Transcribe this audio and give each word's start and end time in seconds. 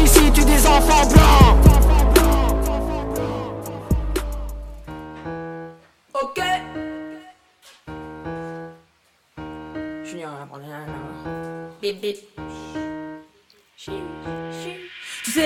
Ici 0.00 0.30
tue 0.32 0.44
des 0.44 0.66
enfants 0.66 1.06
blancs. 1.08 1.56
Ok. 6.14 6.42
Junior, 10.04 10.30
bip 11.80 12.00
bip. 12.00 12.47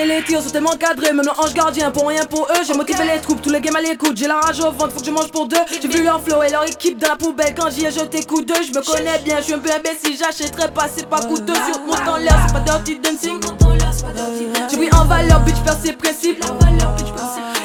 Les 0.05 0.21
tirs 0.21 0.41
sont 0.41 0.49
tellement 0.49 0.75
cadrés, 0.77 1.13
même 1.13 1.29
ange 1.37 1.53
gardien 1.53 1.89
pour 1.89 2.09
rien 2.09 2.25
pour 2.25 2.41
eux. 2.41 2.63
J'ai 2.67 2.73
motivé 2.73 3.03
les 3.05 3.21
troupes, 3.21 3.41
tous 3.41 3.49
les 3.49 3.61
gamins 3.61 3.79
l'écoutent. 3.79 4.17
J'ai 4.17 4.27
la 4.27 4.39
rage 4.39 4.59
au 4.59 4.71
ventre, 4.71 4.91
faut 4.91 4.99
que 4.99 5.05
je 5.05 5.11
mange 5.11 5.29
pour 5.29 5.47
deux. 5.47 5.57
J'ai 5.81 5.87
vu 5.87 6.03
leur 6.03 6.21
flow 6.21 6.43
et 6.43 6.49
leur 6.49 6.67
équipe 6.67 6.97
dans 6.97 7.09
la 7.09 7.15
poubelle. 7.15 7.55
Quand 7.55 7.69
j'y 7.69 7.85
ai 7.85 7.91
jeté 7.91 8.23
coup 8.25 8.41
d'eux, 8.41 8.61
je 8.67 8.77
me 8.77 8.83
connais 8.83 9.17
bien, 9.19 9.37
je 9.37 9.43
suis 9.43 9.53
un 9.53 9.59
peu 9.59 9.69
imbécile. 9.71 10.17
J'achèterai 10.19 10.71
pas, 10.71 10.87
c'est 10.93 11.07
pas 11.07 11.21
coûteux. 11.21 11.53
Sur 11.53 11.79
mon 11.85 11.93
temps 11.93 12.17
l'air, 12.17 12.37
c'est 12.47 12.53
pas 12.53 12.59
dirty 12.59 12.99
dancing. 12.99 13.39
J'ai 14.69 14.77
pris 14.77 14.89
en 14.93 15.05
valeur, 15.05 15.39
bitch, 15.41 15.63
perds 15.63 15.77
ses 15.81 15.93
principes. 15.93 16.43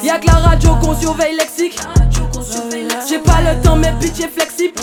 Y'a 0.05 0.19
que 0.19 0.27
la 0.27 0.34
radio 0.34 0.77
qu'on 0.77 0.97
surveille 0.97 1.37
lexique. 1.37 1.79
J'ai 3.09 3.19
pas 3.19 3.41
le 3.41 3.61
temps, 3.62 3.77
mais 3.77 3.93
bitch 4.01 4.21
est 4.21 4.29
flexible. 4.29 4.81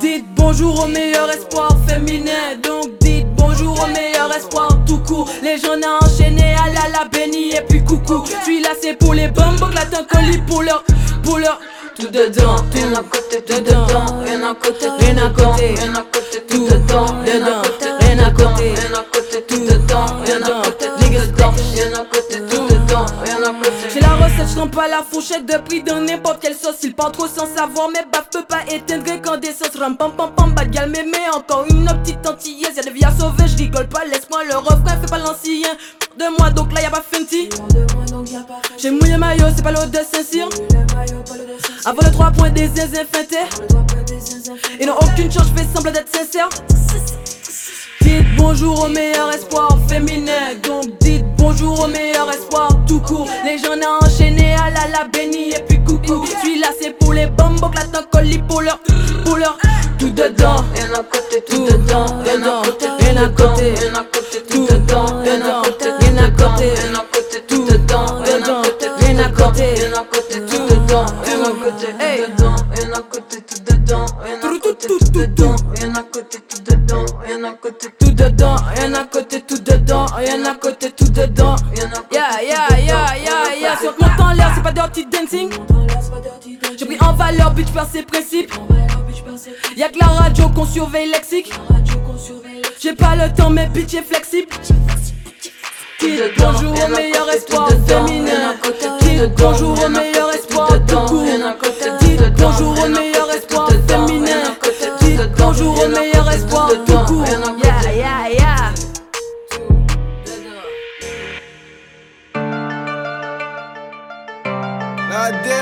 Dites 0.00 0.26
bonjour 0.34 0.84
au 0.84 0.86
meilleur 0.88 1.30
espoir 1.30 1.70
féminin. 1.88 2.56
Donc 2.62 3.01
bonjour 3.42 3.74
au 3.82 3.86
meilleur 3.88 4.32
espoir 4.34 4.68
tout 4.86 4.98
court. 4.98 5.28
Les 5.42 5.58
jeunes 5.58 5.84
à 5.84 6.04
enchaîner, 6.04 6.54
à 6.54 6.68
la 6.68 6.98
la 6.98 7.04
béni 7.08 7.50
et 7.50 7.62
puis 7.68 7.82
coucou. 7.84 8.22
Puis 8.44 8.62
là 8.62 8.70
c'est 8.80 8.94
pour 8.94 9.14
les 9.14 9.28
bombes, 9.28 9.70
t'as 9.74 9.98
un 9.98 10.04
colis 10.04 10.42
pour 10.46 10.62
leur, 10.62 10.84
pour 11.22 11.38
leur. 11.38 11.58
Tout 11.94 12.08
dedans, 12.08 12.56
tout 12.72 12.96
à 12.96 13.02
côté, 13.02 13.42
tout 13.46 13.60
dedans, 13.60 14.22
rien 14.24 14.42
à 14.50 14.54
côté, 14.54 14.86
rien 14.98 15.16
à 15.18 15.28
côté, 15.28 15.74
rien 15.78 15.94
à 15.94 16.04
côté, 16.10 16.42
tout 16.48 16.64
dedans, 16.64 17.06
dedans, 17.26 17.62
rien 18.00 18.18
à 18.18 18.30
côté, 18.30 18.74
rien 18.74 18.94
à 18.94 19.04
côté, 19.12 19.44
tout 19.46 19.60
dedans, 19.60 20.06
rien 20.24 20.42
à 20.42 20.62
côté, 20.64 20.86
rien 21.00 21.92
à 21.92 22.04
côté, 22.04 22.38
tout 22.48 22.66
dedans, 22.74 23.06
rien 23.24 23.41
recette, 24.42 24.58
je 24.58 24.68
pas 24.68 24.88
la 24.88 25.02
fourchette 25.02 25.46
de 25.46 25.56
prix 25.58 25.82
dans 25.82 26.00
n'importe 26.00 26.40
quelle 26.40 26.54
sauce. 26.54 26.76
Il 26.82 26.94
parle 26.94 27.12
trop 27.12 27.26
sans 27.26 27.46
savoir, 27.46 27.88
mais 27.92 28.04
baf 28.12 28.28
peut 28.30 28.44
pas 28.44 28.62
éteindre 28.70 29.04
quand 29.22 29.36
des 29.38 29.52
sauces 29.52 29.76
ram 29.78 29.96
pam 29.96 30.12
pam 30.12 30.30
pam 30.34 30.52
bad 30.54 30.70
gal 30.70 30.90
mémé 30.90 31.18
encore 31.34 31.64
une 31.70 31.84
autre 31.84 32.02
petite 32.02 32.26
antillaise. 32.26 32.76
Y'a 32.76 32.82
des 32.82 32.90
vies 32.90 33.04
à 33.04 33.12
sauver, 33.12 33.46
je 33.46 33.56
rigole 33.56 33.88
pas, 33.88 34.04
laisse-moi 34.04 34.44
le 34.44 34.56
refrain, 34.56 34.96
fais 35.00 35.06
pas 35.08 35.18
l'ancien. 35.18 35.68
De 36.18 36.24
moi 36.38 36.50
donc 36.50 36.72
là 36.72 36.82
y'a 36.82 36.90
pas 36.90 37.02
Fenty. 37.02 37.48
J'ai 38.78 38.90
mouillé 38.90 39.16
maillot, 39.16 39.46
c'est 39.54 39.62
pas 39.62 39.72
l'eau 39.72 39.86
de 39.86 39.96
Saint-Cyr. 39.96 40.48
Avant 41.84 42.02
le 42.02 42.12
3 42.12 42.30
points 42.32 42.50
des 42.50 42.68
zinzins. 42.68 43.02
Ils 44.80 44.86
n'ont 44.86 44.96
aucune 44.96 45.32
chance, 45.32 45.46
je 45.54 45.62
fais 45.62 45.68
semblant 45.74 45.92
d'être 45.92 46.14
sincère. 46.14 46.48
Dites 48.02 48.26
bonjour 48.36 48.84
au 48.84 48.88
meilleur 48.88 49.32
espoir 49.32 49.78
féminin. 49.88 50.54
Donc 50.62 50.98
dites 51.00 51.24
bonjour 51.42 51.84
au 51.84 51.88
meilleur 51.88 52.30
espoir 52.30 52.68
tout 52.86 53.00
court. 53.00 53.28
Les 53.44 53.58
jeunes 53.58 53.82
à 53.82 54.04
enchaîner 54.04 54.54
à 54.54 54.70
la 54.70 54.86
la 54.96 55.04
béni 55.08 55.50
et 55.50 55.62
puis 55.68 55.82
coucou. 55.82 56.24
Celui-là 56.24 56.68
c'est 56.80 56.96
pour 56.98 57.12
les 57.12 57.26
bombes, 57.26 57.74
là 57.74 57.82
t'en 57.92 58.04
colis 58.10 58.38
pour 58.48 58.62
leur, 58.62 58.78
pour 59.24 59.36
leur. 59.36 59.58
Tout 59.98 60.10
dedans, 60.10 60.64
rien 60.74 60.92
à 60.94 61.02
côté, 61.02 61.42
tout 61.48 61.64
dedans, 61.64 62.06
rien 62.24 62.42
à 62.42 62.64
côté, 62.64 62.86
à 62.86 63.28
côté, 63.28 63.74
rien 63.80 63.94
à 63.94 64.04
côté, 64.04 64.42
tout 64.48 64.66
dedans, 64.66 65.06
rien 65.22 65.40
à 65.40 65.62
côté, 65.62 65.86
rien 66.00 66.16
à 66.18 66.30
côté, 66.30 66.64
rien 66.74 66.94
à 66.94 67.04
côté, 67.12 67.40
tout 67.46 67.64
dedans, 67.64 68.06
rien 68.24 68.42
à 68.42 68.62
côté, 68.64 68.86
à 68.86 69.28
côté, 69.28 69.66
à 69.86 70.02
côté, 70.10 70.40
tout 70.48 70.66
dedans, 70.68 71.06
rien 71.24 71.42
à 71.44 71.52
côté, 71.52 71.90
tout 71.90 72.16
dedans, 72.16 72.56
rien 72.74 72.92
à 72.92 73.00
côté, 73.00 73.36
tout 73.46 73.62
dedans, 73.64 74.06
rien 74.24 74.42
à 74.42 74.52
côté, 74.52 74.86
tout 74.90 75.12
dedans, 75.14 75.56
rien 75.76 75.94
à 75.94 76.02
côté, 76.02 76.38
tout 76.48 76.62
dedans, 76.62 77.06
rien 77.24 77.44
à 77.44 77.52
côté, 77.52 77.88
tout 77.98 78.10
dedans, 78.10 78.56
à 78.56 79.04
côté, 79.04 79.21
dedans, 79.82 80.06
rien 80.16 80.44
à 80.44 80.54
côté, 80.54 80.90
tout 80.90 81.10
dedans, 81.10 81.56
yeah 82.12 82.42
yeah 82.42 82.78
yeah 82.78 83.16
yeah 83.16 83.60
yeah. 83.60 83.78
Sur 83.80 83.94
mon 84.00 84.08
temps 84.16 84.32
l'air, 84.32 84.52
c'est 84.54 84.62
pas 84.62 84.72
dirty 84.72 85.06
dancing. 85.06 85.50
J'ai 86.78 86.86
pris 86.86 86.98
en 87.00 87.12
valeur, 87.14 87.50
bitch, 87.52 87.72
par 87.72 87.86
ses 87.86 88.02
principes. 88.02 88.52
Y'a 89.76 89.88
que 89.88 89.98
la 89.98 90.06
radio 90.06 90.48
qu'on 90.48 90.66
surveille 90.66 91.10
lexique. 91.10 91.52
J'ai 92.80 92.94
pas 92.94 93.16
le 93.16 93.32
temps, 93.32 93.50
mais 93.50 93.66
bitch 93.66 93.94
est 93.94 94.02
flexible. 94.02 94.48
Dites 96.00 96.34
bonjour 96.36 96.72
au 96.72 96.88
meilleur 96.88 97.28
espoir 97.30 97.68
féminin. 97.86 98.54
Dites 99.00 99.34
bonjour 99.36 99.84
au 99.84 99.88
meilleur 99.88 100.32
espoir 100.34 100.68
tout 100.86 100.96
court. 100.96 101.24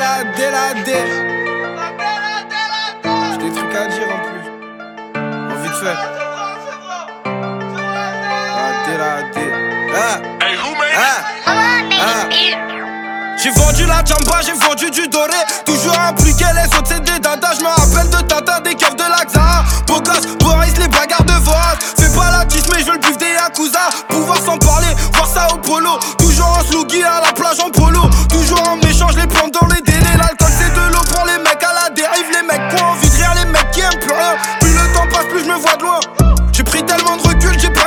La 0.01 0.25
D, 0.25 0.51
la 0.51 0.73
D. 0.83 0.91
J'ai 3.31 3.37
des 3.37 3.53
trucs 3.55 3.75
à 3.75 3.87
dire 3.87 4.09
en 4.09 4.21
plus. 4.29 4.47
En 5.15 5.57
vite 5.63 5.77
fait. 5.83 5.99
La 8.57 8.69
D, 8.87 8.89
la 8.97 9.13
D. 9.31 9.37
Ah. 9.95 10.17
Ah. 10.97 11.61
Ah. 12.01 12.80
J'ai 13.43 13.51
vendu 13.53 13.87
la 13.87 14.05
jamba, 14.05 14.41
j'ai 14.45 14.53
vendu 14.53 14.91
du 14.91 15.09
doré. 15.09 15.33
Toujours 15.65 15.99
impliqué, 15.99 16.45
les 16.55 16.67
autres 16.77 16.89
c'est 16.89 17.03
des 17.03 17.19
dadas. 17.19 17.55
Je 17.59 17.65
me 17.65 17.69
rappelle 17.69 18.11
de 18.11 18.21
Tata, 18.27 18.61
des 18.61 18.75
keufs 18.75 18.97
de 18.97 19.03
l'Axa. 19.03 19.65
Beau 19.87 20.01
gosse, 20.03 20.27
Boris, 20.41 20.77
les 20.79 20.89
bagarres 20.89 21.25
de 21.25 21.33
Voraz. 21.45 21.79
Fais 21.99 22.11
pas 22.15 22.31
la 22.31 22.45
kiss, 22.45 22.65
mais 22.71 22.81
je 22.81 22.85
veux 22.85 22.93
le 22.93 22.99
bif 22.99 23.17
des 23.17 23.33
Yakuza. 23.33 23.89
Pouvoir 24.09 24.39
s'en 24.45 24.59
parler, 24.59 24.95
voir 25.15 25.27
ça 25.27 25.49
au 25.55 25.57
polo. 25.57 25.99
Toujours 26.19 26.49
en 26.49 26.71
sluggy 26.71 27.03
à 27.03 27.23
la 27.25 27.33
plage 27.33 27.61
en 27.61 27.71
polo. 27.71 28.03
Toujours 28.29 28.63
en 28.69 28.77
méchant, 28.77 29.09
je 29.11 29.21
les 29.21 29.27
plante 29.27 29.55
dans 29.59 29.67
les 29.69 29.81
délais. 29.81 30.17
L'alcool 30.19 30.53
c'est 30.59 30.75
de 30.75 30.93
l'eau 30.93 31.03
pour 31.15 31.25
les 31.25 31.39
mecs 31.39 31.60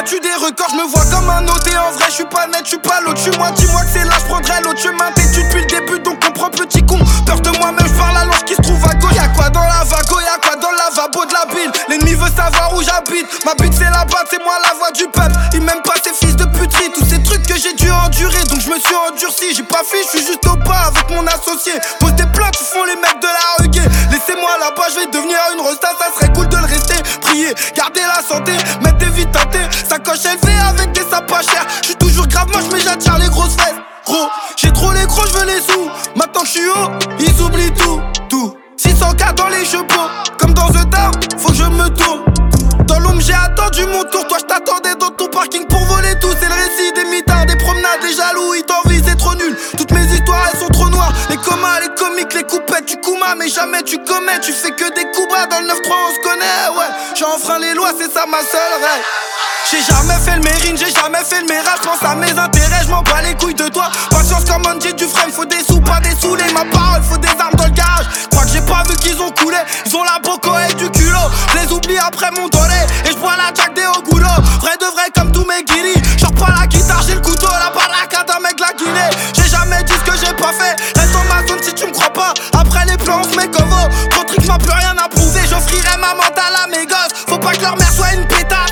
battu 0.03 0.19
des 0.19 0.45
records, 0.45 0.67
je 0.71 0.75
me 0.75 0.87
vois 0.89 1.05
comme 1.05 1.29
un 1.29 1.41
noté 1.41 1.71
en 1.77 1.91
vrai, 1.91 2.05
je 2.09 2.15
suis 2.15 2.25
pas 2.25 2.47
net, 2.47 2.61
je 2.63 2.69
suis 2.69 2.77
pas 2.77 2.99
l'autre, 3.01 3.21
je 3.23 3.31
moi, 3.37 3.51
dis-moi 3.51 3.81
que 3.81 3.89
c'est 3.93 4.03
là, 4.05 4.15
je 4.19 4.25
prendrai 4.25 4.61
l'autre 4.61 4.79
chemin, 4.79 5.11
têtu 5.15 5.43
depuis 5.43 5.61
le 5.61 5.67
début, 5.67 5.99
donc 5.99 6.23
comprends 6.23 6.49
petit 6.49 6.83
con, 6.85 6.99
peur 7.25 7.39
de 7.39 7.49
moi-même, 7.57 7.87
je 7.87 7.93
parle 7.93 8.27
langue 8.27 8.43
qui 8.43 8.55
se 8.55 8.61
trouve 8.61 8.83
à 8.85 8.93
gauche, 8.95 9.12
dans 9.53 9.63
la 9.63 9.83
vago, 9.85 10.19
y'a 10.19 10.37
quoi 10.41 10.55
dans 10.57 10.71
le 10.71 10.77
lavabo 10.77 11.25
de 11.25 11.33
la 11.33 11.45
ville, 11.53 11.71
l'ennemi 11.87 12.13
veut 12.15 12.31
savoir 12.35 12.73
où 12.73 12.81
j'habite, 12.81 13.27
ma 13.45 13.53
bite 13.53 13.73
c'est 13.73 13.89
la 13.89 14.03
batte, 14.03 14.27
c'est 14.29 14.43
moi 14.43 14.57
la 14.63 14.73
voix 14.77 14.91
du 14.91 15.05
peuple, 15.07 15.35
il 15.53 15.61
m'aime 15.61 15.81
pas 15.83 15.93
ces 16.03 16.13
fils 16.13 16.35
de 16.35 16.45
puterie, 16.45 16.91
tous 16.93 17.05
ces 17.05 17.21
trucs 17.23 17.45
que 17.45 17.55
j'ai 17.55 17.73
dû 17.73 17.89
endurer, 17.91 18.43
donc 18.49 18.59
je 18.59 18.69
me 18.69 18.79
suis 18.79 18.95
endurci, 18.95 19.53
j'ai 19.55 19.63
pas 19.63 19.83
fui, 19.85 19.99
je 20.03 20.17
suis 20.17 20.27
juste 20.27 20.45
au 20.47 20.57
pas 20.57 20.89
avec 20.89 21.09
mon 21.11 21.25
associé, 21.27 21.73
pose 21.99 22.13
des 22.13 22.25
plaintes, 22.25 22.57
ils 22.59 22.65
font 22.65 22.83
les 22.83 22.95
mecs 22.95 23.21
de 23.21 23.27
la 23.27 23.63
reggae, 23.63 23.87
laissez-moi 24.11 24.57
là-bas, 24.59 24.87
je 24.89 24.99
vais 24.99 25.07
devenir 25.07 25.37
une 25.53 25.61
rosta, 25.61 25.89
ça 25.99 26.07
serait 26.19 26.33
cool 26.33 26.49
de 26.49 26.57
le 26.57 26.65
rester, 26.65 26.97
prier, 27.21 27.53
garder 27.75 28.01
la 28.01 28.21
santé, 28.27 28.53
mettre 28.81 28.97
des 28.97 29.11
vies 29.13 29.27
tentées, 29.31 29.67
sacoche 29.87 30.25
élevée 30.25 30.59
avec 30.67 30.91
des 30.91 31.05
sapes 31.09 31.27
pas 31.27 31.41
chers, 31.41 31.65
je 31.81 31.87
suis 31.87 31.95
toujours 31.95 32.27
grave 32.27 32.47
moche 32.49 32.69
mais 32.73 32.81
j'attire 32.81 33.17
les 33.19 33.29
grosses 33.29 33.55
fesses, 33.55 33.79
gros, 34.05 34.27
j'ai 34.57 34.71
trop 34.73 34.91
les 34.91 35.05
gros, 35.05 35.25
je 35.27 35.33
veux 35.33 35.45
les 35.45 35.61
sous, 35.61 35.89
maintenant 36.15 36.41
que 36.41 36.47
je 36.47 36.51
suis 36.51 36.69
haut, 36.69 36.89
ils 37.19 37.41
oublient 37.41 37.73
tout, 37.73 38.01
600k 38.77 39.35
dans 39.35 39.49
les 39.49 39.65
chevaux, 39.65 40.09
comme 40.37 40.53
dans 40.53 40.67
The 40.69 40.89
Town, 40.89 41.11
faut 41.37 41.49
que 41.49 41.55
je 41.55 41.63
me 41.63 41.89
tourne. 41.89 42.23
Dans 42.87 42.99
l'ombre 42.99 43.21
j'ai 43.21 43.33
attendu 43.33 43.85
mon 43.85 44.03
tour, 44.03 44.27
toi 44.27 44.37
je 44.39 44.45
t'attendais 44.45 44.95
dans 44.99 45.09
ton 45.09 45.27
parking 45.27 45.65
pour 45.67 45.79
voler 45.85 46.15
tout 46.19 46.29
C'est 46.39 46.47
le 46.47 46.53
récit 46.53 46.93
des 46.95 47.05
mitards, 47.05 47.45
des 47.45 47.55
promenades, 47.55 48.01
des 48.01 48.13
jaloux, 48.13 48.53
les 51.81 51.89
comiques, 51.95 52.33
les 52.33 52.43
coupettes, 52.43 52.85
tu 52.85 52.97
coumas, 52.97 53.35
mais 53.35 53.49
jamais 53.49 53.81
tu 53.83 53.97
commets. 54.03 54.39
Tu 54.41 54.53
fais 54.53 54.71
que 54.71 54.93
des 54.93 55.05
coups 55.11 55.27
bas 55.29 55.45
dans 55.47 55.59
le 55.59 55.67
9-3, 55.67 55.73
on 55.73 56.15
se 56.15 56.19
connaît, 56.21 56.77
ouais. 56.77 56.91
J'ai 57.15 57.25
enfreint 57.25 57.59
les 57.59 57.73
lois, 57.73 57.91
c'est 57.97 58.11
ça 58.11 58.25
ma 58.29 58.39
seule 58.39 58.73
règle. 58.73 59.05
J'ai 59.69 59.81
jamais 59.81 60.19
fait 60.23 60.35
le 60.35 60.43
mérine, 60.43 60.77
j'ai 60.77 60.93
jamais 60.93 61.23
fait 61.23 61.41
le 61.41 61.47
mérage, 61.47 61.79
pense 61.81 62.03
à 62.03 62.15
mes 62.15 62.31
intérêts, 62.31 62.83
je 62.83 62.89
m'en 62.89 63.01
bats 63.01 63.21
les 63.21 63.33
couilles 63.35 63.55
de 63.55 63.67
toi. 63.69 63.89
Patience 64.09 64.45
comme 64.45 64.65
un 64.67 64.79
jet 64.79 64.93
du 64.93 65.05
frame, 65.05 65.31
faut 65.31 65.45
des 65.45 65.63
sous, 65.63 65.79
pas 65.81 65.99
des 65.99 66.15
saoulés, 66.19 66.51
ma 66.53 66.65
parole, 66.65 67.01
faut 67.01 67.17
des 67.17 67.29
armes 67.39 67.55
dans 67.55 67.65
le 67.65 67.71
garage. 67.71 68.05
Crois 68.29 68.43
que 68.43 68.51
j'ai 68.51 68.61
pas 68.61 68.83
vu 68.87 68.95
qu'ils 68.97 69.19
ont 69.21 69.31
coulé, 69.31 69.57
ils 69.85 69.95
ont 69.95 70.03
la 70.03 70.19
boco 70.19 70.51
et 70.69 70.73
du 70.75 70.89
culot. 70.91 71.27
Je 71.53 71.59
les 71.59 71.71
oublie 71.71 71.97
après 71.97 72.29
mon 72.31 72.47
donné, 72.49 72.75
et 73.05 73.09
je 73.09 73.17
bois 73.17 73.35
la 73.37 73.53
jack 73.53 73.73
des 73.73 73.85
Oguro. 73.85 74.19
Vrai 74.61 74.77
de 74.79 74.85
vrai 74.85 75.09
comme 75.15 75.31
tous 75.31 75.45
mes 75.45 75.63
guiris, 75.63 76.01
Genre 76.19 76.33
pas 76.33 76.53
la 76.59 76.67
guitare, 76.67 77.01
j'ai 77.07 77.15
le 77.15 77.21
couteau, 77.21 77.47
la 77.47 77.69
baraka 77.71 78.23
d'un 78.27 78.39
mec 78.39 78.59
la 78.59 78.73
Guinée. 78.73 79.09
J'ai 79.33 79.49
jamais 79.49 79.81
dit 79.83 79.93
ce 79.93 80.11
que 80.11 80.17
j'ai 80.17 80.33
pas 80.33 80.51
fait, 80.53 80.75
si 81.63 81.73
tu 81.73 81.85
me 81.85 81.91
crois 81.91 82.11
pas. 82.11 82.33
Après 82.59 82.85
les 82.85 82.97
plans, 82.97 83.21
on 83.21 83.23
se 83.23 83.35
met. 83.35 83.47
Ton 83.47 84.23
truc 84.23 84.45
m'a 84.45 84.57
plus 84.57 84.71
rien 84.71 84.95
à 85.03 85.07
prouver. 85.07 85.41
J'offrirai 85.49 85.97
ma 85.97 86.13
mentale 86.13 86.55
à 86.63 86.67
mes 86.67 86.85
gosses. 86.85 87.13
Faut 87.27 87.37
pas 87.37 87.53
que 87.53 87.61
leur 87.61 87.77
mère 87.77 87.91
soit 87.91 88.13
une 88.13 88.27
péta. 88.27 88.65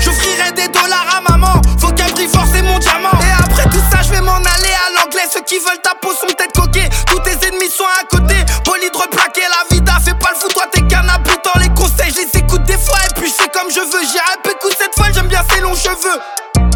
J'offrirai 0.00 0.52
des 0.52 0.68
dollars 0.68 1.06
à 1.16 1.30
maman. 1.30 1.60
Faut 1.78 1.92
qu'elle 1.92 2.12
brille 2.12 2.28
forcer 2.28 2.62
mon 2.62 2.78
diamant. 2.78 3.18
Et 3.20 3.42
après 3.42 3.64
tout 3.64 3.82
ça, 3.90 4.02
je 4.02 4.10
vais 4.10 4.20
m'en 4.20 4.36
aller 4.36 4.74
à 4.86 5.00
l'anglais. 5.00 5.26
Ceux 5.32 5.42
qui 5.42 5.58
veulent 5.58 5.80
ta 5.82 5.94
peau 6.00 6.12
sont 6.12 6.26
peut-être 6.26 6.60
coqués. 6.60 6.88
Tous 7.06 7.20
tes 7.20 7.46
ennemis 7.46 7.70
sont 7.70 7.84
à 7.84 8.04
côté. 8.04 8.36
Bolide 8.64 8.94
replaqué, 8.94 9.42
la 9.42 9.74
vida. 9.74 9.94
Fais 10.04 10.14
pas 10.14 10.30
le 10.34 10.38
fou, 10.38 10.48
toi 10.48 10.64
t'es 10.70 10.82
qu'un 10.82 11.08
habitant. 11.08 11.58
Les 11.60 11.70
conseils, 11.70 12.12
je 12.14 12.22
les 12.22 12.40
écoute 12.40 12.64
des 12.64 12.78
fois. 12.78 12.98
Et 13.08 13.20
puis 13.20 13.28
je 13.28 13.42
fais 13.42 13.48
comme 13.48 13.70
je 13.70 13.80
veux. 13.80 14.04
J'ai 14.12 14.18
un 14.18 14.36
cette 14.78 14.94
fois, 14.94 15.06
j'aime 15.14 15.28
bien 15.28 15.42
ses 15.50 15.60
longs 15.60 15.74
cheveux. 15.74 16.20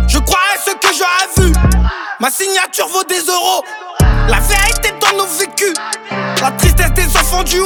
Je 0.09 0.19
crois 0.19 0.41
à 0.55 0.59
ce 0.59 0.73
que 0.73 0.95
j'aurais 0.95 1.47
vu. 1.47 1.53
Ma 2.19 2.31
signature 2.31 2.89
vaut 2.89 3.05
des 3.05 3.21
euros. 3.21 3.65
La 4.29 4.41
fête 4.41 4.60
du. 7.45 7.61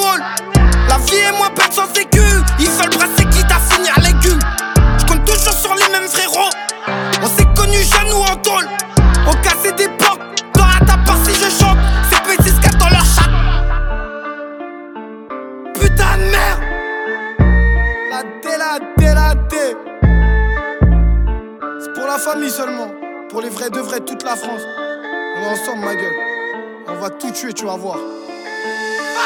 La 0.89 0.99
vie 0.99 1.17
est 1.17 1.33
moins 1.37 1.51
belle 1.51 1.73
sans 1.73 1.87
sécu. 1.95 2.21
Ils 2.59 2.71
veulent 2.71 2.91
brasser 2.91 3.25
quitte 3.31 3.51
à 3.51 3.59
finir 3.59 3.95
légumes. 4.01 4.41
Je 4.99 5.05
compte 5.07 5.25
toujours 5.25 5.53
sur 5.53 5.75
les 5.75 5.89
mêmes 5.91 6.09
frérots. 6.09 6.51
On 7.23 7.27
s'est 7.27 7.47
connus 7.57 7.83
jeunes 7.83 8.13
ou 8.13 8.23
en 8.23 8.37
tôle. 8.37 8.69
On 9.27 9.33
cassait 9.43 9.73
des 9.73 9.89
portes. 9.89 10.21
Dans 10.55 10.65
à 10.65 10.79
ta 10.85 10.97
si 11.25 11.35
je 11.35 11.51
chante. 11.51 11.79
C'est 12.11 12.23
petits 12.23 12.51
scats 12.51 12.77
dans 12.79 12.89
leur 12.89 13.05
chat. 13.05 13.31
Putain 15.75 16.19
de 16.19 16.31
merde. 16.31 16.63
La 18.11 18.23
dé, 18.23 18.57
la 18.59 18.79
dé, 18.97 19.15
la 19.15 19.35
dé. 19.35 19.77
C'est 21.81 21.93
pour 21.95 22.07
la 22.07 22.19
famille 22.19 22.51
seulement. 22.51 22.89
Pour 23.31 23.41
les 23.41 23.49
vrais 23.49 23.71
de 23.71 23.81
vrais, 23.81 24.01
toute 24.01 24.23
la 24.23 24.37
France. 24.37 24.63
On 25.37 25.43
est 25.43 25.49
ensemble, 25.49 25.85
ma 25.85 25.95
gueule. 25.95 26.15
On 26.87 26.95
va 26.95 27.11
tout 27.11 27.31
tuer, 27.31 27.53
tu 27.53 27.65
vas 27.65 27.77
voir. 27.77 27.99
Where 29.15 29.23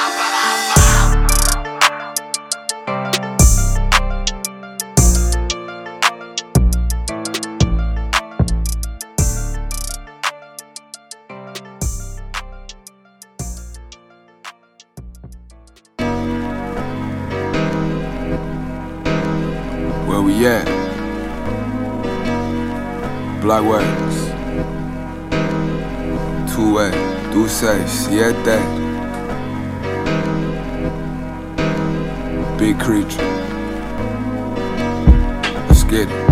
we 20.21 20.47
at? 20.47 20.67
Black 23.41 23.65
Wax. 23.65 23.89
Two 26.55 26.75
way, 26.75 26.91
do 27.33 27.49
say, 27.49 27.87
siete. 27.87 28.88
Big 32.59 32.81
creature. 32.81 33.23
Let's 35.69 35.85
get 35.85 36.09
it. 36.09 36.29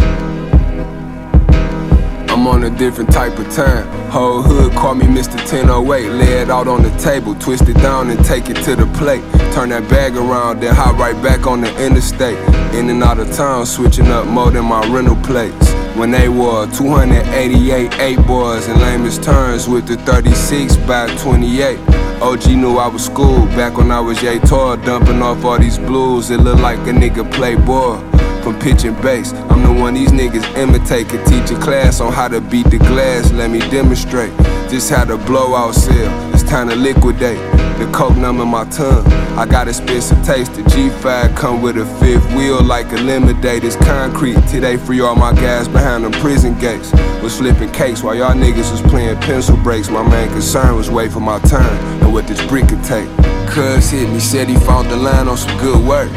I'm 2.28 2.48
on 2.48 2.64
a 2.64 2.70
different 2.70 3.12
type 3.12 3.38
of 3.38 3.48
time. 3.54 3.86
Whole 4.10 4.42
hood 4.42 4.72
call 4.72 4.96
me 4.96 5.06
Mr. 5.06 5.36
1008. 5.36 6.10
Lay 6.10 6.42
it 6.42 6.50
out 6.50 6.66
on 6.66 6.82
the 6.82 6.90
table, 6.98 7.36
twist 7.36 7.68
it 7.68 7.74
down 7.74 8.10
and 8.10 8.24
take 8.24 8.50
it 8.50 8.56
to 8.64 8.74
the 8.74 8.86
plate. 8.98 9.22
Turn 9.52 9.68
that 9.68 9.88
bag 9.88 10.16
around, 10.16 10.60
then 10.60 10.74
hop 10.74 10.98
right 10.98 11.14
back 11.22 11.46
on 11.46 11.60
the 11.60 11.70
interstate. 11.86 12.36
In 12.74 12.90
and 12.90 13.04
out 13.04 13.20
of 13.20 13.30
town, 13.32 13.64
switching 13.64 14.08
up 14.08 14.26
more 14.26 14.50
than 14.50 14.64
my 14.64 14.80
rental 14.92 15.16
plates. 15.22 15.70
When 15.94 16.10
they 16.10 16.28
were 16.28 16.66
288 16.72 18.00
eight 18.00 18.26
boys 18.26 18.66
and 18.66 18.80
lamest 18.80 19.22
turns 19.22 19.68
with 19.68 19.86
the 19.86 19.96
36 19.98 20.76
by 20.88 21.06
28. 21.18 21.95
OG 22.22 22.46
knew 22.48 22.78
I 22.78 22.88
was 22.88 23.04
school 23.04 23.44
back 23.56 23.76
when 23.76 23.90
I 23.90 24.00
was 24.00 24.18
J 24.18 24.38
Tour, 24.38 24.78
dumping 24.78 25.20
off 25.20 25.44
all 25.44 25.58
these 25.58 25.78
blues. 25.78 26.30
It 26.30 26.40
looked 26.40 26.62
like 26.62 26.78
a 26.78 26.92
nigga 26.92 27.30
playboy 27.30 27.98
from 28.42 28.58
pitching 28.58 28.94
bass. 29.02 29.34
I'm 29.50 29.62
the 29.62 29.82
one 29.82 29.94
these 29.94 30.12
niggas 30.12 30.56
imitate. 30.56 31.08
Could 31.08 31.26
teach 31.26 31.50
a 31.50 31.60
class 31.60 32.00
on 32.00 32.12
how 32.12 32.28
to 32.28 32.40
beat 32.40 32.70
the 32.70 32.78
glass. 32.78 33.30
Let 33.32 33.50
me 33.50 33.58
demonstrate 33.58 34.34
just 34.70 34.88
how 34.88 35.04
to 35.04 35.18
blow 35.18 35.54
out 35.54 35.74
sell. 35.74 36.34
It's 36.34 36.42
time 36.42 36.68
to 36.70 36.76
liquidate. 36.76 37.38
The 37.78 37.90
coke 37.92 38.16
numb 38.16 38.40
in 38.40 38.48
my 38.48 38.64
tongue. 38.70 39.06
I 39.36 39.44
got 39.44 39.68
expensive 39.68 40.24
taste. 40.24 40.54
The 40.54 40.62
G5 40.62 41.36
come 41.36 41.60
with 41.60 41.76
a 41.76 41.84
fifth 42.00 42.26
wheel 42.34 42.62
like 42.62 42.90
a 42.92 42.96
lemonade. 42.96 43.64
It's 43.64 43.76
concrete. 43.76 44.40
Today 44.48 44.78
free 44.78 45.00
all 45.00 45.14
my 45.14 45.34
guys 45.34 45.68
behind 45.68 46.04
them 46.04 46.12
prison 46.12 46.58
gates. 46.58 46.90
Was 47.22 47.36
flipping 47.36 47.70
cakes 47.72 48.02
while 48.02 48.14
y'all 48.14 48.32
niggas 48.32 48.70
was 48.72 48.80
playing 48.80 49.20
pencil 49.20 49.58
breaks. 49.58 49.90
My 49.90 50.08
main 50.08 50.28
concern 50.30 50.74
was 50.76 50.88
wait 50.88 51.12
for 51.12 51.20
my 51.20 51.38
turn 51.40 51.66
and 52.00 52.05
what 52.16 52.26
this 52.26 52.42
brick 52.46 52.66
could 52.66 52.82
take. 52.82 53.06
Cuz 53.46 53.90
hit 53.90 54.08
me, 54.08 54.20
said 54.20 54.48
he 54.48 54.56
found 54.56 54.90
the 54.90 54.96
line 54.96 55.28
on 55.28 55.36
some 55.36 55.54
good 55.58 55.86
work. 55.86 56.10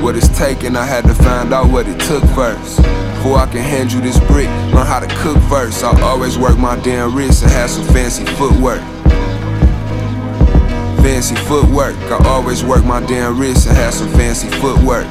What 0.00 0.14
it's 0.14 0.28
taking, 0.38 0.76
I 0.76 0.84
had 0.84 1.02
to 1.06 1.14
find 1.14 1.52
out 1.52 1.72
what 1.72 1.88
it 1.88 1.98
took 2.02 2.22
first. 2.38 2.76
Before 3.16 3.36
I 3.36 3.46
can 3.50 3.60
hand 3.60 3.92
you 3.92 4.00
this 4.00 4.20
brick, 4.30 4.46
learn 4.72 4.86
how 4.86 5.00
to 5.00 5.08
cook 5.16 5.42
first. 5.48 5.82
I 5.82 6.00
always 6.02 6.38
work 6.38 6.56
my 6.56 6.76
damn 6.76 7.16
wrist 7.16 7.42
and 7.42 7.50
have 7.50 7.68
some 7.68 7.84
fancy 7.86 8.24
footwork. 8.38 8.80
Fancy 11.02 11.34
footwork. 11.34 11.96
I 12.12 12.18
always 12.28 12.62
work 12.62 12.84
my 12.84 13.04
damn 13.04 13.36
wrist 13.36 13.66
and 13.66 13.76
have 13.76 13.92
some 13.92 14.08
fancy 14.10 14.48
footwork. 14.60 15.08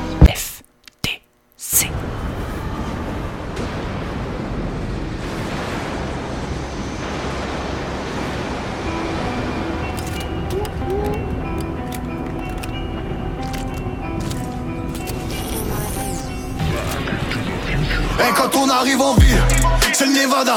Arrive 18.79 19.01
en 19.01 19.13
ville, 19.15 19.43
c'est 19.91 20.05
le 20.05 20.13
Nevada. 20.13 20.55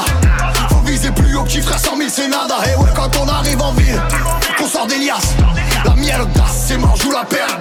Faut 0.69 0.79
viser 0.85 1.11
plus 1.11 1.35
haut, 1.35 1.43
petit 1.43 1.61
frère 1.61 1.77
100 1.77 1.97
000 1.97 2.09
c'est 2.09 2.29
nada. 2.29 2.55
Et 2.71 2.75
ouais, 2.79 2.89
quand 2.95 3.09
on 3.21 3.27
arrive 3.27 3.61
en 3.61 3.73
ville, 3.73 4.01
qu'on 4.57 4.67
sort 4.67 4.87
des 4.87 4.97
liasses. 4.97 5.35
La 5.83 5.93
miel 5.95 6.25
d'as, 6.33 6.47
c'est 6.47 6.77
mort, 6.77 6.95
joue 6.95 7.11
la 7.11 7.25
paire 7.25 7.59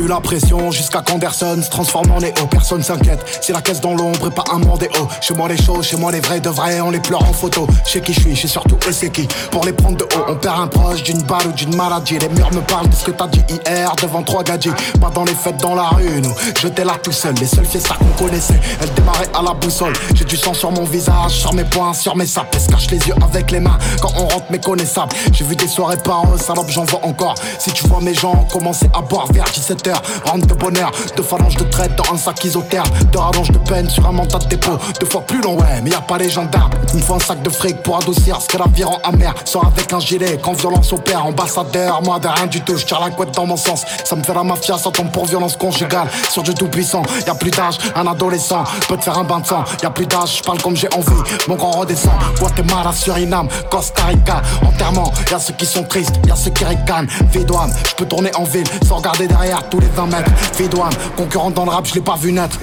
eu 0.00 0.08
la 0.08 0.20
pression 0.20 0.70
jusqu'à 0.70 1.02
qu'Anderson 1.02 1.60
se 1.62 1.70
transforme 1.70 2.10
en 2.12 2.20
Néo. 2.20 2.32
Personne 2.50 2.82
s'inquiète, 2.82 3.24
c'est 3.40 3.52
la 3.52 3.60
caisse 3.60 3.80
dans 3.80 3.94
l'ombre 3.94 4.28
et 4.28 4.30
pas 4.30 4.44
un 4.52 4.62
haut 4.62 4.78
Chez 5.20 5.34
moi 5.34 5.48
les 5.48 5.60
choses, 5.60 5.86
chez 5.86 5.96
moi 5.96 6.10
les 6.12 6.20
vrais 6.20 6.40
de 6.40 6.48
vrais, 6.48 6.80
on 6.80 6.90
les 6.90 7.00
pleure 7.00 7.22
en 7.22 7.32
photo. 7.32 7.66
Chez 7.86 8.00
qui 8.00 8.12
je 8.12 8.20
suis, 8.20 8.36
sais 8.36 8.48
surtout 8.48 8.76
eux 8.88 8.92
c'est 8.92 9.10
qui? 9.10 9.28
Pour 9.50 9.64
les 9.64 9.72
prendre 9.72 9.96
de 9.98 10.04
haut, 10.04 10.24
on 10.28 10.34
perd 10.36 10.60
un 10.60 10.66
proche 10.66 11.02
d'une 11.02 11.22
balle 11.22 11.46
ou 11.48 11.52
d'une 11.52 11.74
maladie. 11.76 12.18
Les 12.18 12.28
murs 12.28 12.52
me 12.52 12.60
parlent 12.60 12.88
de 12.88 12.94
ce 12.94 13.04
que 13.04 13.10
t'as 13.10 13.26
dit 13.26 13.42
hier 13.48 13.94
devant 14.00 14.22
trois 14.22 14.42
gadgets. 14.42 14.74
Pas 15.00 15.10
dans 15.10 15.24
les 15.24 15.34
fêtes 15.34 15.58
dans 15.58 15.74
la 15.74 15.88
rue, 15.88 16.20
nous. 16.22 16.34
J'étais 16.60 16.84
là 16.84 16.94
tout 17.02 17.12
seul, 17.12 17.34
les 17.34 17.46
seules 17.46 17.66
fiestas 17.66 17.96
qu'on 17.96 18.24
connaissait. 18.24 18.60
Elles 18.80 18.92
démarraient 18.94 19.30
à 19.34 19.42
la 19.42 19.54
boussole. 19.54 19.92
J'ai 20.14 20.24
du 20.24 20.36
sang 20.36 20.54
sur 20.54 20.70
mon 20.72 20.84
visage, 20.84 21.32
sur 21.32 21.52
mes 21.54 21.64
poings, 21.64 21.94
sur 21.94 22.16
mes 22.16 22.26
sapes. 22.26 22.56
se 22.58 22.68
cache 22.68 22.90
les 22.90 22.98
yeux 22.98 23.14
avec 23.22 23.50
les 23.50 23.60
mains 23.60 23.78
quand 24.00 24.12
on 24.16 24.26
rentre 24.26 24.50
méconnaissable. 24.50 25.12
J'ai 25.32 25.44
vu 25.44 25.56
des 25.56 25.68
soirées 25.68 25.98
par 25.98 26.24
eux, 26.32 26.38
salope, 26.38 26.68
j'en 26.68 26.84
vois 26.84 27.04
encore. 27.04 27.34
Si 27.58 27.70
tu 27.72 27.86
vois 27.86 28.00
mes 28.00 28.14
gens 28.14 28.46
commencer 28.52 28.88
à 28.94 29.02
boire 29.02 29.26
vers 29.32 29.44
17h, 29.44 29.89
rentre 30.24 30.46
de 30.46 30.54
bonheur, 30.54 30.90
deux 31.16 31.22
phalanges 31.22 31.56
de 31.56 31.64
traite 31.64 31.96
dans 31.96 32.14
un 32.14 32.18
sac 32.18 32.44
isotherme, 32.44 32.88
deux 33.12 33.18
rallonges 33.18 33.50
de 33.50 33.58
peine 33.58 33.88
sur 33.88 34.06
un 34.06 34.12
mandat 34.12 34.38
de 34.38 34.46
dépôt, 34.46 34.78
deux 34.98 35.06
fois 35.06 35.22
plus 35.22 35.40
long, 35.40 35.58
ouais, 35.58 35.80
mais 35.82 35.90
y 35.90 35.94
a 35.94 36.00
pas 36.00 36.18
les 36.18 36.30
gendarmes. 36.30 36.70
Une 36.94 37.00
fois 37.00 37.16
un 37.16 37.20
sac 37.20 37.42
de 37.42 37.50
fric 37.50 37.82
pour 37.82 37.96
adoucir 37.96 38.40
ce 38.40 38.48
que 38.48 38.56
la 38.56 38.66
vie 38.66 38.84
rend 38.84 38.98
amer. 39.04 39.34
Sors 39.44 39.66
avec 39.66 39.92
un 39.92 40.00
gilet, 40.00 40.38
quand 40.42 40.52
violence 40.52 40.92
opère, 40.92 41.24
ambassadeur, 41.26 42.02
moi 42.02 42.18
de 42.18 42.28
rien 42.28 42.46
du 42.46 42.60
tout, 42.60 42.76
je 42.76 42.84
tire 42.84 43.00
la 43.00 43.10
couette 43.10 43.34
dans 43.34 43.46
mon 43.46 43.56
sens. 43.56 43.84
Ça 44.04 44.16
me 44.16 44.22
fait 44.22 44.34
la 44.34 44.42
mafia, 44.42 44.78
ça 44.78 44.90
tombe 44.90 45.10
pour 45.10 45.26
violence 45.26 45.56
conjugale. 45.56 46.08
Sur 46.30 46.42
du 46.42 46.54
tout 46.54 46.68
puissant, 46.68 47.02
y 47.26 47.30
a 47.30 47.34
plus 47.34 47.50
d'âge, 47.50 47.78
un 47.94 48.06
adolescent 48.06 48.64
peut 48.88 48.96
te 48.96 49.04
faire 49.04 49.18
un 49.18 49.24
bain 49.24 49.40
de 49.40 49.46
sang. 49.46 49.64
Y 49.82 49.86
a 49.86 49.90
plus 49.90 50.06
d'âge, 50.06 50.38
je 50.38 50.42
parle 50.42 50.60
comme 50.62 50.76
j'ai 50.76 50.88
envie, 50.94 51.22
mon 51.48 51.56
grand 51.56 51.72
redescend. 51.72 52.12
Guatemala, 52.38 52.92
Suriname, 52.92 53.48
Costa 53.70 54.04
Rica, 54.04 54.42
enterrement. 54.66 55.12
Y 55.30 55.34
a 55.34 55.38
ceux 55.38 55.54
qui 55.54 55.66
sont 55.66 55.84
tristes, 55.84 56.14
y 56.26 56.30
a 56.30 56.36
ceux 56.36 56.50
qui 56.50 56.64
ricanent. 56.64 57.08
Vidouane, 57.32 57.72
je 57.88 57.94
peux 57.94 58.06
tourner 58.06 58.30
en 58.36 58.44
ville 58.44 58.66
sans 58.86 58.96
regarder 58.96 59.26
derrière 59.26 59.68
tous 59.68 59.79
les 59.80 59.88
20 59.88 60.06
mètres. 60.06 60.30
Vidouane, 60.58 60.92
concurrent 61.16 61.50
dans 61.50 61.64
le 61.64 61.70
rap, 61.70 61.86
je 61.86 61.94
l'ai 61.94 62.00
pas 62.00 62.16
vu 62.16 62.32
naître. 62.32 62.58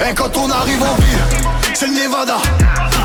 Et 0.00 0.14
quand 0.14 0.36
on 0.36 0.50
arrive 0.50 0.82
en 0.82 0.94
ville, 0.94 1.18
c'est 1.74 1.86
le 1.86 1.94
Nevada. 1.94 2.36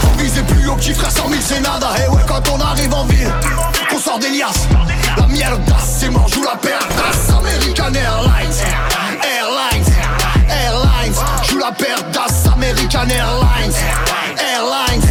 Faut 0.02 0.18
viser 0.18 0.42
plus 0.44 0.68
haut, 0.68 0.76
petit 0.76 0.94
frère 0.94 1.12
100 1.12 1.30
000 1.30 1.42
c'est 1.46 1.62
nada. 1.62 1.90
Et 1.98 2.10
ouais, 2.10 2.22
quand 2.28 2.42
on 2.50 2.60
arrive 2.60 2.94
en 2.94 3.06
ville, 3.06 3.32
qu'on 3.90 4.00
sort 4.00 4.20
des 4.20 4.30
liasses. 4.30 4.68
La 5.18 5.26
d'as, 5.58 6.00
c'est 6.00 6.10
mort, 6.10 6.28
joue 6.28 6.44
la 6.44 6.56
d'as. 6.56 7.34
American 7.38 7.94
Airlines, 7.94 8.56
Airlines, 9.24 9.94
Airlines. 10.50 11.16
Joue 11.50 11.58
la 11.58 11.72
d'as, 11.72 12.52
American 12.54 13.08
Airlines, 13.10 13.74
Airlines, 14.38 15.04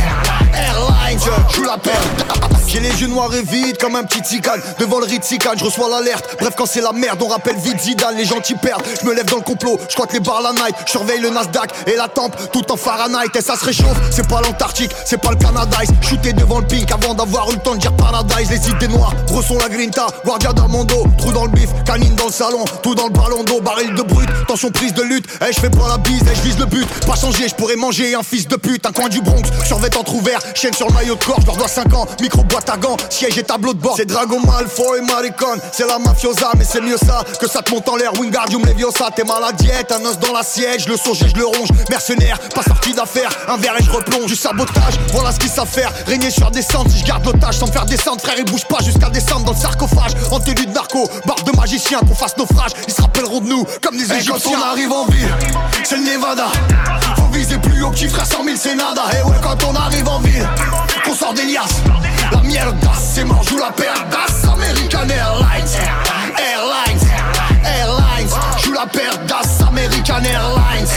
je 1.55 1.63
la 1.63 1.79
perds. 1.79 2.49
J'ai 2.69 2.81
les 2.81 3.01
yeux 3.01 3.07
noirs 3.07 3.35
et 3.35 3.43
vides 3.43 3.79
comme 3.79 3.97
un 3.97 4.05
petit 4.05 4.21
ticane. 4.21 4.61
Devant 4.79 4.99
le 4.99 5.07
Ritican, 5.07 5.53
je 5.57 5.65
reçois 5.65 5.89
l'alerte. 5.89 6.37
Bref, 6.39 6.53
quand 6.55 6.67
c'est 6.67 6.83
la 6.83 6.93
merde, 6.93 7.23
on 7.23 7.29
rappelle 7.29 7.57
vite 7.57 7.81
Zidane. 7.81 8.17
Les 8.17 8.27
gentils 8.27 8.57
perdent, 8.57 8.83
je 9.01 9.07
me 9.07 9.15
lève 9.15 9.25
dans 9.25 9.37
le 9.37 9.43
complot. 9.43 9.79
Je 9.89 9.95
crois 9.95 10.07
les 10.13 10.21
bars 10.21 10.43
la 10.43 10.53
night, 10.53 10.75
je 10.85 10.91
surveille 10.91 11.21
le 11.21 11.31
Nasdaq 11.31 11.71
et 11.87 11.97
la 11.97 12.09
tempe 12.09 12.37
tout 12.53 12.71
en 12.71 12.77
Fahrenheit. 12.77 13.31
Et 13.35 13.41
ça 13.41 13.57
se 13.57 13.65
réchauffe, 13.65 13.97
c'est 14.11 14.29
pas 14.29 14.43
l'Antarctique, 14.43 14.91
c'est 15.07 15.17
pas 15.17 15.31
le 15.31 15.39
Paradise. 15.39 15.89
Shooter 16.03 16.35
devant 16.35 16.59
le 16.59 16.67
pic 16.67 16.91
avant 16.93 17.15
d'avoir 17.15 17.49
eu 17.51 17.55
le 17.55 17.61
temps 17.61 17.75
de 17.75 17.79
dire 17.79 17.93
Paradise. 17.97 18.51
Les 18.51 18.69
idées 18.69 18.89
noires, 18.89 19.15
brossons 19.29 19.59
la 19.59 19.71
grinta, 19.71 20.07
guardia 20.27 20.53
d'Armando. 20.53 21.07
Trou 21.17 21.33
dans 21.33 21.45
le 21.47 21.51
bif, 21.51 21.71
canine 21.87 22.15
dans 22.17 22.27
le 22.27 22.33
salon, 22.33 22.67
tout 22.83 22.95
dans 22.95 23.07
le 23.07 23.13
ballon 23.13 23.45
d'eau, 23.45 23.63
baril 23.63 23.95
de 23.95 24.03
brut. 24.03 24.29
Tension 24.47 24.71
prise 24.71 24.93
de 24.93 25.03
lutte, 25.03 25.27
et 25.41 25.53
je 25.53 25.59
fais 25.59 25.71
pas 25.71 25.89
la 25.89 25.97
bise, 25.97 26.21
et 26.21 26.35
je 26.35 26.43
vise 26.43 26.59
le 26.59 26.67
but. 26.67 26.87
Pas 27.07 27.17
changer, 27.17 27.49
je 27.49 27.55
pourrais 27.55 27.77
manger 27.77 28.15
un 28.15 28.23
fils 28.23 28.47
de 28.47 28.57
pute. 28.57 28.85
Un 28.85 28.93
coin 28.93 29.09
du 29.09 29.23
Bronx, 29.23 29.49
survêt 29.67 29.97
entrouvert, 29.97 30.41
chaîne 30.55 30.75
sur 30.75 30.87
le 30.89 30.93
maillot 30.93 31.17
gorge, 31.29 31.45
leur 31.47 31.57
dois 31.57 31.69
5 31.69 31.95
ans, 31.95 32.07
micro 32.21 32.43
boîte 32.43 32.71
à 32.71 32.77
gants, 32.77 32.97
siège 33.11 33.37
et 33.37 33.43
tableau 33.43 33.75
de 33.75 33.79
bord. 33.79 33.95
C'est 33.97 34.07
Dragon 34.07 34.41
Malfoy, 34.41 35.03
Maricon, 35.03 35.61
c'est 35.73 35.87
la 35.87 35.99
mafiosa, 35.99 36.51
mais 36.57 36.65
c'est 36.65 36.81
mieux 36.81 36.97
ça 36.97 37.23
que 37.39 37.49
ça 37.49 37.61
te 37.61 37.71
monte 37.71 37.89
en 37.89 37.97
l'air. 37.97 38.13
Wingardium 38.19 38.65
Leviosa, 38.65 39.11
t'es 39.15 39.25
mal 39.25 39.43
à 39.45 39.49
un 39.49 40.05
os 40.07 40.19
dans 40.19 40.33
la 40.33 40.43
siège, 40.43 40.89
le 40.89 40.97
songe 40.97 41.23
et 41.23 41.29
je 41.29 41.37
le 41.37 41.45
ronge. 41.45 41.69
Mercenaire, 41.91 42.39
pas 42.55 42.63
sorti 42.63 42.95
d'affaire, 42.95 43.31
un 43.49 43.59
verre 43.59 43.75
et 43.79 43.85
je 43.85 43.91
replonge. 43.91 44.27
Du 44.27 44.37
sabotage, 44.37 44.95
voilà 45.13 45.33
ce 45.33 45.39
qu'ils 45.39 45.51
savent 45.51 45.69
faire. 45.69 45.93
Régner 46.07 46.31
sur 46.31 46.51
des 46.51 46.63
cendres, 46.63 46.91
si 46.91 46.99
je 46.99 47.05
garde 47.05 47.25
l'otage 47.27 47.59
sans 47.59 47.67
faire 47.67 47.85
descendre, 47.85 48.21
frère, 48.23 48.37
ils 48.39 48.45
bougent 48.45 48.67
pas 48.67 48.83
jusqu'à 48.83 49.11
descendre 49.11 49.45
dans 49.45 49.53
le 49.53 49.59
sarcophage. 49.59 50.13
En 50.31 50.41
tenue 50.41 50.67
de 50.67 50.73
narco, 50.73 51.09
barre 51.27 51.43
de 51.45 51.55
magicien 51.57 52.01
qu'on 52.01 52.15
fasse 52.15 52.37
naufrage, 52.39 52.73
ils 52.87 52.95
se 52.95 53.03
rappelleront 53.03 53.41
de 53.41 53.49
nous 53.49 53.67
comme 53.83 53.97
des 53.97 54.11
Égyptiens. 54.11 54.37
Et 54.37 54.41
quand 54.41 54.59
on 54.59 54.63
arrive 54.63 54.93
en 54.93 55.05
ville, 55.07 55.35
c'est 55.85 55.97
le 55.97 56.05
Nevada. 56.05 56.47
Faut 57.17 57.33
viser 57.33 57.59
plus 57.59 57.83
haut 57.83 57.91
que 57.91 58.09
frère, 58.09 58.27
100 58.27 58.45
000 58.45 58.57
c'est 58.59 58.75
nada. 58.75 59.03
Et 59.13 59.17
eh 59.21 59.29
ouais, 59.29 59.37
quand 59.43 59.59
on 59.65 59.75
arrive 59.75 60.09
en 60.09 60.21
ville. 60.21 60.49
La 62.33 62.43
mierda, 62.43 62.93
c'est 62.99 63.25
mort, 63.25 63.43
joue 63.43 63.59
la 63.59 63.71
perdasse. 63.71 64.45
American 64.45 65.09
Airlines, 65.09 65.69
Airlines, 66.37 67.09
Airlines. 67.65 68.29
Joue 68.63 68.73
la 68.73 68.87
perdasse, 68.87 69.61
American 69.67 70.23
Airlines. 70.23 70.89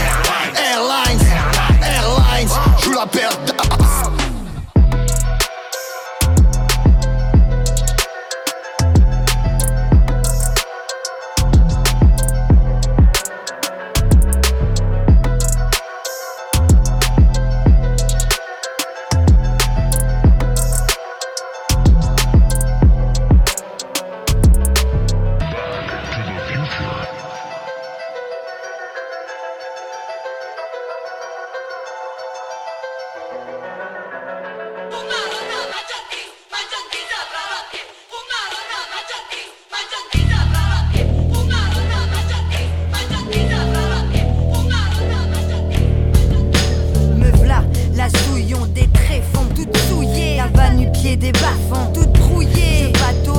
les 51.32 51.40
bas-fonds, 51.40 51.92
toute. 51.94 52.12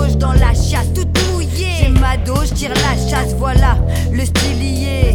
Je 0.08 0.14
dans 0.14 0.32
la 0.32 0.52
chasse, 0.52 0.92
toute 0.94 1.08
mouillée. 1.32 1.66
J'ai 1.80 1.88
ma 1.88 2.16
dose, 2.16 2.48
je 2.50 2.54
tire 2.54 2.70
la 2.74 3.10
chasse, 3.10 3.34
voilà 3.36 3.76
le 4.10 4.24
stylier. 4.24 5.14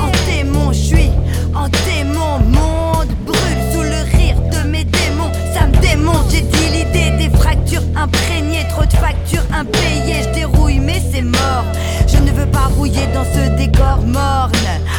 En 0.00 0.10
démon, 0.30 0.72
je 0.72 0.78
suis 0.78 1.10
en 1.54 1.68
démon. 1.68 2.38
Monde 2.48 3.08
brûle 3.26 3.62
sous 3.72 3.82
le 3.82 4.16
rire 4.16 4.36
de 4.52 4.68
mes 4.68 4.84
démons. 4.84 5.30
Ça 5.54 5.66
me 5.66 5.76
démonte, 5.80 6.30
j'ai 6.30 6.42
dit 6.42 6.68
l'idée 6.72 7.10
des 7.18 7.36
fractures 7.36 7.82
imprégnées. 7.96 8.66
Trop 8.70 8.84
de 8.84 8.92
factures 8.92 9.44
impayées, 9.54 10.22
je 10.24 10.34
dérouille, 10.34 10.80
mais 10.80 11.00
c'est 11.12 11.22
mort 11.22 11.64
veux 12.40 12.46
parrouiller 12.50 13.06
dans 13.14 13.24
ce 13.24 13.56
décor 13.56 13.98
morne. 14.06 14.52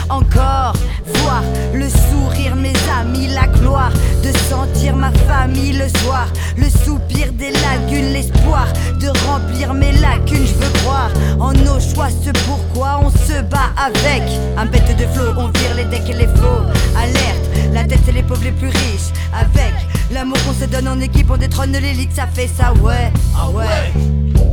Encore 0.09 0.73
voir 1.05 1.43
le 1.73 1.87
sourire 1.89 2.55
mes 2.55 2.73
amis, 2.99 3.27
la 3.27 3.47
gloire 3.47 3.91
de 4.23 4.31
sentir 4.49 4.95
ma 4.95 5.11
famille 5.27 5.73
le 5.73 5.87
soir, 5.99 6.27
le 6.57 6.69
soupir 6.69 7.31
des 7.33 7.51
lagunes, 7.51 8.13
l'espoir 8.13 8.67
de 8.99 9.07
remplir 9.27 9.73
mes 9.73 9.91
lacunes. 9.93 10.45
Je 10.45 10.53
veux 10.53 10.73
croire 10.81 11.11
en 11.39 11.53
nos 11.53 11.79
choix, 11.79 12.09
ce 12.09 12.31
pourquoi 12.45 12.99
on 13.03 13.09
se 13.09 13.41
bat 13.43 13.71
avec 13.77 14.23
un 14.57 14.65
bête 14.65 14.97
de 14.97 15.05
flot. 15.13 15.33
On 15.37 15.47
vire 15.47 15.75
les 15.75 15.85
decks 15.85 16.09
et 16.09 16.13
les 16.13 16.27
flots, 16.27 16.65
alerte 16.97 17.51
la 17.73 17.83
tête 17.85 18.07
et 18.07 18.11
les 18.11 18.23
pauvres 18.23 18.43
les 18.43 18.51
plus 18.51 18.67
riches 18.67 19.11
avec 19.33 19.73
L'amour 20.13 20.37
qu'on 20.45 20.53
se 20.53 20.65
donne 20.65 20.89
en 20.89 20.99
équipe, 20.99 21.31
on 21.31 21.37
détrône 21.37 21.71
l'élite, 21.71 22.11
ça 22.13 22.27
fait 22.27 22.47
ça, 22.47 22.73
ouais. 22.83 23.11
Ah, 23.33 23.43
ah 23.45 23.49
ouais. 23.49 23.93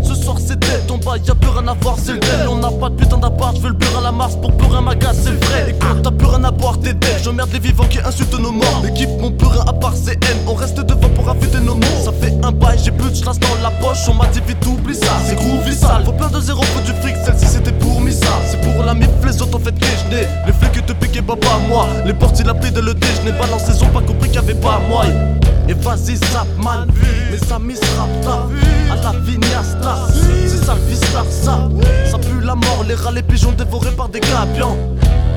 Ce 0.04 0.14
soir 0.14 0.36
c'est 0.38 0.58
dead, 0.58 0.88
on 0.88 1.16
y'a 1.16 1.34
plus 1.34 1.50
rien 1.50 1.66
à 1.66 1.74
voir, 1.74 1.96
c'est 2.02 2.12
le 2.12 2.20
tel. 2.20 2.48
On 2.48 2.56
n'a 2.56 2.70
pas 2.70 2.88
de 2.88 2.94
putain 2.94 3.18
d'appart, 3.18 3.56
je 3.56 3.62
veux 3.62 3.68
le 3.68 3.74
beurre 3.74 3.98
à 3.98 4.02
la 4.02 4.12
mars 4.12 4.36
pour 4.36 4.56
peur 4.56 4.76
à 4.76 4.80
ma 4.80 4.94
gaz, 4.94 5.18
c'est 5.24 5.44
vrai. 5.44 5.70
Et 5.70 5.74
quand 5.74 6.00
t'as 6.02 6.10
plus 6.10 6.26
rien 6.26 6.44
à 6.44 6.50
boire, 6.50 6.78
t'es 6.78 6.94
dead. 6.94 7.18
J'emmerde 7.22 7.50
les 7.52 7.58
vivants 7.58 7.86
qui 7.90 7.98
insultent 7.98 8.38
nos 8.38 8.52
morts. 8.52 8.82
L'équipe, 8.84 9.10
mon 9.20 9.32
plus 9.32 9.48
rien 9.48 9.64
à 9.66 9.72
part, 9.72 9.94
c'est 9.94 10.12
haine. 10.12 10.38
On 10.46 10.54
reste 10.54 10.78
devant 10.80 11.08
pour 11.10 11.28
affûter 11.28 11.60
nos 11.60 11.74
mots. 11.74 12.02
Ça 12.04 12.12
fait 12.12 12.32
un 12.42 12.52
bail, 12.52 12.78
j'ai 12.82 12.92
plus 12.92 13.10
de 13.10 13.16
chasse 13.16 13.38
dans 13.40 13.48
la 13.62 13.70
poche. 13.70 14.08
On 14.08 14.14
m'a 14.14 14.26
dit 14.26 14.40
vite, 14.46 14.64
oublie 14.64 14.94
ça. 14.94 15.18
C'est 15.26 15.34
groovy 15.34 15.74
sale, 15.74 16.04
faut 16.04 16.12
plein 16.12 16.28
de 16.28 16.40
zéro, 16.40 16.62
faut 16.62 16.80
du 16.80 16.92
fric. 17.00 17.16
Celle-ci 17.24 17.46
c'était 17.46 17.72
pour 17.72 18.00
Missa. 18.00 18.28
C'est 18.46 18.60
pour 18.60 18.84
la 18.84 18.94
mif, 18.94 19.08
les 19.26 19.42
autres 19.42 19.56
en 19.56 19.60
fait 19.60 19.74
déjeuner. 19.74 20.26
Les 20.46 20.52
flics 20.52 20.86
te 20.86 20.92
piquaient, 20.92 21.20
papa, 21.20 21.58
moi. 21.68 21.88
Les 22.06 22.14
portes, 22.14 22.38
il 22.38 22.48
a 22.48 22.54
pris 22.54 22.70
de 22.70 22.80
le 22.80 22.94
déjeuner. 22.94 23.32
Balancé, 23.32 23.72
ils 23.76 23.84
ont 23.84 23.88
pas 23.88 24.00
compris 24.00 24.28
qu'il 24.28 24.36
y 24.36 24.38
avait 24.38 24.54
pas 24.54 24.80
moi. 24.88 25.04
Et 25.68 25.74
vas-y, 25.74 26.16
zappe 26.16 26.48
mal 26.62 26.86
vu. 26.92 27.06
Mes 27.30 27.52
amis 27.52 27.76
se 27.76 27.80
ta 27.80 28.46
à 28.92 29.12
la 29.12 29.18
vignasta. 29.20 29.96
C'est 30.46 30.64
sa 30.64 30.74
vie, 30.74 30.96
ça, 30.96 31.24
ça. 31.30 31.68
Ça 32.10 32.18
pue 32.18 32.44
la 32.44 32.54
mort, 32.54 32.84
les 32.88 32.94
rats, 32.94 33.12
les 33.12 33.22
pigeons 33.22 33.52
dévorés 33.52 33.92
par 33.92 34.08
des 34.08 34.20
gabions. 34.20 34.76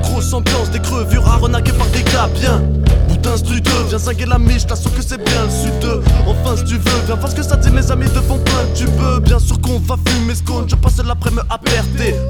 Grosse 0.02 0.32
ambiance, 0.32 0.70
des 0.70 0.80
crevures 0.80 1.26
à 1.28 1.36
renaquer 1.36 1.72
par 1.72 1.86
des 1.88 2.02
gabiens. 2.02 2.62
Boutin, 3.08 3.36
si 3.36 3.44
tu 3.44 3.70
viens 3.88 3.98
zinguer 3.98 4.26
la 4.26 4.38
miche, 4.38 4.66
t'assure 4.66 4.94
que 4.94 5.02
c'est 5.02 5.22
bien 5.22 5.44
le 5.44 5.50
sud 5.50 6.02
Enfin, 6.26 6.56
si 6.56 6.64
tu 6.64 6.74
veux, 6.74 7.00
viens 7.06 7.14
voir 7.16 7.30
ce 7.30 7.36
que 7.36 7.42
ça 7.42 7.56
dit, 7.56 7.70
mes 7.70 7.90
amis 7.90 8.06
te 8.06 8.20
font 8.20 8.40
tu 8.74 8.86
veux. 8.86 9.20
Bien 9.20 9.38
sûr 9.38 9.60
qu'on 9.60 9.78
va 9.78 9.96
fumer 10.06 10.34
ce 10.34 10.42
qu'on, 10.42 10.66
je 10.66 10.74
passe 10.76 11.02
l'après-midi 11.04 11.42
à. 11.50 11.58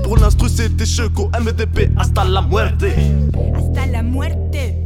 Pour 0.03 0.17
l'instru, 0.17 0.49
c'est 0.49 0.75
des 0.75 0.87
checos, 0.87 1.31
MDP, 1.41 1.91
hasta 1.97 2.25
la 2.25 2.43
muerte. 2.43 2.85
Hasta 3.55 3.87
la 3.87 4.03
muerte. 4.03 4.82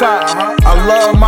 side. 0.00 0.30
Uh-huh 0.30 0.59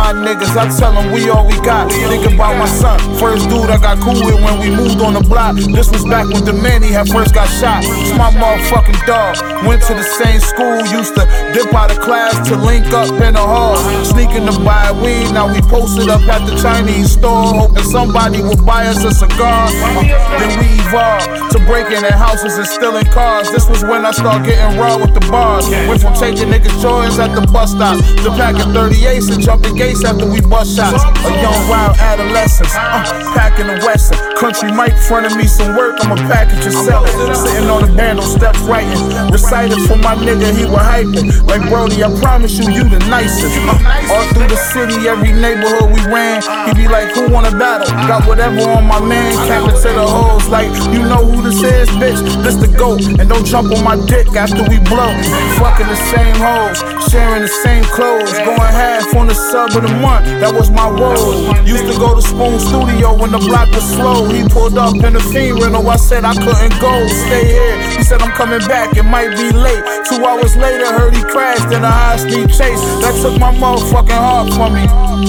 my 0.03 0.11
niggas, 0.11 0.51
I 0.59 0.67
tell 0.75 0.91
them 0.91 1.13
we 1.15 1.29
all 1.29 1.47
we 1.47 1.55
got. 1.63 1.87
Think 1.89 2.27
about 2.27 2.59
my 2.59 2.67
son, 2.67 2.99
first 3.15 3.47
dude 3.47 3.71
I 3.71 3.79
got 3.79 4.03
cool 4.03 4.19
with 4.19 4.35
when 4.43 4.59
we 4.59 4.67
moved 4.67 4.99
on 4.99 5.13
the 5.13 5.23
block. 5.23 5.55
This 5.55 5.87
was 5.87 6.03
back 6.03 6.27
when 6.27 6.43
the 6.43 6.51
man 6.51 6.83
he 6.83 6.91
had 6.91 7.07
first 7.07 7.33
got 7.33 7.47
shot. 7.47 7.87
It's 7.87 8.11
my 8.19 8.27
motherfucking 8.35 8.99
dog. 9.07 9.39
Went 9.63 9.81
to 9.87 9.93
the 9.95 10.03
same 10.03 10.41
school, 10.43 10.75
used 10.91 11.15
to 11.15 11.23
dip 11.55 11.71
out 11.73 11.91
of 11.95 12.03
class 12.03 12.35
to 12.49 12.55
link 12.59 12.91
up 12.91 13.07
in 13.15 13.33
the 13.39 13.45
hall. 13.53 13.79
Sneaking 14.03 14.45
to 14.51 14.55
buy 14.59 14.91
weed, 14.91 15.31
now 15.31 15.47
we 15.47 15.61
posted 15.71 16.09
up 16.09 16.21
at 16.27 16.43
the 16.49 16.55
Chinese 16.59 17.13
store, 17.15 17.55
hoping 17.55 17.87
somebody 17.87 18.43
would 18.43 18.65
buy 18.65 18.87
us 18.87 18.99
a 19.07 19.11
cigar. 19.15 19.71
Then 19.71 20.51
we 20.59 20.67
evolved 20.83 21.31
to 21.55 21.59
breaking 21.63 22.03
in 22.03 22.11
houses 22.11 22.57
and 22.59 22.67
stealing 22.67 23.07
cars. 23.15 23.47
This 23.51 23.69
was 23.69 23.83
when 23.83 24.03
I 24.05 24.11
started 24.11 24.43
getting 24.43 24.77
raw 24.77 24.97
with 24.97 25.13
the 25.15 25.23
bars. 25.31 25.69
Went 25.87 26.01
from 26.01 26.13
taking 26.13 26.51
niggas' 26.51 26.75
joints 26.83 27.19
at 27.19 27.31
the 27.31 27.47
bus 27.47 27.71
stop 27.71 27.97
to 28.23 28.29
packing 28.35 28.75
38s 28.75 29.31
and 29.31 29.41
jumping 29.41 29.75
gates 29.75 29.92
after 30.01 30.25
we 30.25 30.41
bust 30.41 30.75
shots. 30.75 31.05
A 31.05 31.29
young 31.37 31.69
wild 31.69 31.93
adolescent, 32.01 32.69
uh, 32.73 33.05
packing 33.37 33.67
the 33.67 33.77
western. 33.85 34.17
Country 34.33 34.71
mic 34.73 34.97
front 34.97 35.29
of 35.29 35.37
me 35.37 35.45
some 35.45 35.77
work, 35.77 36.01
I'ma 36.01 36.15
package 36.25 36.65
and 36.65 36.73
sell 36.73 37.05
it. 37.05 37.13
Sitting 37.37 37.69
on 37.69 37.85
the 37.85 37.93
bando 37.93 38.25
steps 38.25 38.59
writing. 38.65 38.97
Recited 39.29 39.77
for 39.85 39.97
my 39.97 40.15
nigga, 40.15 40.49
he 40.57 40.65
was 40.65 40.81
hyping. 40.81 41.29
Like 41.45 41.61
Brody, 41.69 42.03
I 42.03 42.09
promise 42.19 42.57
you, 42.57 42.65
you 42.73 42.83
the 42.89 42.99
nicest. 43.13 43.53
Uh, 43.69 43.77
all 44.09 44.25
through 44.33 44.49
the 44.49 44.57
city, 44.57 45.07
every 45.07 45.31
neighborhood 45.31 45.93
we 45.93 46.01
ran. 46.09 46.41
He 46.67 46.73
be 46.73 46.87
like, 46.87 47.13
who 47.13 47.29
wanna 47.29 47.51
battle? 47.51 47.87
Got 48.09 48.27
whatever 48.27 48.61
on 48.73 48.87
my 48.87 48.99
man, 48.99 49.37
capping 49.47 49.77
to 49.77 49.89
the 49.93 50.07
hoes. 50.07 50.47
Like, 50.49 50.73
you 50.89 51.03
know 51.05 51.23
who 51.23 51.43
this 51.43 51.61
is, 51.61 51.89
bitch? 52.01 52.19
This 52.43 52.55
the 52.55 52.67
GOAT. 52.77 53.05
And 53.19 53.29
don't 53.29 53.45
jump 53.45 53.71
on 53.75 53.83
my 53.83 53.95
dick 54.07 54.27
after 54.35 54.63
we 54.63 54.79
blow. 54.79 55.11
Fucking 55.59 55.87
the 55.87 55.99
same 56.09 56.35
hoes, 56.39 56.79
sharing 57.11 57.41
the 57.43 57.47
same 57.47 57.83
clothes. 57.85 58.31
Going 58.39 58.59
half 58.59 59.15
on 59.15 59.27
the 59.27 59.35
sub 59.35 59.75
the 59.83 59.93
month, 59.99 60.25
that 60.39 60.53
was 60.53 60.71
my 60.71 60.89
role. 60.89 61.43
Used 61.67 61.85
to 61.91 61.95
go 61.99 62.15
to 62.15 62.21
Spoon 62.21 62.59
Studio 62.59 63.13
when 63.15 63.31
the 63.31 63.39
block 63.39 63.69
was 63.71 63.83
slow. 63.83 64.29
He 64.29 64.47
pulled 64.47 64.77
up 64.77 64.95
in 64.95 65.13
the 65.13 65.23
fiend 65.31 65.59
rental, 65.59 65.87
I 65.89 65.97
said 65.97 66.25
I 66.25 66.33
couldn't 66.33 66.79
go. 66.79 66.93
Stay 67.07 67.45
here, 67.53 67.75
he 67.91 68.03
said 68.03 68.21
I'm 68.21 68.31
coming 68.31 68.63
back, 68.67 68.95
it 68.95 69.03
might 69.03 69.35
be 69.35 69.51
late. 69.51 69.83
Two 70.07 70.23
hours 70.23 70.55
later, 70.55 70.87
heard 70.87 71.13
he 71.15 71.23
crashed 71.23 71.71
in 71.71 71.83
a 71.83 71.91
high 71.91 72.17
speed 72.17 72.49
chase. 72.49 72.81
That 73.03 73.13
took 73.21 73.39
my 73.39 73.53
motherfucking 73.53 74.15
heart 74.15 74.49
from 74.55 74.73
me. 74.73 74.85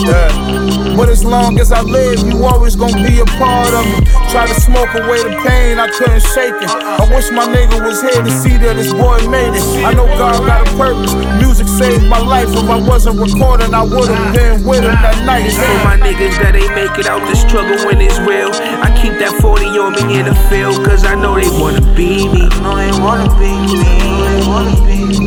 Yeah. 0.06 0.96
But 0.96 1.08
as 1.08 1.24
long 1.24 1.58
as 1.58 1.72
I 1.72 1.82
live, 1.82 2.22
you 2.22 2.44
always 2.44 2.76
gonna 2.76 3.02
be 3.02 3.20
a 3.20 3.26
part 3.38 3.72
of 3.74 3.84
me. 3.86 4.06
Try 4.30 4.46
to 4.46 4.54
smoke 4.54 4.94
away 4.94 5.22
the 5.22 5.34
pain, 5.42 5.78
I 5.78 5.88
couldn't 5.88 6.22
shake 6.34 6.58
it. 6.62 6.70
I 6.70 7.02
wish 7.14 7.30
my 7.30 7.46
nigga 7.46 7.82
was 7.82 8.02
here 8.02 8.22
to 8.22 8.30
see 8.30 8.56
that 8.58 8.76
this 8.76 8.92
boy 8.92 9.18
made 9.28 9.54
it. 9.54 9.64
I 9.84 9.94
know 9.94 10.06
God 10.18 10.46
got 10.46 10.66
a 10.66 10.70
purpose. 10.76 11.14
Music 11.42 11.66
saved 11.68 12.06
my 12.06 12.18
life. 12.18 12.48
If 12.50 12.68
I 12.68 12.78
wasn't 12.78 13.18
recording, 13.18 13.74
I 13.74 13.82
would've 13.82 14.34
been 14.34 14.43
with 14.64 14.84
him 14.84 14.96
that 15.00 15.24
night. 15.24 15.46
It's 15.46 15.56
for 15.56 15.78
my 15.84 15.96
niggas 15.96 16.36
that 16.42 16.54
ain't 16.56 16.74
make 16.74 16.98
it 16.98 17.06
out 17.06 17.22
the 17.28 17.36
struggle 17.36 17.76
when 17.86 18.00
it's 18.00 18.18
real. 18.20 18.50
I 18.84 18.92
keep 19.00 19.18
that 19.18 19.32
40 19.40 19.64
on 19.80 19.92
me 19.96 20.20
in 20.20 20.26
the 20.26 20.36
field, 20.50 20.84
cause 20.84 21.04
I 21.04 21.14
know 21.14 21.34
they 21.34 21.50
wanna 21.60 21.80
be 21.94 22.28
me. 22.28 22.48
I 22.50 22.60
know 22.60 22.76
they 22.76 22.92
wanna 23.00 23.28
be 23.40 23.52
me. 23.72 23.94
They 24.20 24.46
wanna 24.46 24.76
be 24.84 25.18
me. 25.18 25.23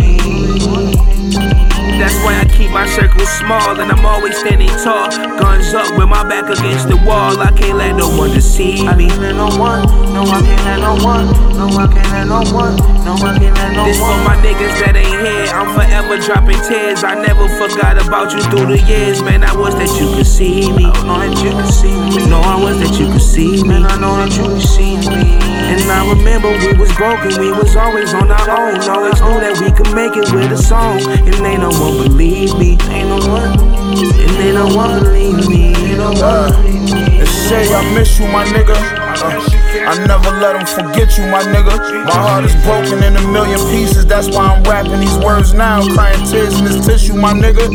That's 1.98 2.14
why 2.24 2.40
I 2.40 2.46
keep 2.46 2.70
my 2.72 2.86
circle 2.86 3.26
small 3.26 3.80
and 3.82 3.92
I'm 3.92 4.06
always 4.06 4.38
standing 4.38 4.70
tall. 4.86 5.10
Guns 5.40 5.74
up 5.74 5.98
with 5.98 6.08
my 6.08 6.24
back 6.24 6.46
against 6.46 6.88
the 6.88 6.98
wall. 6.98 7.40
I 7.42 7.52
can't 7.52 7.78
let 7.78 7.96
no 7.96 8.08
one 8.16 8.32
deceive 8.32 8.82
me. 8.82 8.88
I 8.88 8.96
can't 8.96 9.20
let 9.20 9.36
no 9.36 9.50
one, 9.58 9.82
no 10.14 10.22
I 10.24 10.42
can't 10.42 10.64
let 10.66 10.80
no 10.80 10.94
one, 11.04 11.26
no 11.58 11.66
I 11.74 11.88
can't 11.88 12.12
let 12.14 12.28
no 12.28 12.42
one, 12.54 12.76
no 13.04 13.14
I 13.18 13.38
can't 13.40 13.56
let 13.56 13.74
no 13.74 13.82
one. 13.82 13.88
This 13.90 13.98
for 13.98 14.18
my 14.22 14.38
niggas 14.46 14.78
that 14.86 14.96
ain't 14.96 15.10
here. 15.10 15.50
I'm 15.58 15.74
forever 15.74 16.18
dropping 16.22 16.62
tears. 16.70 17.04
I 17.04 17.16
never 17.18 17.50
forgot 17.58 17.98
about 17.98 18.34
you 18.34 18.42
through 18.50 18.78
the 18.78 18.80
years, 18.86 19.22
man. 19.24 19.44
I 19.44 19.56
was 19.56 19.74
that 19.76 19.90
you 20.00 20.14
could 20.14 20.28
see 20.28 20.72
me. 20.72 20.86
I 20.86 21.02
know 21.02 21.18
that 21.18 21.34
you 21.42 21.52
could 21.52 21.74
see 21.74 21.98
me. 22.14 22.30
No, 22.30 22.42
I 22.42 22.62
was 22.62 22.78
that 22.80 23.00
you 23.00 23.10
could 23.10 23.22
see 23.22 23.64
me. 23.64 23.68
Man, 23.68 23.86
I 23.86 23.98
know 23.98 24.18
that 24.22 24.36
you 24.38 24.44
could 24.44 24.62
see 24.62 24.98
me. 24.98 25.38
And 25.68 25.82
I 25.92 26.08
remember 26.10 26.50
we 26.64 26.74
was 26.78 26.92
broken, 26.96 27.34
we 27.40 27.52
was 27.52 27.76
always 27.76 28.14
on 28.14 28.32
our 28.32 28.50
own. 28.50 28.80
Always 28.88 29.20
knew 29.20 29.40
that 29.40 29.60
we 29.60 29.72
could 29.72 29.94
make 29.94 30.16
it 30.16 30.28
with 30.32 30.52
a 30.52 30.58
song. 30.58 31.00
And 31.28 31.36
they 31.44 31.58
no 31.58 31.70
one 31.70 31.87
believe 31.92 32.58
me. 32.58 32.78
Ain't 32.90 33.10
no 33.10 33.18
one. 33.28 33.60
And 33.60 34.36
they 34.40 34.54
no 34.54 34.68
one 34.76 35.04
believe 35.04 35.48
me. 35.48 35.76
Ain't 35.76 35.98
no 35.98 36.12
one 36.12 36.52
believe 36.52 36.94
me. 36.94 37.20
And 37.20 37.28
say 37.28 37.74
I 37.74 37.82
miss 37.94 38.20
you, 38.20 38.28
my 38.28 38.46
nigga. 38.46 38.76
Uh, 38.76 39.58
I 39.88 39.98
never 40.06 40.32
let 40.40 40.54
them 40.54 40.68
forget 40.68 41.18
you, 41.18 41.26
my 41.28 41.42
nigga. 41.44 41.76
My 42.06 42.14
heart 42.14 42.46
is 42.46 42.56
broken 42.64 43.04
in 43.04 43.16
a 43.16 43.28
million 43.32 43.60
pieces. 43.72 44.06
That's 44.06 44.28
why 44.30 44.54
I'm 44.54 44.64
rapping 44.64 45.00
these 45.00 45.18
words 45.20 45.54
now. 45.54 45.82
Crying 45.94 46.26
tears 46.26 46.58
in 46.60 46.66
this 46.66 46.86
tissue, 46.86 47.16
my 47.16 47.34
nigga. 47.34 47.68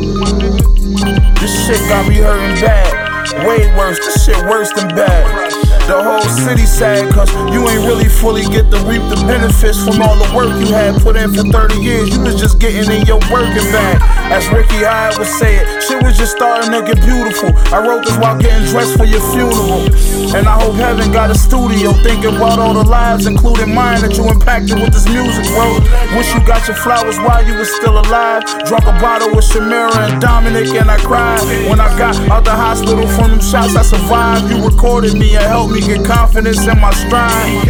This 1.40 1.66
shit 1.66 1.80
got 1.88 2.08
me 2.08 2.16
hurting 2.16 2.60
bad. 2.60 3.46
Way 3.46 3.74
worse, 3.76 3.98
this 3.98 4.24
shit 4.24 4.36
worse 4.46 4.72
than 4.74 4.88
bad. 4.88 5.71
The 5.92 6.00
whole 6.00 6.24
city 6.24 6.64
sad, 6.64 7.12
cause 7.12 7.28
you 7.52 7.68
ain't 7.68 7.84
really 7.84 8.08
fully 8.08 8.48
get 8.48 8.72
to 8.72 8.80
reap 8.88 9.04
the 9.12 9.20
benefits 9.28 9.76
from 9.84 10.00
all 10.00 10.16
the 10.16 10.24
work 10.32 10.48
you 10.56 10.72
had 10.72 10.96
put 11.04 11.20
in 11.20 11.28
for 11.36 11.44
30 11.44 11.84
years. 11.84 12.08
You 12.16 12.24
was 12.24 12.40
just 12.40 12.58
getting 12.58 12.88
in 12.88 13.04
your 13.04 13.20
working 13.28 13.68
bag. 13.68 14.00
As 14.32 14.48
Ricky 14.48 14.80
Hyde 14.80 15.20
would 15.20 15.28
say 15.28 15.60
it, 15.60 15.68
shit 15.84 16.00
was 16.00 16.16
just 16.16 16.32
starting 16.32 16.72
to 16.72 16.80
get 16.80 16.96
beautiful. 17.04 17.52
I 17.68 17.84
wrote 17.84 18.08
this 18.08 18.16
while 18.16 18.40
getting 18.40 18.64
dressed 18.72 18.96
for 18.96 19.04
your 19.04 19.20
funeral. 19.36 19.84
And 20.32 20.48
I 20.48 20.56
hope 20.56 20.80
heaven 20.80 21.12
got 21.12 21.28
a 21.28 21.36
studio 21.36 21.92
thinking 22.00 22.40
about 22.40 22.56
all 22.56 22.72
the 22.72 22.88
lives, 22.88 23.28
including 23.28 23.76
mine, 23.76 24.00
that 24.00 24.16
you 24.16 24.24
impacted 24.32 24.80
with 24.80 24.96
this 24.96 25.04
music, 25.04 25.44
bro. 25.52 25.76
Wish 26.16 26.32
you 26.32 26.40
got 26.48 26.64
your 26.72 26.76
flowers 26.80 27.20
while 27.20 27.44
you 27.44 27.52
was 27.60 27.68
still 27.68 28.00
alive. 28.00 28.48
Drunk 28.64 28.88
a 28.88 28.96
bottle 28.96 29.28
with 29.36 29.44
Shamira 29.44 30.08
and 30.08 30.16
Dominic, 30.24 30.72
and 30.72 30.88
I 30.88 30.96
cried. 31.04 31.44
When 31.68 31.84
I 31.84 31.92
got 32.00 32.16
out 32.32 32.48
the 32.48 32.56
hospital 32.56 33.04
from 33.12 33.36
them 33.36 33.44
shots, 33.44 33.76
I 33.76 33.84
survived. 33.84 34.48
You 34.48 34.64
recorded 34.64 35.12
me 35.20 35.36
and 35.36 35.44
helped 35.44 35.76
me 35.76 35.81
get 35.86 36.04
confidence 36.04 36.66
in 36.66 36.78
my 36.80 36.92
stride. 36.92 37.66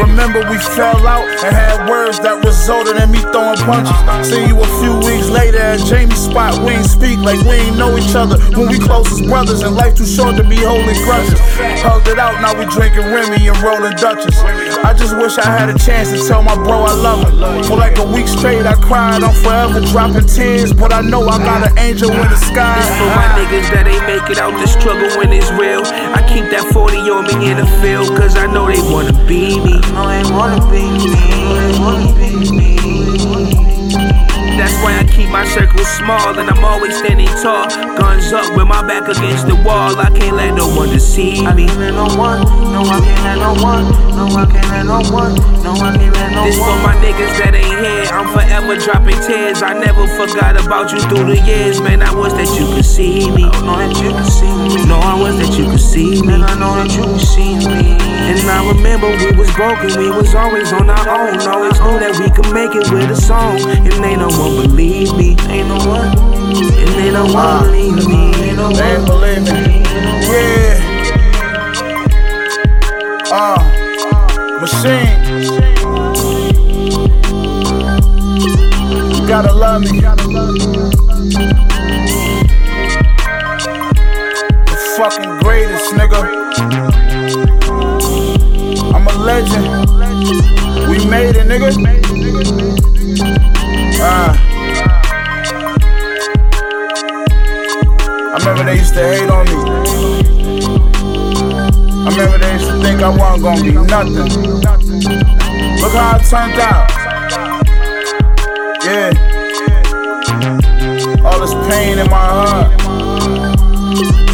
Remember, 0.00 0.40
we 0.50 0.58
fell 0.58 0.98
out 1.06 1.26
and 1.44 1.54
had 1.54 1.88
words 1.88 2.18
that 2.20 2.42
resulted 2.44 2.96
in 2.98 3.10
me 3.10 3.20
throwing 3.30 3.58
punches. 3.62 3.94
See 4.26 4.46
you 4.46 4.58
a 4.58 4.68
few 4.80 4.98
weeks 5.06 5.28
later 5.28 5.58
at 5.58 5.80
Jamie's 5.86 6.18
spot. 6.18 6.58
We 6.64 6.74
ain't 6.74 6.86
speak 6.86 7.18
like 7.18 7.40
we 7.46 7.62
ain't 7.62 7.78
know 7.78 7.96
each 7.96 8.14
other 8.14 8.38
when 8.58 8.68
we 8.68 8.78
close 8.78 9.10
as 9.12 9.22
brothers 9.22 9.62
and 9.62 9.74
life 9.74 9.94
too 9.94 10.06
short 10.06 10.36
to 10.36 10.44
be 10.44 10.56
holding 10.56 10.98
grudges. 11.04 11.38
Hugged 11.82 12.08
it 12.08 12.18
out, 12.18 12.40
now 12.42 12.56
we 12.58 12.66
drinking 12.66 13.06
Remy 13.12 13.46
and 13.46 13.58
rolling 13.62 13.96
Dutchess. 13.96 14.38
I 14.82 14.94
just 14.94 15.16
wish 15.16 15.38
I 15.38 15.46
had 15.46 15.68
a 15.70 15.78
chance 15.78 16.10
to 16.10 16.18
tell 16.26 16.42
my 16.42 16.54
bro 16.54 16.82
I 16.82 16.94
love 16.94 17.28
him. 17.28 17.64
For 17.64 17.76
like 17.76 17.98
a 17.98 18.06
week 18.06 18.26
straight, 18.28 18.66
I 18.66 18.74
cried. 18.74 19.22
I'm 19.22 19.34
forever 19.42 19.80
dropping 19.92 20.26
tears, 20.26 20.72
but 20.72 20.92
I 20.92 21.00
know 21.00 21.28
I 21.28 21.38
got 21.38 21.70
an 21.70 21.78
angel 21.78 22.10
in 22.10 22.28
the 22.28 22.36
sky. 22.36 22.76
This 22.78 22.90
for 22.98 23.10
my 23.14 23.28
niggas 23.38 23.68
that 23.74 23.86
ain't 23.86 24.06
make 24.06 24.26
it 24.30 24.38
out 24.38 24.52
the 24.58 24.66
struggle 24.66 25.08
when 25.18 25.32
it's 25.32 25.50
real. 25.52 25.82
I 25.86 26.20
keep 26.26 26.50
that 26.50 26.64
40 26.72 26.96
on 27.10 27.24
me 27.28 27.41
in 27.44 27.56
the 27.56 27.66
field, 27.80 28.08
cause 28.16 28.36
I 28.36 28.46
know 28.46 28.66
they 28.66 28.80
wanna 28.92 29.12
be 29.26 29.58
me. 29.58 29.80
Oh, 29.94 30.06
I 30.06 30.22
know 30.22 30.70
be 30.70 30.82
me. 30.82 31.14
They 31.14 31.78
wanna 31.80 32.12
be 32.14 32.50
me. 32.56 32.61
Why 34.82 34.98
I 34.98 35.04
keep 35.04 35.30
my 35.30 35.44
circle 35.46 35.84
small 35.84 36.36
and 36.38 36.50
I'm 36.50 36.64
always 36.64 36.98
standing 36.98 37.30
tall. 37.38 37.70
Guns 37.96 38.32
up 38.32 38.56
with 38.56 38.66
my 38.66 38.82
back 38.82 39.06
against 39.06 39.46
the 39.46 39.54
wall. 39.62 39.94
I 39.94 40.10
can't 40.10 40.34
let 40.34 40.54
no 40.54 40.66
one 40.74 40.90
deceive 40.90 41.38
me. 41.38 41.46
I 41.46 41.54
can't 41.54 41.78
let 41.78 41.94
no 41.94 42.10
one, 42.18 42.42
no, 42.74 42.82
I 42.82 42.98
can't 42.98 43.22
let 43.22 43.38
no 43.38 43.54
one, 43.62 43.86
no, 44.18 44.26
I 44.26 44.44
can't 44.50 44.68
let 44.74 44.86
no 44.86 44.98
one, 45.14 45.34
no, 45.62 45.70
I 45.78 45.94
can't 45.94 46.14
let 46.18 46.34
no 46.34 46.42
this 46.42 46.58
one. 46.58 46.66
This 46.66 46.66
for 46.66 46.78
my 46.82 46.94
niggas 46.98 47.34
that 47.38 47.54
ain't 47.54 47.78
here. 47.78 48.10
I'm 48.10 48.26
forever 48.34 48.74
dropping 48.74 49.22
tears. 49.22 49.62
I 49.62 49.78
never 49.78 50.02
forgot 50.18 50.58
about 50.58 50.90
you 50.90 50.98
through 51.06 51.30
the 51.30 51.38
years, 51.46 51.80
man. 51.80 52.02
I 52.02 52.10
was 52.12 52.34
that 52.34 52.50
you 52.58 52.66
could 52.74 52.84
see 52.84 53.30
me. 53.30 53.46
I 53.46 53.62
know 53.62 53.78
that 53.78 53.94
you 54.02 54.10
could 54.10 54.26
see 54.34 54.50
me. 54.50 54.82
No, 54.90 54.98
I 54.98 55.14
was 55.14 55.38
that 55.38 55.54
you 55.54 55.70
could 55.70 55.78
see 55.78 56.20
me. 56.20 56.26
Man, 56.26 56.42
I 56.42 56.58
know 56.58 56.74
that 56.74 56.90
you 56.90 57.06
could 57.06 57.22
see 57.22 57.54
me. 57.54 57.94
And 58.22 58.38
I 58.50 58.66
remember 58.66 59.06
we 59.06 59.30
was 59.38 59.50
broken, 59.54 59.94
we 59.94 60.10
was 60.10 60.34
always 60.34 60.72
on 60.72 60.90
our 60.90 61.06
own. 61.06 61.38
Always 61.46 61.78
knew 61.78 61.98
that 62.02 62.18
we 62.18 62.26
could 62.34 62.50
make 62.50 62.74
it 62.74 62.90
with 62.90 63.10
a 63.10 63.16
song. 63.16 63.62
And 63.70 64.02
they 64.02 64.16
no 64.16 64.26
won't 64.26 64.56
believe 64.56 64.71
me. 64.72 65.36
Ain't 65.48 65.68
no 65.68 65.76
one, 65.86 66.16
and 66.16 66.88
they 66.96 67.10
don't 67.10 67.32
wanna 67.32 67.66
believe 67.66 68.06
me. 68.06 68.32
Ain't 68.42 68.56
no 68.56 68.70
They 68.72 68.96
ain't 68.96 69.06
believe 69.06 69.42
me. 69.42 69.82
Yeah. 70.28 70.80
Uh, 73.30 73.58
machine. 74.60 75.18
You 79.14 79.26
gotta 79.26 79.52
love 79.52 79.82
me. 79.82 80.00
The 84.68 84.76
fucking 84.96 85.38
greatest, 85.40 85.92
nigga. 85.94 86.20
I'm 88.94 89.06
a 89.06 89.12
legend. 89.22 89.66
We 90.88 90.96
made 91.06 91.36
it, 91.36 91.46
nigga. 91.46 91.70
Ah. 94.04 94.51
I 94.51 94.51
remember 98.62 98.72
they 98.72 98.78
used 98.78 98.94
to 98.94 99.02
hate 99.02 99.30
on 99.30 99.44
me. 99.46 99.54
I 101.92 102.08
remember 102.10 102.38
they 102.38 102.52
used 102.52 102.66
to 102.66 102.80
think 102.82 103.02
I 103.02 103.08
wasn't 103.08 103.42
gonna 103.42 103.62
be 103.62 103.72
nothing. 103.72 104.14
Look 105.80 105.92
how 105.92 106.16
it 106.16 106.24
turned 106.30 106.60
out. 106.60 106.90
Yeah. 108.84 109.12
All 111.24 111.40
this 111.40 111.54
pain 111.68 111.98
in 111.98 112.08
my 112.10 112.26
heart. 112.34 112.80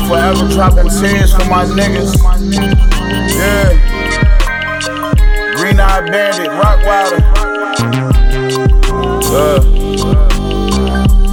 Forever 0.09 0.49
dropping 0.53 0.91
tears 0.91 1.33
for 1.33 1.45
my 1.49 1.65
niggas. 1.65 2.15
Yeah. 3.35 3.73
Green 5.57 5.81
eyed 5.81 6.11
Bandit, 6.11 6.51
Rockwilder. 6.51 7.23
Uh. 9.31 9.61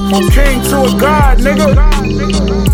From 0.10 0.30
king 0.30 0.62
to 0.70 0.78
a 0.84 1.00
god, 1.00 1.40
nigga. 1.40 2.65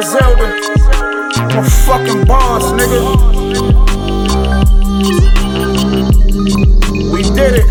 Griselda. 0.00 0.48
Fucking 1.84 2.24
boss, 2.24 2.72
nigga. 2.72 3.02
We 7.12 7.22
did 7.22 7.60
it. 7.60 7.66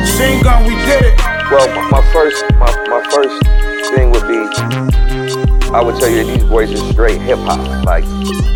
Machine 0.00 0.42
gun, 0.42 0.64
we 0.64 0.74
did 0.86 1.04
it. 1.04 1.20
Well, 1.50 1.68
my, 1.74 1.90
my 1.90 2.12
first, 2.14 2.42
my, 2.52 2.72
my 2.88 3.04
first 3.10 3.42
thing 3.94 4.10
would 4.12 4.26
be, 4.26 4.38
I 5.74 5.82
would 5.82 6.00
tell 6.00 6.08
you 6.08 6.24
that 6.24 6.38
these 6.38 6.48
boys 6.48 6.72
are 6.72 6.92
straight 6.92 7.20
hip 7.20 7.38
hop. 7.40 7.84
Like, 7.84 8.04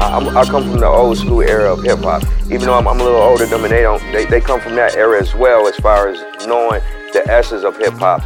I, 0.01 0.40
I 0.40 0.47
come 0.47 0.71
from 0.71 0.81
the 0.81 0.87
old 0.87 1.19
school 1.19 1.43
era 1.43 1.75
of 1.75 1.83
hip 1.83 1.99
hop. 1.99 2.23
Even 2.45 2.61
though 2.61 2.79
I'm, 2.79 2.88
I'm, 2.88 2.99
a 2.99 3.05
little 3.05 3.21
older 3.21 3.45
than 3.45 3.61
them, 3.61 3.64
and 3.64 3.73
they 3.75 3.83
don't, 3.83 4.03
they, 4.11 4.25
they 4.25 4.40
come 4.40 4.59
from 4.59 4.75
that 4.77 4.97
era 4.97 5.21
as 5.21 5.35
well, 5.35 5.69
as 5.69 5.77
far 5.77 6.09
as 6.09 6.19
knowing 6.47 6.81
the 7.12 7.23
essence 7.29 7.62
of 7.62 7.77
hip 7.77 7.93
hop. 7.99 8.23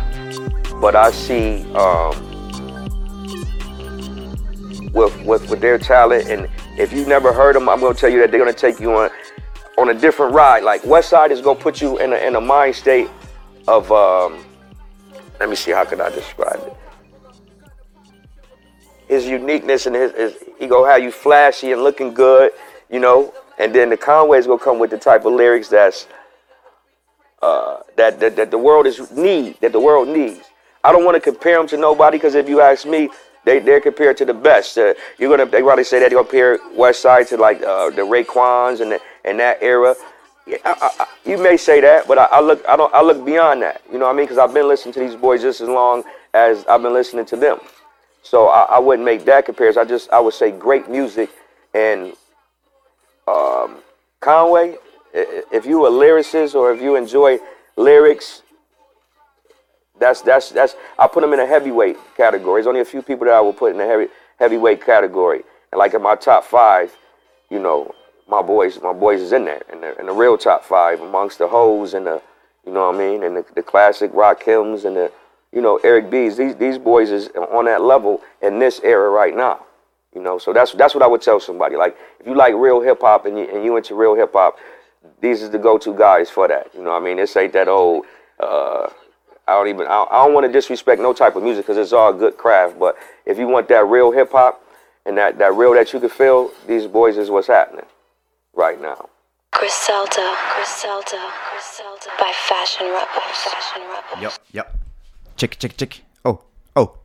But 0.81 0.95
I 0.95 1.11
see. 1.11 1.65
Um, 1.75 2.34
with, 4.95 5.21
with, 5.25 5.51
with 5.51 5.61
their 5.61 5.77
talent. 5.77 6.29
And 6.29 6.49
if 6.79 6.93
you've 6.93 7.09
never 7.09 7.33
heard 7.33 7.57
them, 7.57 7.69
I'm 7.69 7.81
going 7.81 7.95
to 7.95 8.01
tell 8.01 8.11
you 8.11 8.21
that 8.21 8.31
they're 8.31 8.41
going 8.41 8.53
to 8.53 8.59
take 8.59 8.81
you 8.81 8.95
on 8.95 9.11
on 9.77 9.89
a 9.89 9.95
different 9.95 10.33
ride. 10.33 10.63
Like 10.63 10.83
Westside 10.83 11.31
is 11.31 11.41
going 11.41 11.57
to 11.57 11.63
put 11.63 11.81
you 11.81 11.99
in 11.99 12.13
a, 12.13 12.17
in 12.17 12.37
a 12.37 12.41
mind 12.41 12.77
state 12.77 13.09
of, 13.67 13.91
um, 13.91 14.45
let 15.41 15.49
me 15.49 15.57
see, 15.57 15.73
how 15.73 15.85
can 15.85 16.01
I 16.01 16.11
describe 16.11 16.61
it? 16.65 16.77
His 19.09 19.27
uniqueness 19.27 19.87
and 19.87 19.97
his, 19.97 20.13
his 20.13 20.37
he 20.59 20.67
going 20.67 20.89
to 20.89 20.93
have 20.93 21.03
you 21.03 21.11
flashy 21.11 21.73
and 21.73 21.83
looking 21.83 22.15
good, 22.15 22.53
you 22.89 23.01
know. 23.01 23.35
And 23.59 23.75
then 23.75 23.91
the 23.91 23.97
Conway's 23.97 24.47
going 24.47 24.59
to 24.59 24.65
come 24.65 24.79
with 24.79 24.91
the 24.91 24.99
type 24.99 25.25
of 25.25 25.33
lyrics 25.33 25.69
that's, 25.69 26.07
uh, 27.43 27.79
that, 27.97 28.21
that, 28.21 28.37
that 28.37 28.51
the 28.51 28.59
world 28.59 28.87
is 28.87 29.11
need, 29.11 29.61
that 29.61 29.73
the 29.73 29.81
world 29.81 30.09
needs. 30.09 30.45
I 30.83 30.93
don't 30.93 31.05
want 31.05 31.17
to 31.17 31.21
compare 31.21 31.59
them 31.59 31.67
to 31.69 31.77
nobody 31.77 32.17
because 32.17 32.35
if 32.35 32.49
you 32.49 32.61
ask 32.61 32.87
me, 32.87 33.11
they 33.45 33.59
they're 33.59 33.81
compared 33.81 34.17
to 34.19 34.25
the 34.25 34.35
best. 34.35 34.79
Uh, 34.79 34.95
you're 35.19 35.35
gonna 35.35 35.49
they 35.49 35.63
probably 35.63 35.85
say 35.85 36.01
that 36.01 36.11
you 36.11 36.19
compare 36.19 36.59
West 36.75 37.01
Side 37.01 37.29
to 37.29 37.37
like 37.37 37.63
uh, 37.63 37.91
the 37.91 38.03
Raekwons 38.03 38.81
and 38.81 38.93
the, 38.93 39.01
and 39.25 39.39
that 39.41 39.59
era. 39.63 39.95
Yeah, 40.47 40.59
I, 40.65 40.91
I, 41.01 41.07
you 41.25 41.39
may 41.39 41.57
say 41.57 41.81
that, 41.81 42.07
but 42.07 42.19
I, 42.19 42.25
I, 42.25 42.41
look 42.41 42.65
I 42.69 42.77
don't 42.77 42.93
I 42.95 43.03
look 43.03 43.25
beyond 43.25 43.63
that. 43.63 43.83
You 43.91 43.99
know 43.99 44.07
what 44.07 44.13
I 44.13 44.17
mean? 44.17 44.27
Because 44.27 44.39
I've 44.39 44.53
been 44.53 44.69
listening 44.69 44.95
to 44.95 45.01
these 45.01 45.17
boys 45.17 45.43
just 45.43 45.61
as 45.61 45.69
long 45.69 46.05
as 46.35 46.67
I've 46.67 46.83
been 46.83 46.93
listening 46.93 47.25
to 47.27 47.37
them. 47.37 47.59
So 48.23 48.49
I, 48.49 48.63
I 48.63 48.79
wouldn't 48.79 49.05
make 49.05 49.25
that 49.27 49.47
comparison. 49.47 49.83
I 49.83 49.85
just 49.85 50.11
I 50.11 50.21
would 50.21 50.35
say 50.35 50.51
great 50.51 50.89
music 50.89 51.31
and 51.75 52.15
um, 53.27 53.77
Conway. 54.21 54.77
If 55.13 55.65
you 55.65 55.87
a 55.87 55.91
lyricist 55.91 56.55
or 56.55 56.73
if 56.73 56.83
you 56.83 56.97
enjoy 56.97 57.39
lyrics, 57.77 58.43
that's 60.05 60.21
that's 60.21 60.51
that's 60.51 60.77
I 60.99 61.09
put 61.09 61.23
them 61.23 61.33
in 61.33 61.41
a 61.41 61.47
heavyweight 61.47 61.97
category. 62.17 62.61
There's 62.61 62.67
only 62.67 62.81
a 62.81 62.85
few 62.85 63.03
people 63.03 63.25
that 63.25 63.35
I 63.35 63.41
will 63.41 63.55
put 63.55 63.75
in 63.75 63.81
a 63.81 63.87
heavy 63.87 64.09
heavyweight 64.39 64.85
category. 64.85 65.43
And 65.73 65.79
like 65.79 65.95
in 65.95 66.03
my 66.03 66.15
top 66.15 66.45
five, 66.45 66.95
you 67.51 67.59
know, 67.59 67.95
my 68.29 68.43
boys 68.43 68.81
my 68.83 68.93
boys 68.93 69.21
is 69.21 69.33
in 69.33 69.47
there. 69.47 69.63
In 69.73 69.81
the, 69.81 69.99
in 69.99 70.07
the 70.07 70.13
real 70.13 70.37
top 70.37 70.65
five 70.65 71.01
amongst 71.01 71.39
the 71.39 71.49
hoes 71.49 71.95
and 71.95 72.07
the 72.07 72.21
you 72.67 72.73
know 72.73 72.87
what 72.87 72.97
I 72.97 72.99
mean, 72.99 73.23
and 73.23 73.37
the, 73.37 73.45
the 73.55 73.63
classic 73.63 74.13
Rakims 74.13 74.85
and 74.85 74.97
the 74.97 75.11
you 75.53 75.63
know, 75.63 75.79
Eric 75.85 76.11
B's, 76.11 76.37
these 76.37 76.55
these 76.57 76.79
boys 76.79 77.11
is 77.11 77.29
on 77.53 77.65
that 77.65 77.81
level 77.81 78.21
in 78.43 78.59
this 78.59 78.81
era 78.85 79.09
right 79.09 79.35
now. 79.35 79.65
You 80.15 80.21
know, 80.21 80.39
so 80.39 80.53
that's 80.53 80.73
that's 80.73 80.95
what 80.95 81.03
I 81.03 81.07
would 81.07 81.23
tell 81.23 81.41
somebody. 81.41 81.77
Like 81.77 81.97
if 82.21 82.27
you 82.27 82.35
like 82.35 82.55
real 82.55 82.81
hip 82.81 83.01
hop 83.01 83.25
and 83.25 83.39
you 83.39 83.49
and 83.53 83.65
you 83.65 83.77
into 83.77 83.95
real 83.95 84.15
hip 84.15 84.33
hop, 84.35 84.59
these 85.21 85.43
is 85.43 85.51
the 85.51 85.59
go 85.59 85.79
to 85.79 85.95
guys 85.95 86.29
for 86.29 86.47
that. 86.49 86.75
You 86.75 86.83
know 86.83 86.91
what 86.91 87.03
I 87.03 87.05
mean? 87.05 87.17
This 87.17 87.37
ain't 87.37 87.55
that 87.55 87.69
old 87.69 88.05
uh, 88.41 88.89
I 89.47 89.53
don't 89.53 89.69
even, 89.69 89.87
I, 89.87 90.07
I 90.11 90.25
don't 90.25 90.35
want 90.35 90.47
to 90.47 90.53
disrespect 90.53 91.01
no 91.01 91.13
type 91.13 91.37
of 91.37 91.43
music 91.43 91.65
because 91.65 91.77
it's 91.77 91.93
all 91.93 92.13
good 92.13 92.37
craft. 92.37 92.79
But 92.79 92.97
if 93.27 93.39
you 93.39 93.47
want 93.47 93.69
that 93.69 93.87
real 93.87 94.11
hip 94.11 94.33
hop 94.33 94.63
and 95.07 95.17
that, 95.19 95.39
that 95.39 95.55
real 95.55 95.75
that 95.75 95.93
you 95.93 96.01
can 96.01 96.09
feel, 96.09 96.51
these 96.67 96.87
boys 96.87 97.17
is 97.19 97.31
what's 97.31 97.49
happening 97.49 97.87
right 98.55 98.81
now. 98.81 99.09
Griselda, 99.53 100.35
Griselda, 100.57 101.31
Griselda 101.53 102.11
by 102.19 102.33
Fashion 102.35 102.87
Rebel, 102.87 103.07
Fashion 103.07 103.83
Rebel. 103.83 104.23
Yep, 104.23 104.33
yep. 104.53 104.77
Check, 105.37 105.59
check, 105.59 105.77
check. 105.77 106.01
Oh, 106.25 106.41
oh. 106.75 106.97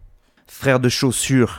Frère 0.47 0.81
de 0.81 0.89
chaussures. 0.89 1.49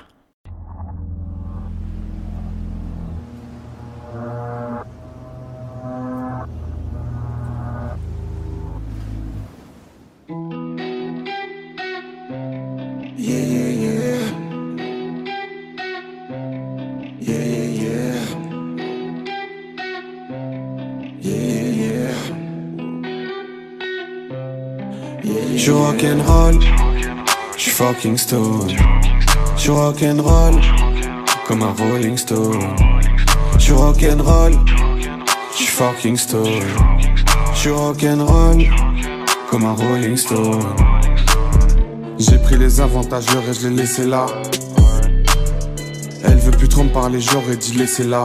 Rock'n'roll, 26.01 26.59
j'suis 27.57 27.71
fucking 27.73 28.17
stone. 28.17 28.71
J'suis 29.57 29.71
rock'n'roll, 29.71 30.59
comme 31.47 31.63
un 31.63 31.75
Rolling 31.79 32.17
Stone. 32.17 32.75
J'suis 33.59 33.73
rock'n'roll, 33.73 34.53
j'suis 35.55 35.67
fucking 35.67 36.17
stone. 36.17 36.63
J'suis 37.55 37.71
rock'n'roll, 37.71 38.65
comme 39.51 39.65
un 39.67 39.75
Rolling 39.75 40.17
Stone. 40.17 40.63
J'ai 42.19 42.39
pris 42.39 42.57
les 42.57 42.81
avantages, 42.81 43.27
et 43.51 43.53
je 43.53 43.69
l'ai 43.69 43.77
laissé 43.77 44.07
là. 44.07 44.25
Elle 46.25 46.39
veut 46.39 46.53
plus 46.53 46.69
trop 46.69 46.85
me 46.85 46.91
parler, 46.91 47.21
j'aurais 47.21 47.57
dit 47.57 47.75
laisser 47.75 48.05
là. 48.05 48.25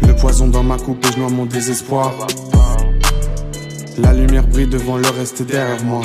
Le 0.00 0.16
poison 0.16 0.48
dans 0.48 0.62
ma 0.62 0.78
coupe 0.78 1.04
et 1.04 1.12
je 1.12 1.18
noie 1.18 1.28
mon 1.28 1.44
désespoir. 1.44 2.14
La 3.98 4.12
lumière 4.12 4.46
brille 4.46 4.66
devant 4.66 4.98
le 4.98 5.08
reste 5.08 5.42
derrière 5.42 5.82
moi. 5.84 6.02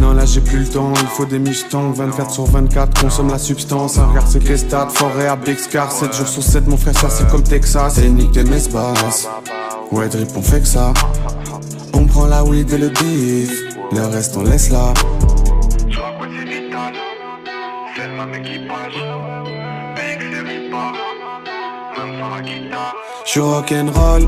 Non, 0.00 0.12
là 0.12 0.24
j'ai 0.26 0.40
plus 0.40 0.58
le 0.58 0.66
temps, 0.66 0.92
il 0.94 1.06
faut 1.06 1.24
des 1.24 1.38
michetons. 1.38 1.92
24 1.92 2.30
sur 2.30 2.44
24, 2.44 3.00
consomme 3.00 3.30
la 3.30 3.38
substance. 3.38 3.98
Un 3.98 4.06
regard 4.06 4.26
c'est 4.26 4.42
que 4.42 4.56
stades, 4.56 4.90
forêt 4.90 5.28
à 5.28 5.36
Bexcar. 5.36 5.90
7 5.90 6.14
jours 6.14 6.28
sur 6.28 6.42
7, 6.42 6.66
mon 6.68 6.76
frère, 6.76 6.98
ça 6.98 7.08
c'est 7.08 7.28
comme 7.30 7.42
Texas. 7.42 7.98
Et 7.98 8.08
nique 8.08 8.32
tes 8.32 8.44
mes 8.44 8.58
Ouais, 9.90 10.08
drip, 10.08 10.28
on 10.36 10.42
fait 10.42 10.60
que 10.60 10.66
ça. 10.66 10.92
On 11.94 12.04
prend 12.04 12.26
la 12.26 12.44
weed 12.44 12.70
et 12.70 12.78
le 12.78 12.90
beef, 12.90 13.50
le 13.92 14.06
reste 14.06 14.36
on 14.36 14.42
laisse 14.42 14.70
là. 14.70 14.92
J'suis 23.24 23.40
rock'n'roll 23.40 24.26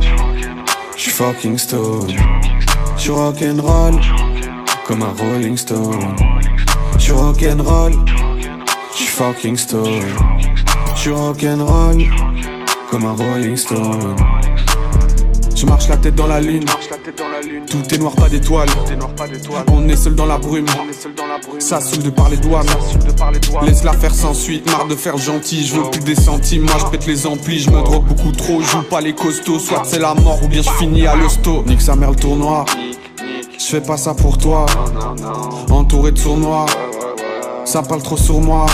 J'suis 1.00 1.12
fucking 1.12 1.56
stone. 1.56 2.14
J'suis 2.98 3.10
rock'n'roll 3.10 3.98
comme 4.86 5.02
un 5.02 5.14
Rolling 5.18 5.56
Stone. 5.56 6.14
J'suis 6.98 7.12
rock'n'roll. 7.12 7.94
J'suis 8.94 9.06
fucking 9.06 9.56
stone. 9.56 10.02
J'suis 10.94 11.12
rock'n'roll 11.12 12.04
comme 12.90 13.06
un 13.06 13.14
Rolling 13.14 13.56
Stone. 13.56 14.14
Je 15.60 15.66
marche 15.66 15.88
la 15.88 15.98
tête 15.98 16.14
dans 16.14 16.26
la 16.26 16.40
lune. 16.40 16.64
Tout 17.66 17.94
est 17.94 17.98
noir, 17.98 18.14
pas 18.14 18.30
d'étoiles. 18.30 18.70
On 19.68 19.86
est 19.90 19.96
seul 19.96 20.14
dans 20.14 20.24
la 20.24 20.38
brume. 20.38 20.64
Ça 21.58 21.82
saoule 21.82 22.02
de 22.02 22.08
parler 22.08 22.38
doigts. 22.38 22.62
Laisse-la 23.66 23.92
faire 23.92 24.14
sans 24.14 24.32
suite. 24.32 24.64
Marre 24.70 24.86
de 24.86 24.94
faire 24.94 25.18
gentil. 25.18 25.66
Je 25.66 25.74
veux 25.74 25.90
plus 25.90 26.00
des 26.00 26.14
centimes. 26.14 26.62
Moi, 26.62 26.76
je 26.78 26.86
pète 26.86 27.06
les 27.06 27.26
amplis. 27.26 27.58
Je 27.58 27.68
me 27.68 27.82
drogue 27.82 28.06
beaucoup 28.06 28.32
trop. 28.32 28.62
Joue 28.62 28.84
pas 28.88 29.02
les 29.02 29.12
costauds. 29.12 29.58
Soit 29.58 29.82
c'est 29.84 29.98
la 29.98 30.14
mort 30.14 30.42
ou 30.42 30.48
bien 30.48 30.62
je 30.62 30.70
finis 30.70 31.06
à 31.06 31.14
l'hosto. 31.14 31.62
Nique 31.66 31.82
sa 31.82 31.94
mère 31.94 32.12
le 32.12 32.16
tournoi. 32.16 32.64
Je 33.58 33.64
fais 33.66 33.82
pas 33.82 33.98
ça 33.98 34.14
pour 34.14 34.38
toi. 34.38 34.64
Entouré 35.68 36.12
de 36.12 36.18
sournois. 36.18 36.64
Ça 37.66 37.82
parle 37.82 38.02
trop 38.02 38.16
sur 38.16 38.40
moi. 38.40 38.64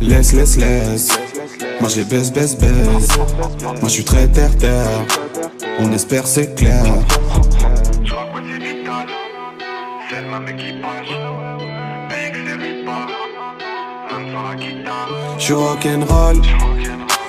Laisse, 0.00 0.32
laisse, 0.32 0.56
laisse. 0.56 1.10
Moi 1.80 1.88
j'ai 1.88 2.02
baisse, 2.02 2.32
baisse, 2.32 2.56
baisse. 2.56 3.08
Moi 3.62 3.84
je 3.84 3.88
suis 3.88 4.04
très 4.04 4.26
terre, 4.26 4.56
terre. 4.58 5.06
On 5.78 5.92
espère 5.92 6.26
c'est 6.26 6.54
clair. 6.54 6.84
Je 15.38 15.44
suis 15.44 15.54
rock'n'roll, 15.54 16.40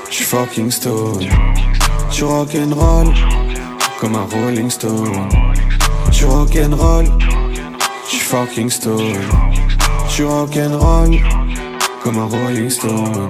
J'suis 0.09 0.25
fucking 0.25 0.69
stone. 0.69 1.27
J'suis 2.11 2.23
rock'n'roll 2.25 3.13
comme 3.99 4.15
un 4.15 4.27
Rolling 4.31 4.69
Stone. 4.69 5.29
J'suis 6.11 6.25
rock'n'roll, 6.25 7.05
j'suis 8.07 8.19
fucking 8.19 8.69
stone. 8.69 9.17
J'suis 10.07 10.25
rock'n'roll 10.25 11.17
comme 12.03 12.19
un 12.19 12.25
Rolling 12.25 12.69
Stone. 12.69 13.29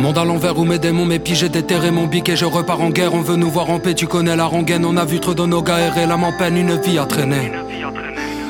Monde 0.00 0.18
à 0.18 0.24
l'envers 0.24 0.58
où 0.58 0.64
mes 0.64 0.78
démons 0.78 1.04
m'épient, 1.04 1.34
j'ai 1.34 1.48
déterré 1.48 1.90
mon 1.90 2.06
bic 2.06 2.28
et 2.28 2.36
je 2.36 2.44
repars 2.44 2.80
en 2.80 2.90
guerre. 2.90 3.14
On 3.14 3.20
veut 3.20 3.36
nous 3.36 3.50
voir 3.50 3.70
en 3.70 3.78
paix, 3.78 3.94
tu 3.94 4.06
connais 4.06 4.34
la 4.34 4.46
rengaine. 4.46 4.84
On 4.84 4.96
a 4.96 5.04
vu 5.04 5.20
trop 5.20 5.34
de 5.34 5.44
nos 5.44 5.62
gars 5.62 5.78
errer, 5.78 6.06
l'âme 6.06 6.24
en 6.24 6.32
peine, 6.32 6.56
une 6.56 6.80
vie 6.80 6.98
à 6.98 7.06
traîner. 7.06 7.52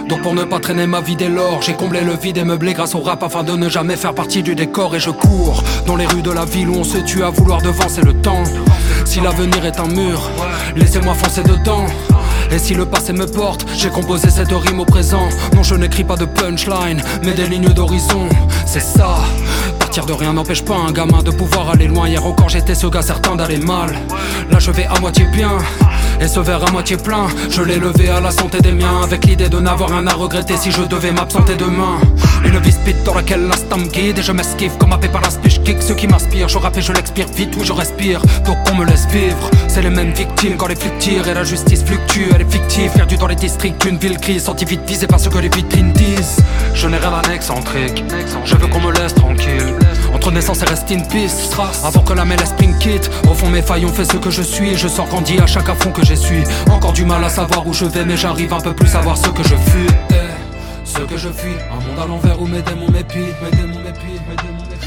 Donc 0.09 0.23
pour 0.23 0.35
ne 0.35 0.45
pas 0.45 0.59
traîner 0.59 0.87
ma 0.87 1.01
vie 1.01 1.17
dès 1.17 1.29
lors, 1.29 1.63
j'ai 1.63 1.75
comblé 1.75 2.01
le 2.03 2.15
vide 2.15 2.39
et 2.39 2.45
meublé 2.45 2.73
grâce 2.73 2.95
au 2.95 3.01
rap 3.01 3.23
afin 3.23 3.43
de 3.43 3.53
ne 3.53 3.69
jamais 3.69 3.97
faire 3.97 4.15
partie 4.15 4.43
du 4.43 4.55
décor. 4.55 4.95
Et 4.95 5.01
je 5.01 5.11
cours 5.11 5.63
dans 5.87 5.97
les 5.97 6.07
rues 6.07 6.23
de 6.23 6.31
la 6.31 6.45
ville 6.45 6.69
où 6.69 6.77
on 6.77 6.85
se 6.85 6.99
tue 6.99 7.23
à 7.23 7.31
vouloir 7.31 7.61
devancer 7.63 8.03
le 8.03 8.15
temps. 8.15 8.45
Si 9.05 9.21
l'avenir 9.21 9.65
est 9.65 9.79
un 9.81 9.89
mur, 9.89 10.31
laissez-moi 10.77 11.15
foncer 11.15 11.43
dedans. 11.43 11.87
Et 12.53 12.59
si 12.59 12.75
le 12.75 12.85
passé 12.85 13.13
me 13.13 13.27
porte, 13.27 13.67
j'ai 13.77 13.91
composé 13.91 14.29
cette 14.31 14.53
rime 14.53 14.81
au 14.81 14.85
présent. 14.85 15.29
Non, 15.55 15.63
je 15.63 15.75
n'écris 15.75 16.05
pas 16.05 16.17
de 16.17 16.25
punchline, 16.25 17.03
mais 17.23 17.33
des 17.33 17.47
lignes 17.47 17.73
d'horizon. 17.73 18.29
C'est 18.67 18.81
ça. 18.81 19.19
Partir 19.79 20.07
de 20.07 20.13
rien 20.13 20.33
n'empêche 20.33 20.63
pas 20.63 20.77
un 20.77 20.93
gamin 20.93 21.23
de 21.23 21.31
pouvoir 21.31 21.71
aller 21.71 21.87
loin. 21.87 22.09
Hier 22.09 22.25
encore, 22.25 22.49
j'étais 22.49 22.75
ce 22.75 22.87
gars 22.87 23.03
certain 23.03 23.37
d'aller 23.37 23.59
mal. 23.59 23.91
Là, 24.51 24.59
je 24.59 24.71
vais 24.71 24.87
à 24.87 24.99
moitié 25.01 25.25
bien. 25.33 25.59
Et 26.21 26.29
ce 26.29 26.39
verre 26.39 26.63
à 26.69 26.71
moitié 26.71 26.99
plein, 26.99 27.29
je 27.49 27.63
l'ai 27.63 27.79
levé 27.79 28.11
à 28.11 28.21
la 28.21 28.31
santé 28.31 28.61
des 28.61 28.73
miens 28.73 29.01
Avec 29.03 29.25
l'idée 29.25 29.49
de 29.49 29.59
n'avoir 29.59 29.89
rien 29.89 30.07
à 30.07 30.13
regretter 30.13 30.55
si 30.59 30.71
je 30.71 30.83
devais 30.83 31.13
m'absenter 31.13 31.55
demain 31.55 31.99
Une 32.45 32.59
vie 32.59 32.73
speed 32.73 33.03
dans 33.05 33.15
laquelle 33.15 33.47
l'instant 33.47 33.79
me 33.79 33.87
guide 33.87 34.19
Et 34.19 34.23
je 34.23 34.33
m'esquive 34.33 34.77
comme 34.77 34.93
happé 34.93 35.09
par 35.09 35.23
la 35.23 35.31
kick 35.65 35.83
Ce 35.83 35.93
qui 35.93 36.07
m'inspire, 36.07 36.49
je 36.49 36.59
rappe 36.59 36.77
et 36.77 36.83
je 36.83 36.93
l'expire 36.93 37.27
vite 37.29 37.57
où 37.57 37.65
je 37.65 37.73
respire 37.73 38.21
Donc 38.45 38.59
on 38.71 38.75
me 38.77 38.85
laisse 38.85 39.07
vivre. 39.07 39.51
C'est 39.69 39.83
les 39.83 39.91
mêmes 39.91 40.13
victimes 40.13 40.57
quand 40.57 40.67
les 40.67 40.77
flics 40.77 40.99
tirent 40.99 41.29
Et 41.29 41.35
la 41.35 41.45
justice 41.45 41.83
fluctue, 41.85 42.29
elle 42.35 42.43
est 42.43 42.51
fictive 42.51 42.91
Perdu 42.93 43.17
dans 43.17 43.27
les 43.27 43.37
districts. 43.37 43.81
D'une 43.81 43.99
ville 43.99 44.19
crise 44.19 44.45
Senti 44.45 44.65
vite 44.65 44.83
visé 44.87 45.07
par 45.07 45.21
ce 45.21 45.29
que 45.29 45.39
les 45.39 45.49
vitrines 45.49 45.93
disent. 45.93 46.39
Je 46.75 46.89
n'ai 46.89 46.97
rien 46.99 47.11
d'un 47.11 47.23
Je 48.45 48.57
veux 48.57 48.67
qu'on 48.67 48.81
me 48.81 48.93
laisse 48.93 49.15
tranquille. 49.15 49.75
Entre 50.15 50.31
naissance 50.31 50.63
et 50.63 50.67
rest 50.67 50.91
in 50.91 51.01
peace 51.01 51.51
Avant 51.85 52.03
que 52.03 52.13
la 52.13 52.25
mêle 52.25 52.45
spring 52.47 52.77
kit 52.79 53.01
Au 53.31 53.35
fond 53.35 53.49
mes 53.49 53.63
failles 53.63 53.85
ont 53.85 53.93
fait 53.93 54.05
ce 54.05 54.17
que 54.17 54.31
je 54.31 54.43
suis. 54.43 54.77
Je 54.77 54.89
sors 54.89 55.07
grandi 55.07 55.39
à 55.39 55.47
chaque 55.47 55.69
affront 55.69 55.93
que 55.93 56.05
j'essuie. 56.05 56.45
Encore 56.71 56.93
du 56.93 57.05
mal 57.05 57.23
à 57.25 57.29
savoir 57.29 57.67
où 57.67 57.73
je 57.73 57.85
vais 57.85 58.05
Mais 58.05 58.17
j'arrive 58.17 58.53
un 58.53 58.61
peu 58.61 58.73
plus 58.73 58.95
à 58.95 59.01
voir 59.01 59.17
ce 59.17 59.29
que 59.29 59.43
je 59.43 59.57
fuis. 59.71 59.87
Eh, 60.11 60.15
Ce 60.85 61.01
que 61.01 61.17
je 61.17 61.29
fuis 61.29 61.55
Un 61.71 61.77
monde 61.87 61.99
à 62.03 62.07
l'envers 62.07 62.41
où 62.41 62.47
mes 62.47 62.63
démons 62.63 62.91
m'épient. 62.91 63.35
Mes 63.43 63.57
démons 63.57 63.81
m'épient, 63.85 64.20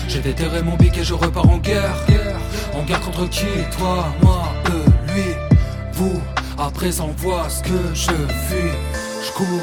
J'ai 0.08 0.20
déterré 0.20 0.62
mon 0.62 0.76
bic 0.76 0.98
et 0.98 1.04
je 1.04 1.13
repars 1.13 1.50
en 1.50 1.58
guerre 1.58 1.96
En 2.74 2.84
guerre 2.84 3.02
contre 3.02 3.30
qui 3.30 3.46
Toi, 3.78 4.06
moi, 4.22 4.44
eux, 4.70 5.13
lui, 5.13 5.26
vous 5.94 6.22
À 6.58 6.70
présent 6.70 7.10
vois 7.18 7.50
ce 7.50 7.63
que 7.63 7.94
je 7.94 8.12
fuis 8.48 8.72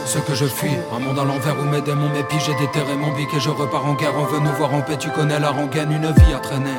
ce 0.06 0.18
que 0.18 0.34
je 0.34 0.46
fuis. 0.46 0.76
Un 0.94 0.98
monde 0.98 1.18
à 1.18 1.24
l'envers 1.24 1.56
où 1.60 1.64
mes 1.64 1.80
démons 1.80 2.08
m'épient, 2.08 2.40
j'ai 2.40 2.54
déterré 2.54 2.96
mon 2.96 3.14
bic 3.14 3.28
et 3.34 3.40
je 3.40 3.50
repars 3.50 3.86
en 3.86 3.94
guerre. 3.94 4.14
On 4.16 4.24
veut 4.24 4.40
nous 4.40 4.52
voir 4.52 4.74
en 4.74 4.80
paix, 4.80 4.96
tu 4.98 5.10
connais 5.10 5.38
la 5.38 5.50
rengaine. 5.50 5.92
Une 5.92 6.06
vie 6.06 6.34
à 6.34 6.38
traîner. 6.38 6.74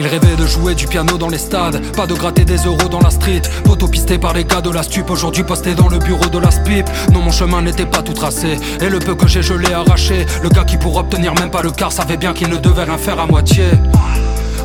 Il 0.00 0.06
rêvait 0.06 0.34
de 0.34 0.46
jouer 0.46 0.74
du 0.74 0.86
piano 0.86 1.18
dans 1.18 1.28
les 1.28 1.36
stades, 1.36 1.78
pas 1.94 2.06
de 2.06 2.14
gratter 2.14 2.46
des 2.46 2.56
euros 2.56 2.88
dans 2.90 3.00
la 3.00 3.10
street. 3.10 3.42
Poteau 3.64 3.86
pisté 3.86 4.16
par 4.16 4.32
les 4.32 4.46
gars 4.46 4.62
de 4.62 4.70
la 4.70 4.82
stup, 4.82 5.10
aujourd'hui 5.10 5.42
posté 5.42 5.74
dans 5.74 5.88
le 5.88 5.98
bureau 5.98 6.24
de 6.24 6.38
la 6.38 6.50
SPIP. 6.50 6.88
Non, 7.12 7.20
mon 7.20 7.30
chemin 7.30 7.60
n'était 7.60 7.84
pas 7.84 8.00
tout 8.00 8.14
tracé, 8.14 8.56
et 8.80 8.88
le 8.88 8.98
peu 8.98 9.14
que 9.14 9.28
j'ai, 9.28 9.42
je 9.42 9.52
l'ai 9.52 9.74
arraché. 9.74 10.24
Le 10.42 10.48
gars 10.48 10.64
qui 10.64 10.78
pour 10.78 10.96
obtenir 10.96 11.34
même 11.34 11.50
pas 11.50 11.60
le 11.60 11.70
quart 11.70 11.92
savait 11.92 12.16
bien 12.16 12.32
qu'il 12.32 12.48
ne 12.48 12.56
devait 12.56 12.84
rien 12.84 12.96
faire 12.96 13.20
à 13.20 13.26
moitié. 13.26 13.64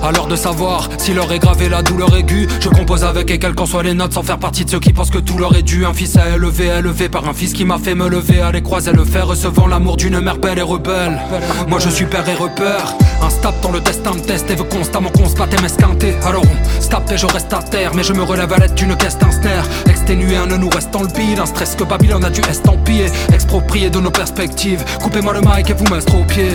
Alors 0.02 0.28
de 0.28 0.38
savoir 0.38 0.88
si 0.98 1.14
leur 1.14 1.32
est 1.34 1.40
gravé 1.40 1.68
la 1.68 1.82
douleur 1.82 2.16
aiguë 2.16 2.48
Je 2.60 2.70
compose 2.70 3.04
avec 3.04 3.32
et 3.32 3.40
quelles 3.40 3.56
qu'en 3.56 3.66
soient 3.66 3.82
les 3.82 3.94
notes 3.94 4.14
Sans 4.14 4.24
faire 4.24 4.38
partie 4.38 4.64
de 4.64 4.70
ceux 4.70 4.80
qui 4.80 4.94
pensent 4.94 5.10
que 5.10 5.18
tout 5.18 5.38
leur 5.38 5.56
est 5.56 5.64
dû 5.64 5.86
Un 5.86 5.94
fils 5.94 6.16
à 6.18 6.36
élever, 6.36 6.68
élevé 6.68 7.10
par 7.10 7.28
un 7.28 7.34
fils 7.34 7.54
qui 7.54 7.66
m'a 7.66 7.80
fait 7.80 7.96
me 7.96 8.08
lever 8.08 8.42
Aller 8.42 8.62
croiser 8.62 8.92
le 8.92 9.04
fer, 9.04 9.26
recevant 9.26 9.68
l'amour 9.68 9.98
d'une 9.98 10.20
mère 10.20 10.38
belle 10.38 10.60
et 10.60 10.64
rebelle 10.64 11.20
Moi 11.68 11.80
je 11.80 11.90
suis 11.90 12.06
père 12.06 12.28
et 12.30 12.36
repère 12.36 12.96
Un 13.22 13.30
stap 13.30 13.56
dans 13.62 13.72
le 13.72 13.80
destin 13.80 14.14
me 14.14 14.20
teste 14.20 14.50
et 14.52 14.56
veut 14.56 14.64
constamment 14.64 15.10
qu'on 15.10 15.28
se 15.28 15.36
batte 15.36 15.60
m'esquinter. 15.62 16.16
Alors 16.26 16.44
on 16.44 16.82
stop 16.82 17.04
et 17.12 17.18
je 17.18 17.26
reste 17.26 17.52
à 17.54 17.62
terre 17.64 17.92
Mais 17.96 18.04
je 18.04 18.14
me 18.14 18.24
relève 18.24 18.52
à 18.54 18.58
l'aide 18.58 18.74
d'une 18.74 18.96
caisse 18.96 19.18
d'inster 19.18 19.62
Exténué 19.88 20.36
un 20.36 20.46
ne 20.46 20.58
nous 20.58 20.70
reste 20.70 20.92
dans 20.92 21.02
le 21.02 21.08
bide 21.08 21.40
Un 21.40 21.46
stress 21.46 21.76
que 21.76 21.84
Babylone 21.84 22.24
a 22.24 22.30
dû 22.30 22.42
estampiller. 22.50 23.08
Exproprié 23.34 23.90
de 23.90 24.00
nos 24.00 24.12
perspectives. 24.12 24.84
Coupez-moi 25.02 25.34
le 25.34 25.42
mic 25.42 25.70
et 25.70 25.74
vous 25.74 25.86
m'estropiez 25.94 26.52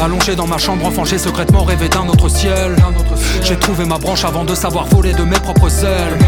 Allongé 0.00 0.36
dans 0.36 0.46
ma 0.46 0.58
chambre 0.58 0.86
enfant 0.86 1.04
j'ai 1.04 1.18
secrètement 1.18 1.64
rêvé 1.64 1.88
d'un 1.88 2.06
autre 2.08 2.28
ciel. 2.28 2.76
J'ai 3.42 3.56
trouvé 3.56 3.84
ma 3.84 3.98
branche 3.98 4.24
avant 4.24 4.44
de 4.44 4.54
savoir 4.54 4.86
voler 4.86 5.12
de 5.12 5.22
mes 5.22 5.38
propres 5.38 5.84
ailes. 5.84 6.18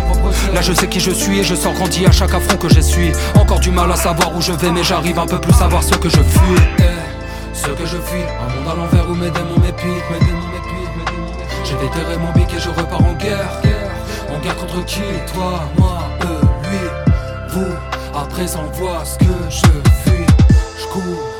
Là 0.54 0.60
je 0.62 0.72
sais 0.72 0.86
qui 0.86 1.00
je 1.00 1.10
suis 1.10 1.40
et 1.40 1.44
je 1.44 1.54
sors 1.54 1.72
grandi 1.74 2.06
à 2.06 2.12
chaque 2.12 2.34
affront 2.34 2.56
que 2.56 2.68
j'essuie. 2.68 3.12
Encore 3.34 3.60
du 3.60 3.70
mal 3.70 3.90
à 3.90 3.96
savoir 3.96 4.34
où 4.36 4.40
je 4.40 4.52
vais, 4.52 4.70
mais 4.70 4.84
j'arrive 4.84 5.18
un 5.18 5.26
peu 5.26 5.38
plus 5.38 5.60
à 5.60 5.68
voir 5.68 5.82
ce 5.82 5.94
que 5.94 6.08
je 6.08 6.16
fuis. 6.16 7.09
Ce 7.52 7.66
que 7.68 7.86
je 7.86 7.96
fuis, 7.96 8.22
un 8.22 8.54
monde 8.54 8.68
à 8.68 8.74
l'envers 8.76 9.10
où 9.10 9.14
mes 9.14 9.30
démons 9.30 9.58
m'épient. 9.60 10.02
J'ai 11.64 11.76
déterré 11.76 12.16
mon 12.18 12.32
bic 12.32 12.52
et 12.54 12.58
je 12.58 12.68
repars 12.68 13.04
en 13.04 13.14
guerre. 13.14 13.60
En 14.32 14.38
guerre 14.40 14.56
contre 14.56 14.84
qui 14.84 15.00
Toi, 15.32 15.60
moi, 15.78 15.98
eux, 16.22 16.46
lui, 16.68 16.78
vous. 17.48 18.18
À 18.18 18.24
présent, 18.24 18.64
vois 18.74 19.04
ce 19.04 19.18
que 19.18 19.32
je 19.48 19.66
fuis. 20.04 20.26
Je 20.78 20.86
cours. 20.86 21.39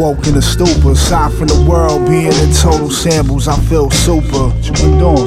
Woke 0.00 0.26
in 0.28 0.34
a 0.34 0.40
stupor, 0.40 0.92
aside 0.92 1.30
from 1.34 1.48
the 1.48 1.66
world 1.68 2.08
being 2.08 2.32
in 2.32 2.52
total 2.54 2.88
shambles, 2.88 3.46
I 3.48 3.60
feel 3.68 3.90
super. 3.90 4.48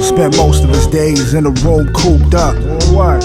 Spent 0.02 0.36
most 0.36 0.64
of 0.64 0.70
his 0.70 0.88
days 0.88 1.32
in 1.32 1.46
a 1.46 1.50
room 1.62 1.92
cooped 1.94 2.34
up. 2.34 2.56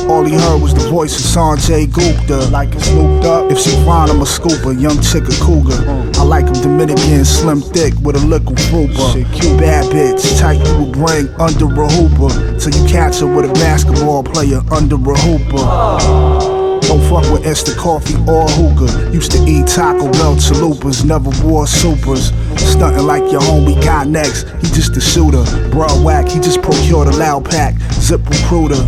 All 0.08 0.24
he 0.24 0.36
heard 0.36 0.62
was 0.62 0.76
the 0.76 0.88
voice 0.92 1.18
of 1.18 1.26
Sanjay 1.26 1.92
Gupta. 1.92 2.52
Like 2.52 2.70
it's 2.76 2.92
looped 2.92 3.26
up. 3.26 3.52
If 3.52 3.58
she 3.58 3.72
fine, 3.84 4.12
I'm 4.12 4.22
a 4.22 4.26
scooper, 4.26 4.80
young 4.80 5.02
chick 5.02 5.24
a 5.26 5.34
cougar. 5.42 5.82
I 6.20 6.24
like 6.24 6.46
him 6.46 6.62
Dominican, 6.62 7.26
slim 7.26 7.62
thick 7.62 7.96
with 8.04 8.16
a 8.16 8.24
liquid 8.28 8.60
trooper. 8.70 9.10
Bad 9.58 9.90
bitch, 9.90 10.40
tight 10.40 10.62
you 10.64 10.86
would 10.86 10.94
bring 10.94 11.30
under 11.42 11.66
a 11.66 11.90
hooper. 11.90 12.60
Till 12.60 12.74
you 12.78 12.88
catch 12.88 13.22
her 13.22 13.28
with 13.28 13.50
a 13.50 13.54
basketball 13.56 14.24
player 14.24 14.62
under 14.70 14.98
a 14.98 15.18
hooper. 15.18 16.59
Don't 16.88 17.02
fuck 17.10 17.32
with 17.32 17.46
Esther 17.46 17.76
Coffee 17.76 18.16
or 18.28 18.48
hookah. 18.48 19.12
Used 19.12 19.32
to 19.32 19.40
eat 19.46 19.68
Taco 19.68 20.12
Bell 20.14 20.36
chalupas, 20.36 21.06
never 21.06 21.30
wore 21.46 21.68
supers. 21.68 22.32
Stunting 22.58 23.06
like 23.06 23.24
your 23.32 23.42
homie 23.42 23.82
got 23.84 24.08
next. 24.08 24.48
He 24.62 24.68
just 24.74 24.98
a 24.98 25.02
shooter. 25.02 25.44
Broad 25.70 26.04
whack, 26.04 26.28
he 26.28 26.40
just 26.40 26.62
procured 26.62 27.08
a 27.08 27.16
loud 27.18 27.46
pack. 27.46 27.76
Zip 27.94 28.22
recruiter. 28.30 28.82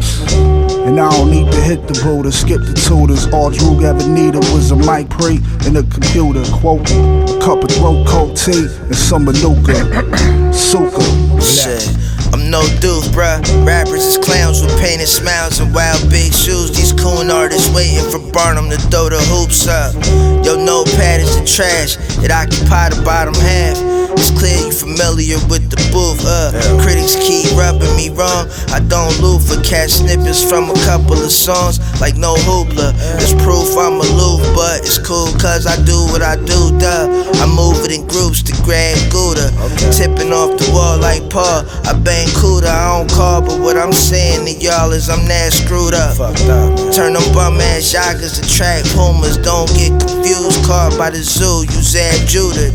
And 0.86 1.00
I 1.00 1.12
don't 1.12 1.30
need 1.30 1.52
to 1.52 1.62
hit 1.62 1.88
the 1.88 2.00
Buddha, 2.04 2.32
skip 2.32 2.62
the 2.62 2.74
tutors. 2.74 3.28
All 3.34 3.52
Drew 3.52 3.84
ever 3.86 4.08
needed 4.08 4.44
was 4.52 4.72
a 4.72 4.76
mic 4.76 5.10
pre 5.10 5.40
and 5.66 5.78
a 5.78 5.84
computer. 5.84 6.44
Quote, 6.52 6.90
a 6.90 7.40
cup 7.40 7.64
of 7.64 7.72
throat 7.72 8.08
coat 8.08 8.36
tea 8.36 8.66
and 8.66 8.96
some 8.96 9.26
manuka. 9.26 9.74
Suka. 10.54 11.02
Shit. 11.42 12.11
I'm 12.34 12.50
no 12.50 12.62
dude, 12.80 13.04
bruh. 13.12 13.42
Rappers 13.66 14.04
is 14.06 14.18
clowns 14.18 14.62
with 14.62 14.78
painted 14.80 15.08
smiles 15.08 15.60
and 15.60 15.74
wild 15.74 16.10
big 16.10 16.34
shoes. 16.34 16.72
These 16.72 16.94
coon 16.94 17.30
artists 17.30 17.74
waiting 17.76 18.10
for 18.10 18.20
Barnum 18.32 18.70
to 18.70 18.78
throw 18.78 19.10
the 19.10 19.20
hoops 19.32 19.68
up. 19.68 19.94
Yo, 20.46 20.56
notepad 20.56 21.22
is 21.22 21.36
the 21.40 21.46
trash 21.46 21.96
that 22.22 22.32
occupy 22.32 22.90
the 22.90 23.02
bottom 23.04 23.36
half. 23.36 23.78
It's 24.22 24.30
clear 24.38 24.54
you 24.54 24.70
familiar 24.70 25.42
with 25.50 25.74
the 25.74 25.82
booth. 25.90 26.22
Uh, 26.22 26.54
critics 26.86 27.18
keep 27.18 27.50
rubbing 27.58 27.90
me 27.98 28.14
wrong. 28.14 28.46
I 28.70 28.78
don't 28.86 29.10
loot 29.18 29.42
for 29.42 29.58
catch 29.66 29.98
snippets 29.98 30.46
from 30.46 30.70
a 30.70 30.78
couple 30.86 31.18
of 31.18 31.34
songs, 31.34 31.82
like 31.98 32.14
no 32.22 32.38
hoopla. 32.46 32.94
It's 33.18 33.34
proof 33.42 33.74
I'm 33.74 33.98
aloof, 33.98 34.46
but 34.54 34.86
it's 34.86 35.02
cool 35.02 35.34
cause 35.42 35.66
I 35.66 35.74
do 35.90 36.06
what 36.14 36.22
I 36.22 36.38
do, 36.38 36.70
duh. 36.78 37.10
I 37.42 37.50
move 37.50 37.82
it 37.82 37.98
in 37.98 38.06
groups 38.06 38.46
to 38.46 38.54
grab 38.62 38.94
Gouda. 39.10 39.50
Tipping 39.90 40.30
off 40.30 40.54
the 40.54 40.70
wall 40.70 41.02
like 41.02 41.26
Paul. 41.34 41.66
I 41.90 41.98
bang 41.98 42.30
Cuda, 42.38 42.70
I 42.70 43.02
don't 43.02 43.10
call, 43.10 43.42
but 43.42 43.58
what 43.58 43.74
I'm 43.76 43.92
saying 43.92 44.46
to 44.46 44.54
y'all 44.62 44.94
is 44.94 45.10
I'm 45.10 45.26
that 45.34 45.50
screwed 45.50 45.98
up. 45.98 46.14
Turn 46.94 47.18
them 47.18 47.26
bum 47.34 47.58
ass 47.58 47.90
joggers 47.90 48.38
to 48.38 48.46
track 48.46 48.86
pumas. 48.94 49.42
Don't 49.42 49.66
get 49.74 49.98
confused, 49.98 50.62
caught 50.70 50.94
by 50.94 51.10
the 51.10 51.26
zoo. 51.26 51.66
You 51.66 51.82
Zab 51.82 52.22
Judah. 52.30 52.70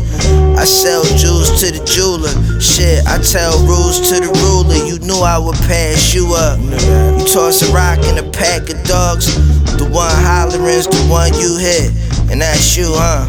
I 0.59 0.65
sell 0.65 1.03
jewels 1.37 1.61
to 1.61 1.71
the 1.71 1.83
jeweler. 1.85 2.33
Shit, 2.59 3.05
I 3.05 3.17
tell 3.21 3.59
rules 3.65 4.09
to 4.09 4.19
the 4.19 4.31
ruler. 4.41 4.75
You 4.85 4.99
knew 4.99 5.21
I 5.21 5.37
would 5.37 5.57
pass 5.67 6.13
you 6.13 6.33
up. 6.33 6.59
You 6.59 7.25
toss 7.25 7.61
a 7.61 7.73
rock 7.73 7.99
in 8.05 8.17
a 8.17 8.29
pack 8.31 8.69
of 8.69 8.81
dogs. 8.83 9.35
The 9.77 9.85
one 9.85 10.09
hollering's 10.09 10.87
the 10.87 11.01
one 11.09 11.33
you 11.35 11.57
hit. 11.57 11.91
And 12.31 12.41
that's 12.41 12.75
you, 12.75 12.89
huh? 12.89 13.25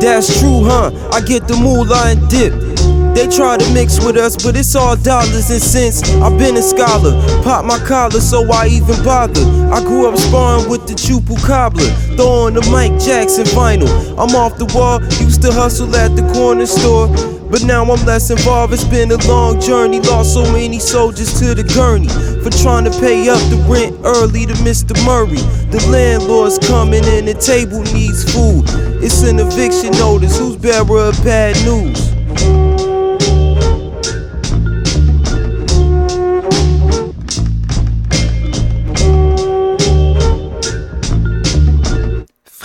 That's 0.00 0.40
true, 0.40 0.64
huh? 0.64 0.90
I 1.12 1.20
get 1.20 1.48
the 1.48 1.56
moolah 1.56 2.12
and 2.12 2.28
dip. 2.28 2.75
They 3.16 3.26
try 3.28 3.56
to 3.56 3.72
mix 3.72 4.04
with 4.04 4.18
us, 4.18 4.36
but 4.36 4.58
it's 4.58 4.74
all 4.76 4.94
dollars 4.94 5.48
and 5.48 5.62
cents. 5.62 6.02
I've 6.20 6.38
been 6.38 6.54
a 6.58 6.60
scholar, 6.60 7.16
pop 7.42 7.64
my 7.64 7.78
collar, 7.78 8.20
so 8.20 8.44
I 8.52 8.66
even 8.66 9.02
bother. 9.02 9.40
I 9.72 9.80
grew 9.80 10.06
up 10.06 10.18
sparring 10.18 10.68
with 10.68 10.86
the 10.86 10.92
Chupu 10.92 11.34
cobbler, 11.46 11.88
throwing 12.14 12.52
the 12.52 12.60
Mike 12.70 13.00
Jackson 13.00 13.46
vinyl. 13.56 13.88
I'm 14.20 14.36
off 14.36 14.58
the 14.58 14.66
wall, 14.66 15.00
used 15.16 15.40
to 15.42 15.50
hustle 15.50 15.96
at 15.96 16.14
the 16.14 16.30
corner 16.34 16.66
store. 16.66 17.08
But 17.48 17.64
now 17.64 17.90
I'm 17.90 18.04
less 18.04 18.28
involved, 18.28 18.74
it's 18.74 18.84
been 18.84 19.10
a 19.10 19.16
long 19.26 19.62
journey. 19.62 20.00
Lost 20.00 20.34
so 20.34 20.42
many 20.52 20.78
soldiers 20.78 21.40
to 21.40 21.54
the 21.54 21.64
gurney 21.64 22.08
for 22.44 22.50
trying 22.50 22.84
to 22.84 22.90
pay 23.00 23.30
up 23.30 23.40
the 23.48 23.56
rent 23.66 23.96
early 24.04 24.44
to 24.44 24.52
Mr. 24.60 24.92
Murray. 25.06 25.40
The 25.72 25.80
landlord's 25.88 26.58
coming 26.58 27.02
and 27.06 27.26
the 27.26 27.32
table 27.32 27.80
needs 27.94 28.30
food. 28.30 28.64
It's 29.02 29.22
an 29.22 29.40
eviction 29.40 29.92
notice, 29.92 30.38
who's 30.38 30.56
bearer 30.56 31.08
of 31.08 31.24
bad 31.24 31.56
news? 31.64 32.15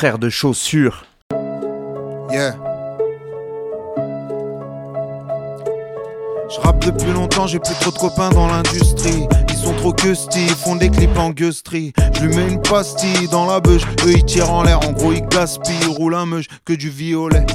De 0.02 0.32
chaussures. 0.32 1.06
Yeah. 2.32 2.56
Je 6.50 6.60
rappe 6.60 6.84
depuis 6.84 7.12
longtemps, 7.12 7.46
j'ai 7.46 7.60
plus 7.60 7.76
trop 7.76 7.92
de 7.92 8.00
copains 8.00 8.32
dans 8.32 8.48
l'industrie. 8.48 9.28
Ils 9.50 9.56
sont 9.56 9.76
trop 9.76 9.94
custy, 9.94 10.40
ils 10.44 10.56
font 10.56 10.76
des 10.76 10.90
clips 10.90 11.16
en 11.20 11.30
gusterie. 11.30 11.94
Je 12.16 12.26
lui 12.26 12.36
mets 12.36 12.48
une 12.48 12.60
pastille 12.64 13.28
dans 13.28 13.46
la 13.46 13.60
beuge, 13.60 13.84
eux 14.08 14.14
ils 14.14 14.26
tirent 14.26 14.52
en 14.52 14.64
l'air. 14.64 14.80
En 14.90 14.92
gros, 14.92 15.12
ils 15.12 15.24
gaspillent, 15.28 15.76
ils 15.84 15.90
roulent 15.90 16.16
un 16.16 16.26
meuge 16.26 16.48
que 16.66 16.74
du 16.74 16.90
violet. 16.90 17.46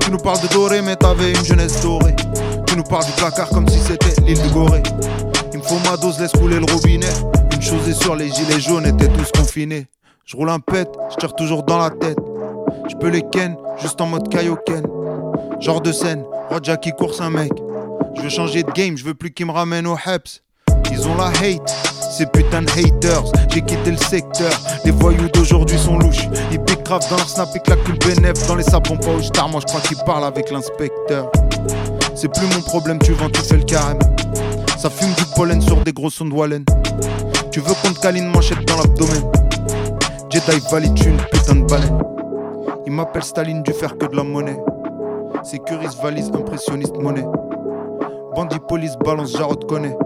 Tu 0.00 0.10
nous 0.10 0.18
parles 0.18 0.42
de 0.42 0.48
doré, 0.48 0.82
mais 0.82 0.96
t'avais 0.96 1.30
une 1.30 1.44
jeunesse 1.44 1.80
dorée. 1.80 2.14
Tu 2.66 2.76
nous 2.76 2.84
parles 2.84 3.06
du 3.06 3.12
placard 3.12 3.48
comme 3.48 3.66
si 3.66 3.78
c'était 3.78 4.20
l'île 4.20 4.42
de 4.42 4.48
Gorée. 4.50 4.82
Il 5.54 5.58
me 5.58 5.64
faut 5.64 5.78
ma 5.88 5.96
dose, 5.96 6.20
laisse 6.20 6.32
couler 6.32 6.58
le 6.58 6.70
robinet. 6.70 7.14
Une 7.54 7.62
chose 7.62 7.88
est 7.88 7.94
sûre, 7.94 8.14
les 8.14 8.30
gilets 8.30 8.60
jaunes 8.60 8.84
étaient 8.84 9.08
tous 9.08 9.32
confinés. 9.32 9.86
Je 10.26 10.38
roule 10.38 10.48
un 10.48 10.58
pet, 10.58 10.88
je 11.10 11.16
tire 11.16 11.34
toujours 11.34 11.64
dans 11.64 11.76
la 11.76 11.90
tête. 11.90 12.16
Je 12.88 12.96
peux 12.96 13.08
les 13.08 13.22
ken, 13.30 13.56
juste 13.82 14.00
en 14.00 14.06
mode 14.06 14.30
Kaioken. 14.30 14.82
Genre 15.60 15.82
de 15.82 15.92
scène, 15.92 16.24
Roja 16.48 16.78
qui 16.78 16.92
course 16.92 17.20
un 17.20 17.28
mec. 17.28 17.52
Je 18.16 18.22
veux 18.22 18.30
changer 18.30 18.62
de 18.62 18.70
game, 18.70 18.96
je 18.96 19.04
veux 19.04 19.12
plus 19.12 19.32
qu'ils 19.32 19.44
me 19.44 19.52
ramènent 19.52 19.86
au 19.86 19.96
Heps. 19.96 20.42
Ils 20.90 21.06
ont 21.06 21.14
la 21.16 21.26
hate, 21.26 21.68
ces 22.10 22.24
putains 22.24 22.62
de 22.62 22.70
haters. 22.70 23.24
J'ai 23.50 23.60
quitté 23.60 23.90
le 23.90 23.98
secteur, 23.98 24.50
les 24.86 24.92
voyous 24.92 25.28
d'aujourd'hui 25.28 25.78
sont 25.78 25.98
louches. 25.98 26.26
Ils 26.50 26.60
piquent 26.60 26.84
dans 26.84 27.16
leur 27.16 27.28
snap, 27.28 27.50
ils 27.54 27.60
claquent 27.60 27.86
le 27.86 27.94
bénéf 27.94 28.46
dans 28.46 28.54
les 28.54 28.62
sapons 28.62 28.96
pas 28.96 29.10
au 29.10 29.20
star. 29.20 29.50
Moi 29.50 29.60
je 29.60 29.66
crois 29.66 29.82
qu'ils 29.82 29.98
parlent 30.06 30.24
avec 30.24 30.50
l'inspecteur. 30.50 31.30
C'est 32.14 32.32
plus 32.32 32.46
mon 32.46 32.62
problème, 32.62 32.98
tu 32.98 33.12
vends, 33.12 33.28
tu 33.28 33.42
fais 33.42 33.58
le 33.58 33.64
carême. 33.64 33.98
Ça 34.78 34.88
fume 34.88 35.12
du 35.12 35.24
pollen 35.36 35.60
sur 35.60 35.76
des 35.82 35.92
gros 35.92 36.08
sons 36.08 36.24
de 36.24 36.32
Wallen. 36.32 36.64
Tu 37.52 37.60
veux 37.60 37.74
qu'on 37.82 37.92
te 37.92 38.00
câline 38.00 38.28
manchette 38.28 38.66
dans 38.66 38.78
l'abdomen. 38.78 39.43
Jedi 40.34 40.60
valide 40.68 40.98
une 41.06 41.16
putain 41.30 41.54
de 41.54 41.64
baleine. 41.64 42.02
Il 42.86 42.92
m'appelle 42.92 43.22
Staline 43.22 43.62
du 43.62 43.72
faire 43.72 43.96
que 43.96 44.06
de 44.06 44.16
la 44.16 44.24
monnaie. 44.24 44.58
Sécurise 45.44 45.96
valise 46.02 46.28
impressionniste 46.34 46.96
monnaie. 46.96 47.24
Bandit 48.34 48.58
police 48.66 48.96
balance 48.96 49.30
Jarod 49.30 49.64
connaît. 49.68 49.96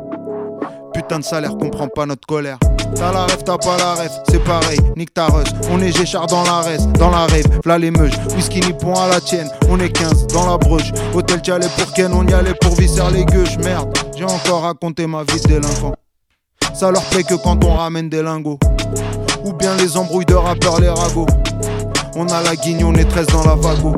Putain 0.93 1.21
de 1.21 1.25
salaire 1.25 1.57
comprend 1.57 1.89
pas 1.89 2.05
notre 2.05 2.27
colère. 2.27 2.59
T'as 2.95 3.11
la 3.11 3.25
rêve, 3.25 3.43
t'as 3.43 3.57
pas 3.57 3.79
la 3.79 3.95
rêve, 3.95 4.11
c'est 4.29 4.45
pareil, 4.45 4.79
nique 4.97 5.15
ta 5.15 5.29
rush. 5.29 5.49
On 5.71 5.81
est 5.81 5.97
Géchard 5.97 6.27
dans 6.27 6.43
la 6.43 6.61
reste, 6.61 6.93
dans 6.99 7.11
la 7.11 7.25
rêve, 7.25 7.47
v'là 7.65 7.79
les 7.79 7.91
meuges. 7.91 8.19
Whisky 8.37 8.61
ni 8.61 8.75
point 8.75 9.01
à 9.01 9.09
la 9.09 9.23
tienne, 9.23 9.49
on 9.71 9.81
est 9.81 9.89
15 9.89 10.27
dans 10.27 10.47
la 10.47 10.59
bruche. 10.59 10.93
Hôtel 11.15 11.41
t'y 11.41 11.53
allais 11.53 11.69
pour 11.79 11.91
Ken, 11.95 12.13
on 12.13 12.27
y 12.27 12.35
allait 12.35 12.55
pour 12.61 12.75
visser 12.75 13.01
les 13.15 13.25
gueuches. 13.25 13.57
Merde, 13.65 13.97
j'ai 14.15 14.25
encore 14.25 14.61
raconté 14.61 15.07
ma 15.07 15.23
vie 15.23 15.41
de 15.41 15.49
délinquant. 15.49 15.95
Ça 16.75 16.91
leur 16.91 17.03
plaît 17.05 17.25
que 17.25 17.35
quand 17.35 17.65
on 17.65 17.73
ramène 17.73 18.11
des 18.11 18.23
lingots. 18.23 18.59
Ou 19.49 19.55
bien 19.55 19.75
les 19.77 19.97
embrouilles 19.97 20.27
de 20.27 20.35
rappeurs, 20.35 20.79
les 20.79 20.91
ragots. 20.91 21.25
On 22.17 22.27
a 22.27 22.43
la 22.43 22.55
guigne, 22.55 22.85
on 22.85 22.93
est 22.95 23.07
13 23.07 23.29
dans 23.29 23.45
la 23.45 23.55
vago. 23.55 23.95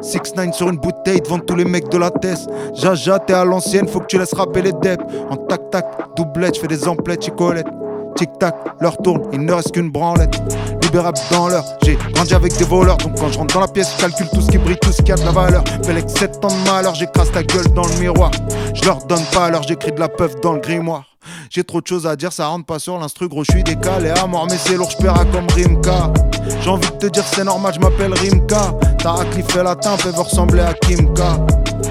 6-9 0.00 0.52
sur 0.52 0.68
une 0.68 0.76
bouteille 0.76 1.20
devant 1.20 1.40
tous 1.40 1.56
les 1.56 1.64
mecs 1.64 1.88
de 1.88 1.98
la 1.98 2.12
tête. 2.12 2.38
Jaja, 2.74 3.18
t'es 3.18 3.32
à 3.32 3.44
l'ancienne, 3.44 3.88
faut 3.88 3.98
que 3.98 4.06
tu 4.06 4.16
laisses 4.16 4.32
rapper 4.32 4.62
les 4.62 4.70
deps. 4.72 5.02
En 5.28 5.34
tac-tac, 5.34 5.84
doublette, 6.16 6.54
j'fais 6.54 6.68
des 6.68 6.86
emplettes, 6.86 7.24
chicolette. 7.24 7.66
Tic-tac, 8.14 8.54
leur 8.80 8.96
tourne, 8.98 9.22
il 9.32 9.40
ne 9.40 9.52
reste 9.52 9.72
qu'une 9.72 9.90
branlette. 9.90 10.40
Libérable 10.84 11.18
dans 11.32 11.48
l'heure, 11.48 11.64
j'ai 11.82 11.98
grandi 12.14 12.34
avec 12.34 12.56
des 12.56 12.64
voleurs. 12.64 12.98
Donc 12.98 13.18
quand 13.18 13.28
je 13.28 13.38
rentre 13.38 13.54
dans 13.54 13.60
la 13.60 13.68
pièce, 13.68 13.92
je 13.96 14.02
calcule 14.02 14.28
tout 14.32 14.40
ce 14.40 14.52
qui 14.52 14.58
brille, 14.58 14.78
tout 14.80 14.92
ce 14.92 15.02
qui 15.02 15.10
a 15.10 15.16
de 15.16 15.24
la 15.24 15.32
valeur. 15.32 15.64
Avec 15.88 16.08
7 16.08 16.44
ans 16.44 16.48
de 16.48 16.70
malheur, 16.70 16.94
j'écrase 16.94 17.32
ta 17.32 17.42
gueule 17.42 17.72
dans 17.74 17.86
le 17.86 17.94
miroir. 17.98 18.30
Je 18.72 18.84
leur 18.84 18.98
donne 19.06 19.24
pas 19.32 19.50
l'heure, 19.50 19.64
j'écris 19.64 19.90
de 19.90 19.98
la 19.98 20.08
peuf 20.08 20.40
dans 20.40 20.52
le 20.52 20.60
grimoire. 20.60 21.11
J'ai 21.50 21.64
trop 21.64 21.80
de 21.80 21.86
choses 21.86 22.06
à 22.06 22.16
dire, 22.16 22.32
ça 22.32 22.46
rentre 22.46 22.66
pas 22.66 22.78
sur 22.78 22.98
l'instru, 22.98 23.28
gros, 23.28 23.44
je 23.44 23.52
suis 23.52 23.64
décalé 23.64 24.10
à 24.10 24.26
mort, 24.26 24.46
mais 24.48 24.56
c'est 24.56 24.74
lourd, 24.74 24.90
j'paiera 24.90 25.24
comme 25.26 25.46
Rimka. 25.54 26.12
J'ai 26.60 26.70
envie 26.70 26.90
de 26.90 26.96
te 26.96 27.06
dire, 27.06 27.24
c'est 27.24 27.44
normal, 27.44 27.72
je 27.74 27.80
m'appelle 27.80 28.14
Rimka. 28.14 28.72
T'as 28.98 29.24
fait 29.24 29.62
la 29.64 29.76
elle 29.82 30.12
veut 30.12 30.20
ressembler 30.20 30.62
à 30.62 30.74
Kimka. 30.74 31.44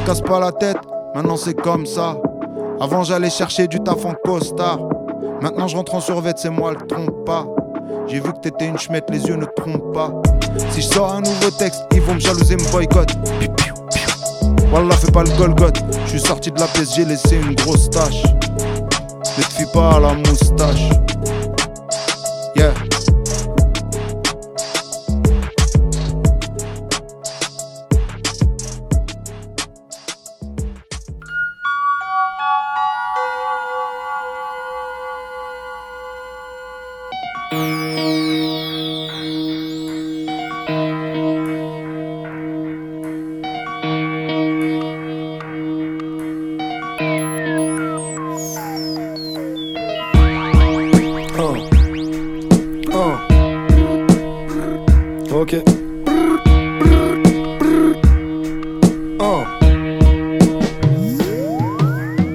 Casse 0.06 0.22
pas 0.22 0.40
la 0.40 0.52
tête, 0.52 0.78
maintenant 1.14 1.38
c'est 1.38 1.54
comme 1.54 1.86
ça. 1.86 2.18
Avant 2.80 3.04
j'allais 3.04 3.30
chercher 3.30 3.68
du 3.68 3.80
taf 3.80 4.06
en 4.06 4.14
costard. 4.14 4.80
Maintenant 5.42 5.68
je 5.68 5.76
rentre 5.76 5.94
en 5.96 6.02
survêt, 6.02 6.34
c'est 6.38 6.50
moi 6.50 6.72
le 6.72 6.88
trompe 6.88 7.26
pas. 7.26 7.46
J'ai 8.08 8.20
vu 8.20 8.32
que 8.34 8.40
t'étais 8.40 8.68
une 8.68 8.78
chmette, 8.78 9.10
les 9.10 9.24
yeux 9.26 9.36
ne 9.36 9.46
trompent 9.46 9.94
pas. 9.94 10.12
Si 10.70 10.82
je 10.82 10.88
sors 10.88 11.14
un 11.14 11.22
nouveau 11.22 11.52
texte, 11.52 11.82
ils 11.94 12.02
vont 12.02 12.16
me 12.16 12.20
jalouser, 12.20 12.56
me 12.56 12.72
boycott. 12.72 13.10
Wallah, 14.72 14.96
fais 14.96 15.12
pas 15.12 15.24
le 15.24 15.30
Golgot. 15.38 15.74
Je 16.06 16.10
suis 16.12 16.20
sorti 16.22 16.50
de 16.50 16.60
la 16.60 16.68
pièce, 16.68 16.96
j'ai 16.96 17.06
laissé 17.06 17.36
une 17.36 17.56
grosse 17.56 17.90
tache. 17.90 18.24
Ne 19.42 19.46
te 19.48 19.54
fie 19.54 19.66
pas 19.74 19.96
à 19.96 20.00
la 20.00 20.14
moustache. 20.14 20.90
Yeah. 22.56 22.91
Ok. 55.42 55.56
Oh. 59.20 59.42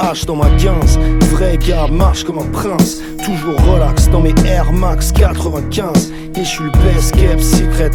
H 0.01 0.27
dans 0.27 0.35
ma 0.35 0.51
15, 0.59 0.99
vrai 1.31 1.57
gars, 1.57 1.87
marche 1.87 2.25
comme 2.25 2.41
un 2.41 2.51
prince. 2.51 3.01
Toujours 3.27 3.61
relax 3.73 4.09
dans 4.09 4.21
mes 4.21 4.35
Air 4.47 4.73
Max 4.73 5.11
95. 5.11 6.13
Et 6.37 6.45
je 6.45 6.49
suis 6.49 6.63
le 6.63 6.71
best 6.71 7.11
kept 7.17 7.43
secret. 7.43 7.91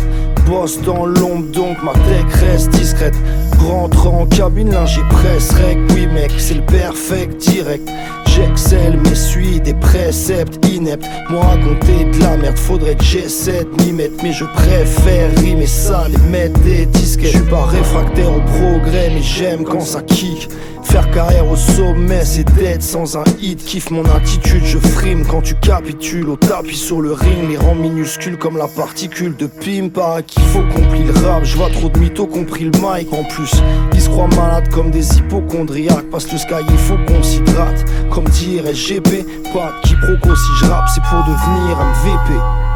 Boss 0.46 0.82
dans 0.82 1.06
l'ombre, 1.06 1.50
donc 1.54 1.82
ma 1.82 1.94
tech 1.94 2.34
reste 2.34 2.70
discrète. 2.72 3.16
Rentre 3.58 4.08
en 4.08 4.26
cabine, 4.26 4.72
là 4.72 4.86
j'ai 4.86 5.04
presse 5.04 5.52
rec. 5.52 5.78
Oui, 5.92 6.06
mec, 6.08 6.34
c'est 6.38 6.56
le 6.56 6.66
perfect 6.66 7.38
direct. 7.38 7.88
J'excelle, 8.26 9.00
mais 9.02 9.16
suis 9.16 9.62
des 9.62 9.74
préceptes 9.74 10.66
ineptes. 10.66 11.06
Moi, 11.30 11.46
raconter 11.46 12.04
de 12.12 12.20
la 12.20 12.36
merde, 12.36 12.58
faudrait 12.58 12.96
que 12.96 13.04
j'essaie 13.04 13.66
m'y 13.80 13.94
mettre. 13.94 14.22
Mais 14.24 14.34
je 14.34 14.44
préfère 14.44 15.30
rimer 15.38 15.66
ça, 15.66 16.08
les 16.10 16.30
mettre 16.30 16.60
des 16.60 16.86
disques. 16.88 17.22
Je 17.24 17.28
suis 17.28 17.40
pas 17.50 17.64
réfractaire 17.64 18.36
au 18.36 18.42
progrès, 18.42 19.12
mais 19.14 19.22
j'aime 19.22 19.64
quand 19.64 19.80
ça 19.80 20.02
kick. 20.02 20.50
Faire 20.92 21.10
carrière 21.10 21.50
au 21.50 21.56
sommet, 21.56 22.26
c'est 22.26 22.44
d'être 22.56 22.84
sans 22.84 23.16
un 23.16 23.24
hit. 23.40 23.64
Kiffe 23.64 23.92
mon 23.92 24.04
attitude, 24.04 24.66
je 24.66 24.78
frime 24.78 25.26
quand 25.26 25.42
tu 25.42 25.56
capitules 25.56 26.28
au 26.28 26.36
tapis 26.36 26.76
sur 26.76 27.00
le 27.00 27.14
ring. 27.14 27.50
Les 27.50 27.56
rangs 27.56 27.76
minuscules 27.76 28.38
comme 28.38 28.58
la 28.58 28.68
particule 28.68 29.38
de 29.38 29.48
Pim. 29.48 29.88
Par 29.88 30.22
qu'il 30.26 30.44
faut 30.44 30.60
qu'on 30.60 30.82
plie 30.90 31.06
le 31.06 31.14
rap? 31.26 31.46
Je 31.46 31.56
vois 31.56 31.70
trop 31.70 31.88
de 31.88 31.98
mythos, 31.98 32.28
compris 32.28 32.66
le 32.66 32.72
mic 32.72 33.08
en 33.14 33.24
plus. 33.24 33.54
Ils 33.94 34.02
se 34.02 34.10
croient 34.10 34.28
malades 34.36 34.68
comme 34.68 34.92
des 34.92 35.18
hypochondriaques. 35.18 36.10
Passe 36.12 36.30
le 36.30 36.38
sky, 36.38 36.56
il 36.70 36.78
faut 36.78 36.98
qu'on 37.08 37.24
s'hydrate. 37.24 37.86
Comme 38.12 38.26
dirait 38.26 38.74
GP, 38.74 39.26
pas 39.54 39.72
quiproquo 39.84 40.36
si 40.36 40.52
je 40.60 40.66
rappe, 40.70 40.90
c'est 40.94 41.04
pour 41.04 41.20
devenir 41.20 41.78
MVP. 41.78 42.71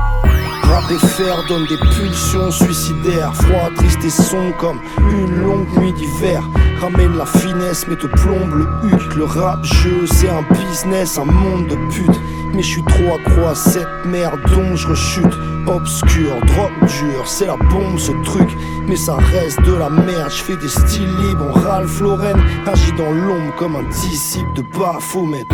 Rap 0.70 0.89
et 0.91 1.07
fer 1.07 1.43
donne 1.47 1.66
des 1.68 1.78
pulsions 1.78 2.51
suicidaires. 2.51 3.34
Froid, 3.36 3.70
triste 3.76 4.03
et 4.03 4.09
sombre 4.09 4.55
comme 4.57 4.80
une 5.11 5.41
longue 5.41 5.68
nuit 5.78 5.93
d'hiver. 5.93 6.43
Ramène 6.82 7.18
la 7.18 7.26
finesse 7.26 7.88
mais 7.88 7.95
te 7.95 8.07
plombe 8.07 8.53
le 8.53 8.68
huc. 8.89 9.16
Le 9.16 9.24
rap 9.24 9.63
jeu 9.63 10.05
c'est 10.05 10.30
un 10.30 10.43
business, 10.53 11.18
un 11.18 11.26
monde 11.26 11.68
de 11.68 11.76
pute. 11.91 12.20
Mais 12.53 12.63
je 12.63 12.68
suis 12.68 12.84
trop 12.84 13.16
accro 13.16 13.47
à 13.47 13.55
cette 13.55 14.05
merde 14.05 14.39
dont 14.53 14.76
je 14.76 14.88
rechute. 14.88 15.34
Obscur, 15.68 16.36
drop 16.45 16.72
dur, 16.82 17.26
c'est 17.26 17.47
la 17.47 17.57
bombe 17.57 17.97
ce 17.97 18.11
truc. 18.24 18.49
Mais 18.88 18.95
ça 18.95 19.16
reste 19.16 19.61
de 19.63 19.74
la 19.74 19.89
merde, 19.89 20.30
je 20.30 20.43
fais 20.43 20.55
des 20.57 20.68
styles 20.68 21.16
libres. 21.28 21.51
Ralph 21.53 21.99
Lauren 22.01 22.38
agit 22.68 22.91
dans 22.93 23.11
l'ombre 23.11 23.53
comme 23.57 23.76
un 23.76 23.84
disciple 23.84 24.53
de 24.55 24.61
Baphomet 24.61 25.45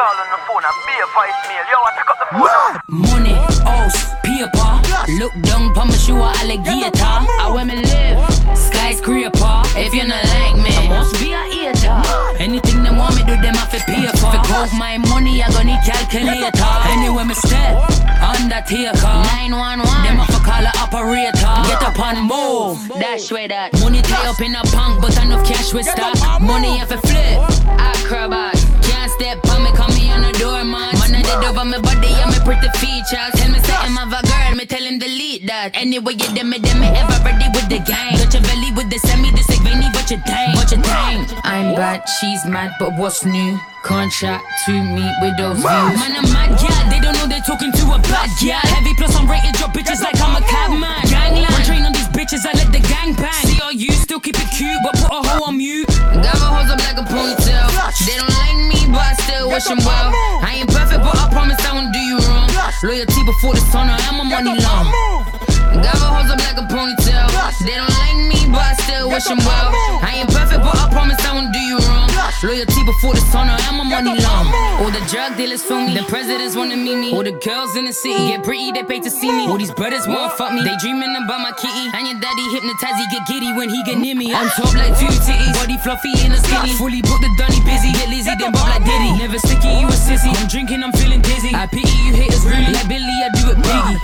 call 0.00 0.16
on 0.16 0.28
the 0.32 0.40
phone, 0.48 0.64
I 0.64 0.72
be 0.88 0.96
a 0.96 1.06
voicemail. 1.12 1.64
Yo, 1.68 1.76
I 1.84 1.90
pick 1.92 2.08
up 2.08 2.18
the 2.20 2.28
phone. 2.32 2.72
Money, 2.88 3.36
house, 3.68 4.00
paper. 4.24 4.72
Look 5.20 5.34
down, 5.44 5.74
promise 5.76 6.08
you 6.08 6.16
a 6.16 6.32
alligator. 6.40 7.04
I 7.04 7.52
where 7.52 7.68
me 7.68 7.84
live, 7.84 8.16
skyscraper. 8.56 9.60
If 9.76 9.92
you 9.92 10.08
not 10.08 10.24
like 10.24 10.56
me, 10.56 10.72
I 10.72 10.88
must 10.88 11.20
be 11.20 11.36
a 11.36 11.44
hater. 11.52 11.92
Anything 12.40 12.80
they 12.80 12.94
want 12.96 13.12
me 13.16 13.28
do, 13.28 13.36
them 13.44 13.52
have 13.60 13.68
to 13.76 13.80
pay 13.84 14.08
for. 14.16 14.32
For 14.32 14.40
count 14.48 14.72
my 14.80 14.96
money, 14.96 15.42
I 15.44 15.52
gonna 15.52 15.76
need 15.76 15.84
calculator. 15.84 16.48
Anywhere 16.96 17.28
me 17.28 17.36
step, 17.36 17.76
undertaker. 18.24 19.04
911, 19.52 19.84
them 19.84 20.16
have 20.16 20.32
to 20.32 20.40
call 20.40 20.64
a 20.64 20.72
operator. 20.80 21.52
Get 21.68 21.82
up 21.84 22.00
and 22.00 22.24
move, 22.24 22.80
dash 22.96 23.28
way 23.28 23.48
that. 23.52 23.76
Money 23.84 24.00
tie 24.00 24.32
up 24.32 24.40
in 24.40 24.56
a 24.56 24.64
bank, 24.72 25.04
but 25.04 25.12
enough 25.20 25.44
cash 25.44 25.74
with 25.74 25.84
stock. 25.84 26.40
Money 26.40 26.78
have 26.80 26.88
to 26.88 26.96
flip, 27.04 27.36
acrobat. 27.76 28.69
Step 29.20 29.36
on 29.52 29.62
me, 29.62 29.70
call 29.76 29.92
me 29.92 30.08
on 30.08 30.24
the 30.24 30.32
doormat. 30.40 30.96
Man, 30.96 31.12
I 31.12 31.20
did 31.20 31.44
over 31.44 31.60
my 31.60 31.76
body 31.76 32.08
and 32.08 32.32
my 32.32 32.40
pretty 32.40 32.72
features. 32.80 33.28
Tell 33.36 33.52
me 33.52 33.60
something 33.60 33.92
of 34.00 34.08
a 34.16 34.24
girl, 34.24 34.56
me 34.56 34.64
tell 34.64 34.80
him 34.80 34.96
delete 34.96 35.44
that. 35.44 35.76
Anyway, 35.76 36.16
you 36.16 36.24
dem 36.32 36.48
me, 36.48 36.56
dem 36.56 36.80
me 36.80 36.88
ever 36.88 37.20
ready 37.20 37.44
with 37.52 37.68
the 37.68 37.84
gang. 37.84 38.16
Got 38.16 38.32
your 38.32 38.40
belly 38.48 38.72
with 38.72 38.88
the 38.88 38.96
semi, 39.04 39.28
this 39.36 39.44
like 39.52 39.60
veiny, 39.60 39.92
but 39.92 40.08
you 40.08 40.16
dang, 40.24 40.56
but 40.56 40.72
you 40.72 40.80
dang. 40.80 41.28
I'm 41.44 41.76
bad, 41.76 42.08
she's 42.16 42.48
mad, 42.48 42.72
but 42.80 42.96
what's 42.96 43.20
new? 43.28 43.60
Contract 43.84 44.40
to 44.64 44.72
meet 44.72 45.12
with 45.20 45.36
those 45.36 45.60
views. 45.60 45.92
Man, 46.00 46.16
I'm 46.16 46.24
mad, 46.32 46.56
yeah. 46.56 46.88
They 46.88 47.04
don't 47.04 47.12
know 47.12 47.28
they're 47.28 47.44
talking 47.44 47.72
to 47.76 47.84
a 47.92 48.00
bad 48.00 48.32
yeah. 48.40 48.64
Heavy 48.72 48.96
plus 48.96 49.12
I'm 49.20 49.28
rated, 49.28 49.52
drop 49.60 49.76
bitches 49.76 50.00
like 50.00 50.16
I'm 50.16 50.32
a 50.32 50.40
cabman. 50.48 51.09
Bitches, 52.30 52.46
I 52.46 52.52
let 52.52 52.72
the 52.72 52.80
gang 52.80 53.14
bang. 53.14 53.46
See 53.46 53.60
all 53.60 53.72
you 53.72 53.90
still 53.92 54.20
keep 54.20 54.36
it 54.38 54.50
cute, 54.56 54.78
but 54.84 54.94
put 54.94 55.10
a 55.10 55.20
hoe 55.26 55.44
on 55.46 55.56
mute. 55.56 55.86
Got 55.88 56.38
my 56.38 56.48
hoes 56.54 56.70
up 56.70 56.78
like 56.78 56.98
a 56.98 57.06
ponytail. 57.06 57.66
They 58.06 58.16
don't 58.16 58.30
like 58.38 58.56
me, 58.70 58.86
but 58.92 59.02
I 59.02 59.14
still 59.14 59.48
wish 59.48 59.64
them 59.64 59.78
well. 59.78 60.12
I 60.42 60.62
ain't 60.62 60.70
perfect, 60.70 61.02
but 61.02 61.16
I 61.16 61.28
promise 61.30 61.58
I 61.66 61.74
won't 61.74 61.92
do 61.92 61.98
you 61.98 62.18
wrong. 62.18 62.48
Loyalty 62.82 63.24
before 63.24 63.54
the 63.54 63.64
sun, 63.72 63.88
I 63.90 63.98
am 64.08 64.20
a 64.20 64.24
money 64.24 64.54
long. 64.62 64.86
Got 65.82 65.96
my 65.98 66.08
hoes 66.14 66.30
up 66.30 66.38
like 66.38 66.58
a 66.58 66.66
ponytail. 66.70 67.26
They 67.64 67.76
don't 67.76 67.90
like 67.98 68.16
me, 68.16 68.46
but 68.50 68.62
I 68.62 68.74
still 68.74 69.08
wish 69.08 69.24
them 69.24 69.38
well. 69.38 69.70
I 70.02 70.22
ain't 70.22 70.30
perfect, 70.30 70.62
but 70.62 70.76
I 70.76 70.88
promise 70.90 71.18
I 71.26 71.34
won't 71.34 71.52
do 71.52 71.58
you 71.58 71.78
wrong. 71.78 71.99
Loyalty 72.42 72.80
before 72.88 73.12
the 73.12 73.20
sun, 73.28 73.52
I 73.52 73.60
am 73.68 73.80
a 73.80 73.84
money 73.84 74.16
long. 74.16 74.48
All 74.80 74.88
the 74.88 75.04
drug 75.12 75.36
dealers 75.36 75.60
feel 75.60 75.84
me, 75.84 75.92
the 75.92 76.08
presidents 76.08 76.56
wanna 76.56 76.76
meet 76.76 76.96
me. 76.96 77.12
All 77.12 77.22
the 77.22 77.36
girls 77.36 77.76
in 77.76 77.84
the 77.84 77.92
city 77.92 78.32
get 78.32 78.40
pretty, 78.42 78.72
they 78.72 78.82
pay 78.82 78.98
to 78.98 79.10
see 79.12 79.28
me. 79.28 79.44
All 79.44 79.60
these 79.60 79.70
brothers 79.76 80.08
wanna 80.08 80.32
fuck 80.40 80.56
me, 80.56 80.64
they 80.64 80.72
dreaming 80.80 81.12
about 81.20 81.44
my 81.44 81.52
kitty. 81.52 81.92
And 81.92 82.08
your 82.08 82.16
daddy 82.16 82.46
hypnotize, 82.56 82.96
he 82.96 83.04
get 83.12 83.28
giddy 83.28 83.52
when 83.52 83.68
he 83.68 83.84
get 83.84 84.00
near 84.00 84.16
me. 84.16 84.32
I'm 84.32 84.48
top 84.56 84.72
like 84.72 84.96
two 84.96 85.12
titties, 85.20 85.52
body 85.52 85.76
fluffy 85.84 86.16
in 86.24 86.32
the 86.32 86.40
skinny. 86.40 86.72
Fully 86.80 87.04
booked 87.04 87.20
the 87.20 87.30
dunny 87.36 87.60
busy, 87.60 87.92
get 87.92 88.08
lazy, 88.08 88.32
then 88.32 88.56
bob 88.56 88.72
like 88.72 88.88
Diddy. 88.88 89.20
Never 89.20 89.36
sticky, 89.36 89.76
you 89.76 89.92
a 89.92 89.92
sissy. 89.92 90.32
I'm 90.32 90.48
drinking, 90.48 90.80
I'm 90.80 90.96
feeling 90.96 91.20
dizzy. 91.20 91.52
I 91.52 91.68
pity 91.68 91.92
you 92.08 92.16
haters 92.16 92.40
really. 92.48 92.72
Like 92.72 92.88
Billy, 92.88 93.04
I 93.04 93.28
do 93.36 93.52
it 93.52 93.60
biggie. 93.60 94.00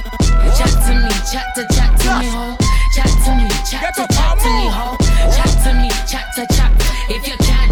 Chat 0.60 0.76
to 0.84 0.92
me, 0.92 1.08
chat 1.32 1.48
to 1.56 1.64
chat 1.72 1.88
to 2.04 2.08
me, 2.20 2.28
ho. 2.28 2.52
Chat 2.92 3.08
to 3.24 3.30
me, 3.32 3.48
chat 3.64 3.96
to 3.96 4.04
chat 4.12 4.36
to 4.44 4.48
me, 4.60 4.68
ho. 4.68 4.92
Chat 5.32 5.52
to 5.64 5.70
me, 5.72 5.88
chat 6.04 6.28
to 6.36 6.44
chat. 6.52 6.68
If 7.08 7.24
you 7.24 7.36
can't 7.40 7.65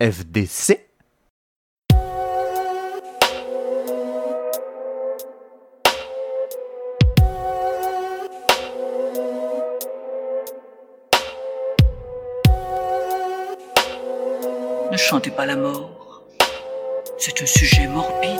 FDC. 0.00 0.78
Ne 14.92 14.96
chantez 14.96 15.32
pas 15.32 15.46
la 15.46 15.56
mort. 15.56 16.22
C'est 17.18 17.42
un 17.42 17.46
sujet 17.46 17.88
morbide. 17.88 18.38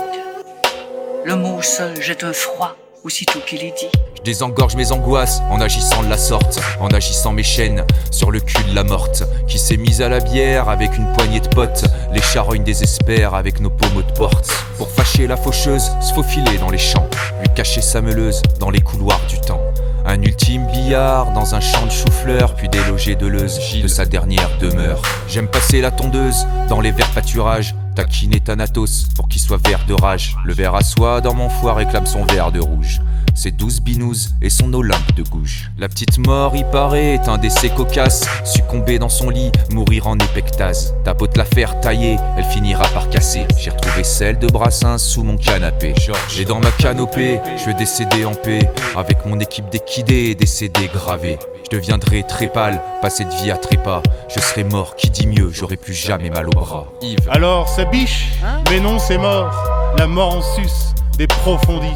Le 1.25 1.35
mot 1.35 1.61
seul 1.61 2.01
jette 2.01 2.23
un 2.23 2.33
froid 2.33 2.77
aussitôt 3.03 3.41
qu'il 3.41 3.65
est 3.65 3.77
dit. 3.77 3.91
Je 4.19 4.25
désengorge 4.25 4.75
mes 4.75 4.91
angoisses 4.91 5.41
en 5.49 5.61
agissant 5.61 6.03
de 6.03 6.09
la 6.09 6.19
sorte, 6.19 6.61
en 6.81 6.89
agissant 6.89 7.33
mes 7.33 7.45
chaînes 7.45 7.85
sur 8.11 8.33
le 8.33 8.41
cul 8.41 8.65
de 8.65 8.75
la 8.75 8.83
morte, 8.83 9.23
qui 9.47 9.61
s'est 9.61 9.77
mise 9.77 10.03
à 10.03 10.09
la 10.09 10.19
bière 10.19 10.69
avec 10.69 10.99
une 10.99 11.07
poignée 11.13 11.39
de 11.39 11.47
potes, 11.47 11.85
les 12.13 12.21
charognes 12.21 12.65
désespèrent 12.65 13.35
avec 13.35 13.61
nos 13.61 13.71
pommeaux 13.71 14.03
de 14.03 14.13
porte. 14.13 14.51
Pour 14.77 14.91
fâcher 14.91 15.29
la 15.29 15.37
faucheuse, 15.37 15.93
se 16.01 16.13
faufiler 16.13 16.59
dans 16.59 16.71
les 16.71 16.79
champs, 16.79 17.09
lui 17.41 17.49
cacher 17.55 17.81
sa 17.81 18.01
meuleuse 18.01 18.43
dans 18.59 18.71
les 18.71 18.81
couloirs 18.81 19.21
du 19.29 19.41
temps. 19.41 19.63
Un 20.05 20.21
ultime 20.21 20.67
billard 20.67 21.31
dans 21.33 21.55
un 21.55 21.61
champ 21.61 21.87
de 21.87 21.93
chou-fleur, 21.93 22.57
puis 22.57 22.69
déloger 22.69 23.15
Deleuze 23.15 23.61
de 23.81 23.87
sa 23.87 24.05
dernière 24.05 24.51
demeure. 24.59 25.01
J'aime 25.29 25.47
passer 25.49 25.81
la 25.81 25.93
tondeuse 25.93 26.45
dans 26.69 26.81
les 26.81 26.91
verts 26.91 27.13
pâturages, 27.13 27.77
taquiner 27.95 28.41
Thanatos 28.41 29.05
pour 29.15 29.29
qu'il 29.29 29.41
soit 29.41 29.65
vert 29.65 29.85
de 29.87 29.95
rage. 29.95 30.37
Le 30.45 30.55
verre 30.55 30.75
à 30.75 30.83
soie 30.83 31.21
dans 31.21 31.35
mon 31.35 31.49
foie 31.49 31.75
réclame 31.75 32.07
son 32.07 32.25
verre 32.25 32.51
de 32.51 32.61
rouge. 32.61 33.01
Ses 33.39 33.53
douze 33.53 33.81
binous 33.81 34.31
et 34.43 34.51
son 34.51 34.75
Olympe 34.75 35.15
de 35.15 35.23
gouge. 35.23 35.71
La 35.79 35.89
petite 35.89 36.19
mort, 36.19 36.57
y 36.57 36.65
paraît, 36.73 37.15
est 37.15 37.29
un 37.29 37.39
décès 37.39 37.69
cocasse. 37.69 38.27
Succomber 38.45 38.99
dans 38.99 39.09
son 39.09 39.31
lit, 39.31 39.53
mourir 39.71 40.09
en 40.09 40.17
épectase. 40.17 40.93
T'as 41.05 41.15
beau 41.15 41.29
te 41.29 41.39
la 41.39 41.45
faire 41.45 41.79
tailler, 41.79 42.17
elle 42.37 42.43
finira 42.43 42.83
par 42.89 43.09
casser. 43.11 43.47
J'ai 43.57 43.71
retrouvé 43.71 44.03
celle 44.03 44.41
de 44.41 44.49
Brassens 44.49 44.99
sous 44.99 45.23
mon 45.23 45.37
canapé. 45.37 45.95
J'ai 46.29 46.45
dans 46.45 46.59
ma 46.59 46.73
canopée, 46.73 47.39
je 47.57 47.67
veux 47.67 47.75
décéder 47.75 48.25
en 48.25 48.35
paix. 48.35 48.73
Avec 48.97 49.25
mon 49.25 49.39
équipe 49.39 49.71
d'équidés 49.71 50.31
et 50.31 50.35
décédés 50.35 50.91
gravés. 50.93 51.39
Je 51.71 51.77
deviendrai 51.77 52.25
très 52.25 52.49
pâle, 52.49 52.83
passer 53.01 53.25
de 53.25 53.31
vie 53.45 53.53
à 53.53 53.57
trépas. 53.57 54.03
Je 54.35 54.41
serai 54.41 54.65
mort, 54.65 54.97
qui 54.97 55.11
dit 55.11 55.29
mieux, 55.29 55.53
j'aurai 55.53 55.77
plus 55.77 55.95
jamais 55.95 56.31
mal 56.31 56.49
au 56.49 56.51
bras. 56.51 56.89
Yves. 57.03 57.29
Alors 57.31 57.69
ça 57.69 57.85
biche, 57.85 58.31
mais 58.69 58.81
non 58.81 58.99
c'est 58.99 59.19
mort. 59.19 59.53
La 59.97 60.09
mort 60.09 60.39
en 60.39 60.43
sus, 60.43 60.73
des 61.17 61.29
profondis. 61.29 61.87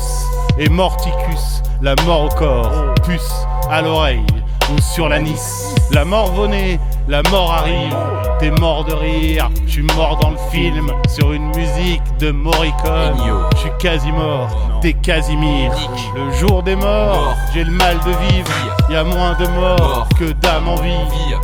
Et 0.59 0.69
morticus, 0.69 1.63
la 1.81 1.95
mort 2.05 2.25
au 2.25 2.29
corps. 2.29 2.95
Puce 3.07 3.47
à 3.71 3.81
l'oreille 3.83 4.25
ou 4.71 4.81
sur 4.81 5.09
la 5.09 5.19
nice. 5.19 5.75
La 5.91 6.05
mort 6.05 6.33
venait, 6.33 6.79
la 7.09 7.23
mort 7.31 7.53
arrive. 7.53 7.97
T'es 8.39 8.51
mort 8.51 8.85
de 8.85 8.93
rire, 8.93 9.51
je 9.67 9.73
suis 9.73 9.83
mort 9.83 10.19
dans 10.21 10.31
le 10.31 10.39
film. 10.51 10.93
Sur 11.09 11.33
une 11.33 11.49
musique 11.57 12.03
de 12.19 12.31
Morricone. 12.31 13.17
Je 13.55 13.59
suis 13.59 13.71
quasi 13.79 14.11
mort, 14.13 14.49
t'es 14.81 14.93
Casimir. 14.93 15.73
Le 16.15 16.33
jour 16.33 16.63
des 16.63 16.77
morts, 16.77 17.37
j'ai 17.55 17.65
le 17.65 17.73
mal 17.73 17.99
de 18.01 18.11
vivre. 18.11 18.51
Y 18.91 18.97
a 18.97 19.05
moins 19.05 19.35
de 19.35 19.47
morts 19.49 20.09
que 20.19 20.33
d'âmes 20.33 20.69
en 20.69 20.77
vie. 20.77 20.91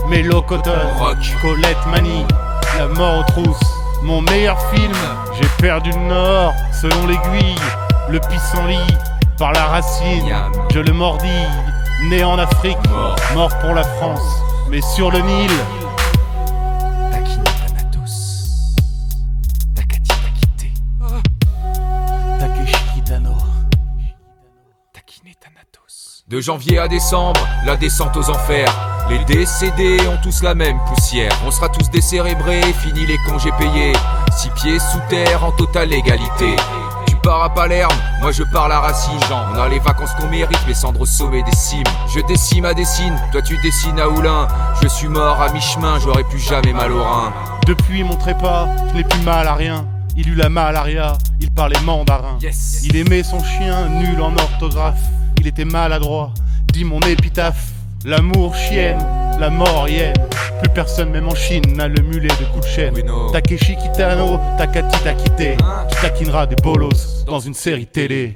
Mélo 0.09 0.43
Cotton, 0.43 0.71
Colette 1.41 1.87
Mani, 1.91 2.25
la 2.79 2.89
mort 2.89 3.21
aux 3.21 3.33
trousses. 3.33 3.75
Mon 4.03 4.21
meilleur 4.23 4.59
film, 4.71 4.93
j'ai 5.41 5.49
perdu 5.61 5.91
le 5.91 6.09
nord 6.09 6.53
selon 6.73 7.07
l'aiguille. 7.07 7.57
Le 8.11 8.21
pissenlit, 8.21 8.79
par 9.39 9.53
la 9.53 9.65
racine, 9.67 10.35
je 10.73 10.81
le 10.81 10.93
mordis. 10.93 11.47
Né 12.09 12.25
en 12.25 12.39
Afrique, 12.39 12.79
mort 13.35 13.51
pour 13.59 13.75
la 13.75 13.83
France, 13.83 14.23
mais 14.71 14.81
sur 14.81 15.11
le 15.11 15.19
Nil. 15.19 15.51
De 26.29 26.43
janvier 26.43 26.79
à 26.79 26.89
décembre, 26.89 27.41
la 27.65 27.77
descente 27.77 28.15
aux 28.19 28.29
enfers. 28.29 28.71
Les 29.09 29.25
décédés 29.25 29.99
ont 30.07 30.19
tous 30.23 30.43
la 30.43 30.55
même 30.55 30.79
poussière. 30.85 31.33
On 31.47 31.51
sera 31.51 31.71
tous 31.71 31.89
décérébrés, 31.91 32.61
fini 32.75 33.07
les 33.07 33.17
congés 33.27 33.53
payés. 33.59 33.95
Six 34.37 34.51
pieds 34.51 34.79
sous 34.79 35.01
terre 35.09 35.43
en 35.43 35.53
totale 35.53 35.91
égalité. 35.91 36.55
Pars 37.29 37.43
à 37.43 37.51
Palerme, 37.51 37.93
moi 38.23 38.33
je 38.33 38.43
pars 38.43 38.73
à 38.73 38.81
Racine. 38.81 39.21
On 39.31 39.59
a 39.59 39.69
les 39.69 39.81
vacances 39.81 40.13
qu'on 40.19 40.29
mérite, 40.29 40.67
les 40.67 40.73
cendres 40.73 41.03
au 41.03 41.05
sommet 41.05 41.43
des 41.43 41.53
cimes. 41.53 41.85
Je 42.15 42.21
décime 42.21 42.65
à 42.65 42.73
Dessine, 42.73 43.21
toi 43.33 43.43
tu 43.43 43.59
dessines 43.59 44.01
à 44.01 44.09
Oulin. 44.09 44.49
Je 44.81 44.89
suis 44.89 45.09
mort 45.09 45.39
à 45.39 45.53
mi-chemin, 45.53 45.99
j'aurai 45.99 46.25
plus 46.25 46.39
jamais 46.39 46.73
mal 46.73 46.91
au 46.91 47.05
rein. 47.05 47.35
Depuis 47.67 48.03
mon 48.03 48.17
trépas, 48.17 48.69
je 48.89 48.95
n'ai 48.95 49.05
plus 49.05 49.21
mal 49.21 49.47
à 49.47 49.53
rien. 49.53 49.85
Il 50.17 50.31
eut 50.31 50.37
la 50.37 50.49
malaria, 50.49 51.19
il 51.39 51.53
parlait 51.53 51.79
mandarin. 51.85 52.39
Il 52.83 52.97
aimait 52.97 53.23
son 53.23 53.45
chien, 53.45 53.91
nul 53.91 54.23
en 54.23 54.35
orthographe. 54.35 55.03
Il 55.39 55.47
était 55.47 55.67
maladroit, 55.67 56.33
dit 56.73 56.85
mon 56.85 57.01
épitaphe. 57.01 57.73
L'amour 58.07 58.55
chienne, 58.57 59.05
la 59.39 59.51
mort 59.51 59.89
hyène. 59.89 60.15
Plus 60.61 60.71
personne, 60.71 61.11
même 61.11 61.29
en 61.29 61.35
Chine, 61.35 61.63
n'a 61.75 61.89
le 61.89 62.03
mulet 62.03 62.29
de 62.29 62.45
coup 62.53 62.61
de 62.61 62.67
chaîne. 62.67 62.95
Takeshi 63.33 63.77
Kitano, 63.77 64.41
Takati 64.57 64.99
t'a 65.03 65.15
quitté. 65.15 65.57
Tu 65.91 66.01
taquineras 66.01 66.47
des 66.47 66.57
bolos 66.57 67.25
dans 67.27 67.39
une 67.39 67.55
série 67.55 67.87
télé. 67.87 68.35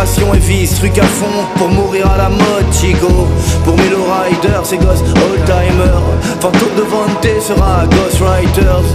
Frustration 0.00 0.34
et 0.34 0.38
vice. 0.38 0.74
Truc 0.76 0.98
à 0.98 1.02
fond 1.02 1.44
pour 1.56 1.68
mourir 1.68 2.10
à 2.10 2.16
la 2.16 2.28
mode, 2.28 2.72
Chico. 2.72 3.28
Pour 3.64 3.76
Melo 3.76 4.04
Rider, 4.04 4.60
c'est 4.64 4.78
gosses 4.78 5.02
old-timer. 5.02 6.00
Fantôme 6.40 6.74
de 6.76 6.82
Vante 6.82 7.42
sera 7.42 7.84
Ghost 7.86 8.20
Writers. 8.20 8.88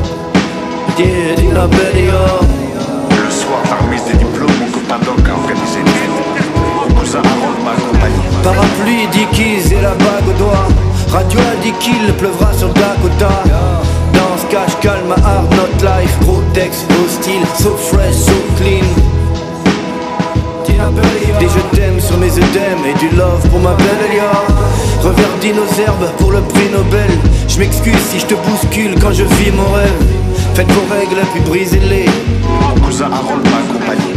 Yeah, 0.97 1.35
dis 1.37 1.51
la 1.53 1.67
belle. 1.67 2.11
Le 3.23 3.31
soir, 3.31 3.61
la 3.69 3.85
remise 3.85 4.03
des 4.05 4.17
diplômes, 4.17 4.49
mon 4.59 4.71
copain 4.71 4.99
Doc 5.05 5.19
a 5.27 5.33
organisé 5.33 5.79
une 5.79 5.87
fête. 5.87 6.09
Mon 6.87 6.95
cousin 6.95 7.19
Harold 7.19 7.59
m'a 7.63 7.71
accompagné. 7.71 8.23
Parapluie, 8.43 9.07
Dickies 9.11 9.73
et 9.73 9.81
la 9.81 9.91
bague 9.91 10.29
au 10.29 10.37
doigt. 10.39 10.67
Radio 11.11 11.39
a 11.39 11.63
dit 11.63 11.73
qu'il 11.79 12.13
pleuvra 12.13 12.51
sur 12.53 12.69
Dakota. 12.69 13.29
Danse, 14.13 14.45
cache, 14.49 14.79
calme, 14.81 15.13
hard, 15.23 15.53
not 15.55 15.83
life. 15.83 16.17
Gros 16.21 16.41
texte, 16.53 16.85
hostile, 16.91 17.45
so 17.59 17.75
fresh, 17.75 18.15
so 18.15 18.33
clean. 18.57 19.04
Des 21.39 21.47
je 21.47 21.75
t'aime 21.75 21.99
sur 22.01 22.17
mes 22.17 22.31
œdèmes 22.31 22.83
et 22.85 22.99
du 22.99 23.09
love 23.15 23.47
pour 23.49 23.59
ma 23.61 23.73
belle 23.75 24.09
Elia. 24.09 24.29
Reverdis 25.01 25.53
nos 25.53 25.81
herbes 25.81 26.09
pour 26.17 26.31
le 26.33 26.41
prix 26.41 26.69
Nobel. 26.69 27.09
Je 27.47 27.59
m'excuse 27.59 27.97
si 28.09 28.19
je 28.19 28.25
te 28.25 28.33
bouscule 28.35 28.93
quand 28.99 29.13
je 29.13 29.23
vis 29.23 29.51
mon 29.51 29.71
rêve. 29.71 30.03
Faites 30.53 30.69
vos 30.73 30.83
règles 30.93 31.21
puis 31.33 31.41
brisez-les. 31.41 32.07
Mon 32.43 32.81
cousin 32.81 33.05
Harold 33.05 33.47
m'a 33.49 33.57
accompagné. 33.63 34.13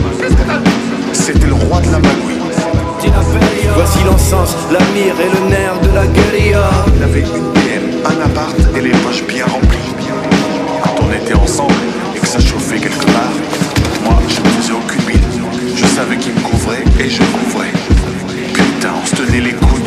C'était 1.13 1.47
le 1.47 1.55
roi 1.55 1.81
de 1.81 1.93
la 1.93 1.99
magouille. 1.99 2.43
Voici 3.77 3.99
l'encens, 4.05 4.57
la 4.73 4.81
mire 4.95 5.15
et 5.21 5.31
le 5.31 5.49
nerf 5.49 5.79
de 5.81 5.95
la 5.95 6.07
guérilla. 6.07 6.71
Il 6.97 7.03
avait 7.05 7.21
une 7.21 7.53
BM, 7.55 8.05
un 8.05 8.25
appart 8.25 8.57
et 8.77 8.81
les 8.81 8.91
poches 8.91 9.25
bien 9.29 9.45
remplies. 9.45 9.95
Quand 10.83 10.95
on 11.07 11.13
était 11.13 11.35
ensemble 11.35 11.75
et 12.17 12.19
que 12.19 12.27
ça 12.27 12.41
chauffait 12.41 12.79
quelque 12.79 13.07
part, 13.07 13.33
savais 15.99 16.16
qu'il 16.16 16.32
me 16.32 16.40
couvrait 16.40 16.84
et 17.01 17.11
je 17.11 17.18
couvrais. 17.18 17.72
Putain, 18.55 18.92
on 19.03 19.05
se 19.05 19.16
tenait 19.16 19.40
les 19.40 19.53
couilles. 19.53 19.78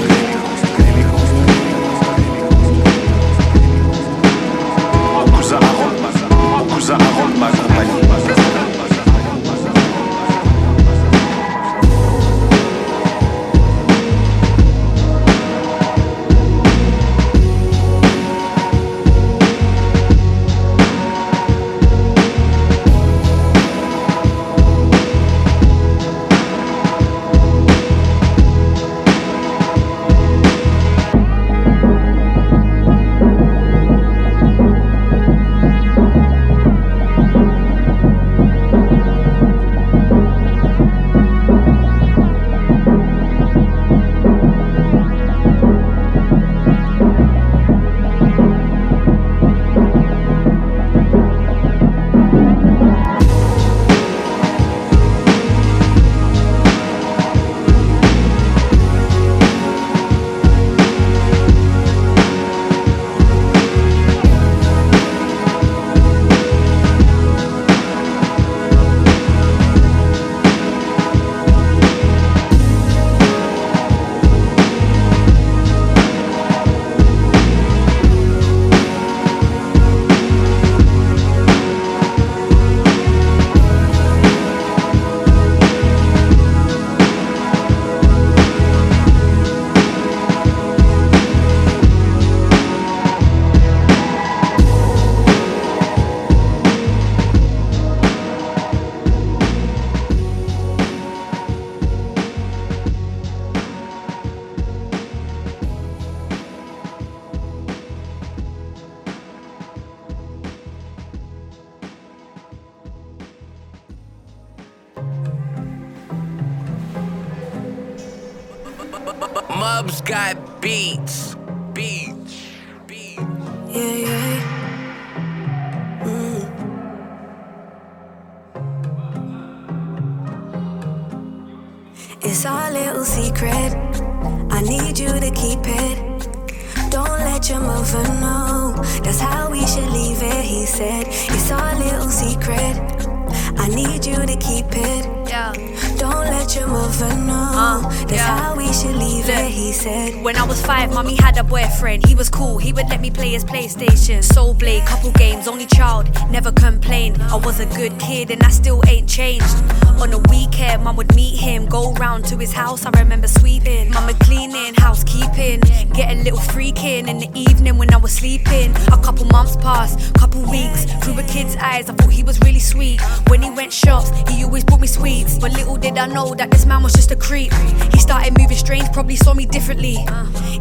Need 144.01 144.17
you 144.17 144.25
to 144.25 144.37
keep 144.37 144.65
it. 144.69 145.05
Yeah. 145.27 145.53
Don't 145.97 146.25
let 146.25 146.55
your 146.55 146.67
mother 146.67 147.15
know. 147.15 147.51
Uh, 147.53 147.89
That's 148.05 148.13
yeah. 148.13 148.37
how 148.37 148.50
should 148.81 148.95
leave 148.95 149.27
Look. 149.27 149.35
it. 149.35 149.51
He 149.51 149.71
said. 149.71 150.23
When 150.23 150.35
I 150.35 150.43
was 150.43 150.65
five, 150.65 150.91
mommy 150.93 151.15
had 151.15 151.37
a 151.37 151.43
boyfriend. 151.43 152.05
He 152.07 152.15
was 152.15 152.29
cool, 152.29 152.57
he 152.57 152.73
would 152.73 152.89
let 152.89 152.99
me 152.99 153.11
play 153.11 153.29
his 153.29 153.43
PlayStation. 153.43 154.23
Soul 154.23 154.53
Blade, 154.53 154.85
couple 154.85 155.11
games, 155.11 155.47
only 155.47 155.65
child, 155.65 156.09
never 156.31 156.51
complained. 156.51 157.21
I 157.21 157.35
was 157.35 157.59
a 157.59 157.65
good 157.65 157.97
kid 157.99 158.31
and 158.31 158.41
I 158.43 158.49
still 158.49 158.81
ain't 158.87 159.07
changed. 159.07 159.55
On 160.01 160.11
a 160.13 160.17
weekend, 160.29 160.83
mom 160.83 160.95
would 160.95 161.13
meet 161.15 161.39
him, 161.39 161.67
go 161.67 161.93
round 161.93 162.25
to 162.25 162.37
his 162.37 162.51
house. 162.51 162.85
I 162.85 162.89
remember 162.99 163.27
sweeping, 163.27 163.91
mama 163.91 164.13
cleaning, 164.21 164.73
housekeeping, 164.75 165.59
get 165.93 166.11
a 166.11 166.15
little 166.23 166.39
freaking 166.39 167.07
in 167.07 167.19
the 167.19 167.29
evening 167.35 167.77
when 167.77 167.93
I 167.93 167.97
was 167.97 168.11
sleeping. 168.11 168.75
A 168.87 168.97
couple 168.97 169.25
months 169.25 169.55
passed, 169.57 170.13
couple 170.15 170.41
weeks. 170.49 170.85
Through 171.03 171.19
a 171.19 171.23
kid's 171.23 171.55
eyes, 171.57 171.87
I 171.89 171.93
thought 171.93 172.11
he 172.11 172.23
was 172.23 172.39
really 172.39 172.59
sweet. 172.59 172.99
When 173.27 173.43
he 173.43 173.51
went 173.51 173.71
shops, 173.71 174.09
he 174.29 174.43
always 174.43 174.63
bought 174.63 174.79
me 174.79 174.87
sweets. 174.87 175.37
But 175.37 175.51
little 175.53 175.77
did 175.77 175.97
I 175.99 176.07
know 176.07 176.33
that 176.33 176.49
this 176.49 176.65
man 176.65 176.81
was 176.81 176.93
just 176.93 177.11
a 177.11 177.15
creep. 177.15 177.53
He 177.93 177.99
started 177.99 178.35
moving 178.39 178.57
strange, 178.71 178.93
probably 178.93 179.17
saw 179.17 179.33
me 179.33 179.45
differently. 179.45 179.97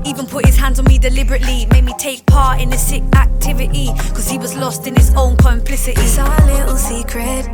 Even 0.04 0.26
put 0.26 0.44
his 0.44 0.56
hands 0.56 0.80
on 0.80 0.84
me 0.86 0.98
deliberately, 0.98 1.66
made 1.66 1.84
me 1.84 1.94
take 1.96 2.26
part 2.26 2.60
in 2.60 2.72
a 2.72 2.78
sick 2.78 3.04
activity. 3.14 3.86
Cause 4.14 4.28
he 4.28 4.36
was 4.36 4.56
lost 4.56 4.88
in 4.88 4.96
his 4.96 5.14
own 5.14 5.36
complicity. 5.36 6.00
It's 6.00 6.18
our 6.18 6.46
little 6.46 6.76
secret. 6.76 7.46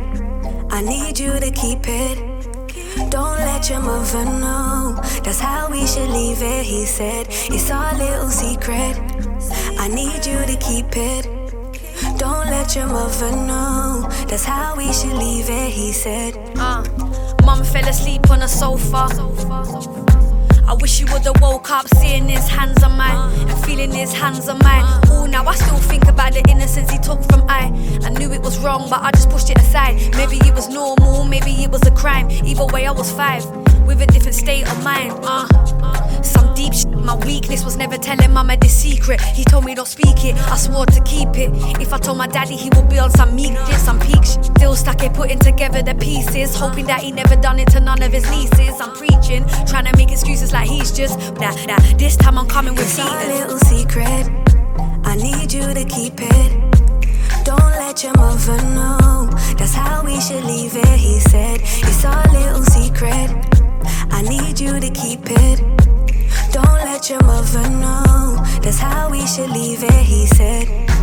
I 0.71 0.81
need 0.81 1.19
you 1.19 1.33
to 1.39 1.51
keep 1.51 1.81
it. 1.85 2.17
Don't 3.11 3.39
let 3.51 3.69
your 3.69 3.81
mother 3.81 4.25
know. 4.25 4.99
That's 5.23 5.39
how 5.39 5.69
we 5.69 5.85
should 5.85 6.09
leave 6.09 6.41
it. 6.41 6.65
He 6.65 6.87
said, 6.87 7.27
It's 7.29 7.69
our 7.69 7.93
little 7.93 8.29
secret. 8.29 8.95
I 9.77 9.87
need 9.89 10.25
you 10.25 10.39
to 10.51 10.57
keep 10.59 10.91
it. 10.97 11.23
Don't 12.17 12.47
let 12.47 12.75
your 12.75 12.87
mother 12.87 13.31
know. 13.31 14.07
That's 14.27 14.45
how 14.45 14.75
we 14.75 14.91
should 14.91 15.17
leave 15.25 15.51
it. 15.51 15.69
He 15.71 15.91
said, 15.91 16.33
Uh, 16.57 16.83
mum 17.45 17.63
fell 17.63 17.87
asleep 17.87 18.31
on 18.31 18.41
a 18.41 18.47
sofa. 18.47 19.05
I 20.67 20.73
wish 20.73 20.99
you 20.99 21.05
would've 21.07 21.41
woke 21.41 21.71
up 21.71 21.87
seeing 21.95 22.27
his 22.27 22.47
hands 22.49 22.83
on 22.83 22.97
mine 22.97 23.39
and 23.49 23.65
feeling 23.65 23.91
his 23.91 24.11
hands 24.11 24.49
on 24.49 24.59
mine. 24.59 24.83
Ooh, 25.11 25.25
now 25.27 25.45
I 25.45 25.55
still 25.55 25.77
think 25.77 26.07
about 26.07 26.33
the 26.33 26.43
innocence 26.49 26.91
he 26.91 26.97
took 26.97 27.23
from 27.23 27.45
I. 27.47 27.67
I 28.03 28.09
knew 28.09 28.33
it 28.33 28.41
was 28.41 28.59
wrong, 28.59 28.89
but 28.89 29.01
I 29.01 29.11
just 29.11 29.29
pushed 29.29 29.49
it 29.49 29.57
aside. 29.59 29.95
Maybe 30.17 30.35
it 30.45 30.53
was 30.53 30.67
normal, 30.67 31.23
maybe 31.23 31.51
it 31.63 31.71
was 31.71 31.87
a 31.87 31.91
crime. 31.91 32.29
Either 32.29 32.65
way, 32.65 32.85
I 32.85 32.91
was 32.91 33.09
five 33.11 33.45
with 33.87 34.01
a 34.01 34.05
different 34.07 34.35
state 34.35 34.69
of 34.69 34.83
mind. 34.83 35.13
Uh, 35.23 35.47
some 36.21 36.53
deep 36.53 36.73
shit. 36.73 36.91
My 36.91 37.15
weakness 37.15 37.63
was 37.63 37.77
never 37.77 37.97
telling 37.97 38.33
mama 38.33 38.57
this 38.57 38.75
secret. 38.75 39.21
He 39.21 39.45
told 39.45 39.63
me 39.63 39.73
don't 39.73 39.87
speak 39.87 40.25
it. 40.25 40.35
I 40.51 40.57
swore 40.57 40.85
to 40.85 41.01
keep 41.03 41.29
it. 41.37 41.51
If 41.79 41.93
I 41.93 41.97
told 41.97 42.17
my 42.17 42.27
daddy, 42.27 42.57
he 42.57 42.69
would 42.75 42.89
be 42.89 42.99
on 42.99 43.09
some 43.11 43.33
meek 43.33 43.55
shit, 43.67 43.79
some 43.79 43.99
peak. 43.99 44.25
Still 44.25 44.75
stuck 44.75 45.01
at 45.03 45.13
putting 45.13 45.39
together 45.39 45.81
the 45.81 45.95
pieces, 45.95 46.53
hoping 46.53 46.85
that 46.87 47.01
he 47.01 47.11
never 47.11 47.37
done 47.37 47.59
it 47.59 47.69
to 47.69 47.79
none 47.79 48.03
of 48.03 48.11
his 48.11 48.29
nieces. 48.29 48.81
I'm 48.81 48.91
preaching, 48.91 49.45
trying 49.65 49.85
to 49.85 49.95
make 49.95 50.11
excuses 50.11 50.51
like 50.51 50.56
he's 50.65 50.91
just 50.91 51.17
nah, 51.39 51.53
nah. 51.65 51.79
This 51.97 52.15
time 52.15 52.37
I'm 52.37 52.47
coming 52.47 52.75
with 52.75 52.87
It's 52.87 52.99
our 52.99 53.27
little 53.27 53.59
secret. 53.59 54.25
I 55.03 55.15
need 55.15 55.51
you 55.53 55.73
to 55.73 55.85
keep 55.85 56.15
it. 56.17 56.51
Don't 57.43 57.73
let 57.83 58.03
your 58.03 58.13
mother 58.17 58.61
know. 58.75 59.29
That's 59.57 59.73
how 59.73 60.03
we 60.03 60.19
should 60.19 60.43
leave 60.43 60.75
it. 60.75 60.99
He 60.99 61.19
said, 61.19 61.61
It's 61.61 62.03
our 62.05 62.25
little 62.31 62.63
secret. 62.63 63.29
I 64.11 64.21
need 64.21 64.59
you 64.59 64.79
to 64.79 64.89
keep 64.89 65.21
it. 65.23 65.59
Don't 66.51 66.81
let 66.89 67.09
your 67.09 67.23
mother 67.23 67.69
know. 67.69 68.43
That's 68.61 68.79
how 68.79 69.09
we 69.09 69.25
should 69.25 69.49
leave 69.49 69.83
it. 69.83 70.03
He 70.05 70.27
said. 70.27 70.96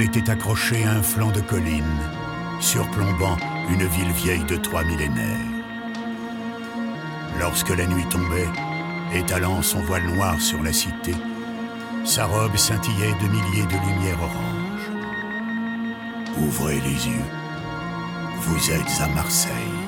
Était 0.00 0.30
accrochée 0.30 0.82
à 0.84 0.92
un 0.92 1.02
flanc 1.02 1.30
de 1.30 1.42
colline, 1.42 1.84
surplombant 2.58 3.36
une 3.68 3.84
ville 3.84 4.10
vieille 4.12 4.44
de 4.44 4.56
trois 4.56 4.82
millénaires. 4.82 5.46
Lorsque 7.38 7.68
la 7.68 7.86
nuit 7.86 8.06
tombait, 8.08 8.48
étalant 9.14 9.60
son 9.60 9.80
voile 9.82 10.06
noir 10.06 10.40
sur 10.40 10.62
la 10.62 10.72
cité, 10.72 11.14
sa 12.04 12.24
robe 12.24 12.56
scintillait 12.56 13.14
de 13.22 13.28
milliers 13.28 13.66
de 13.66 13.76
lumières 13.88 14.22
oranges. 14.22 14.90
Ouvrez 16.38 16.80
les 16.80 17.06
yeux, 17.06 17.26
vous 18.40 18.70
êtes 18.70 19.00
à 19.02 19.08
Marseille. 19.08 19.79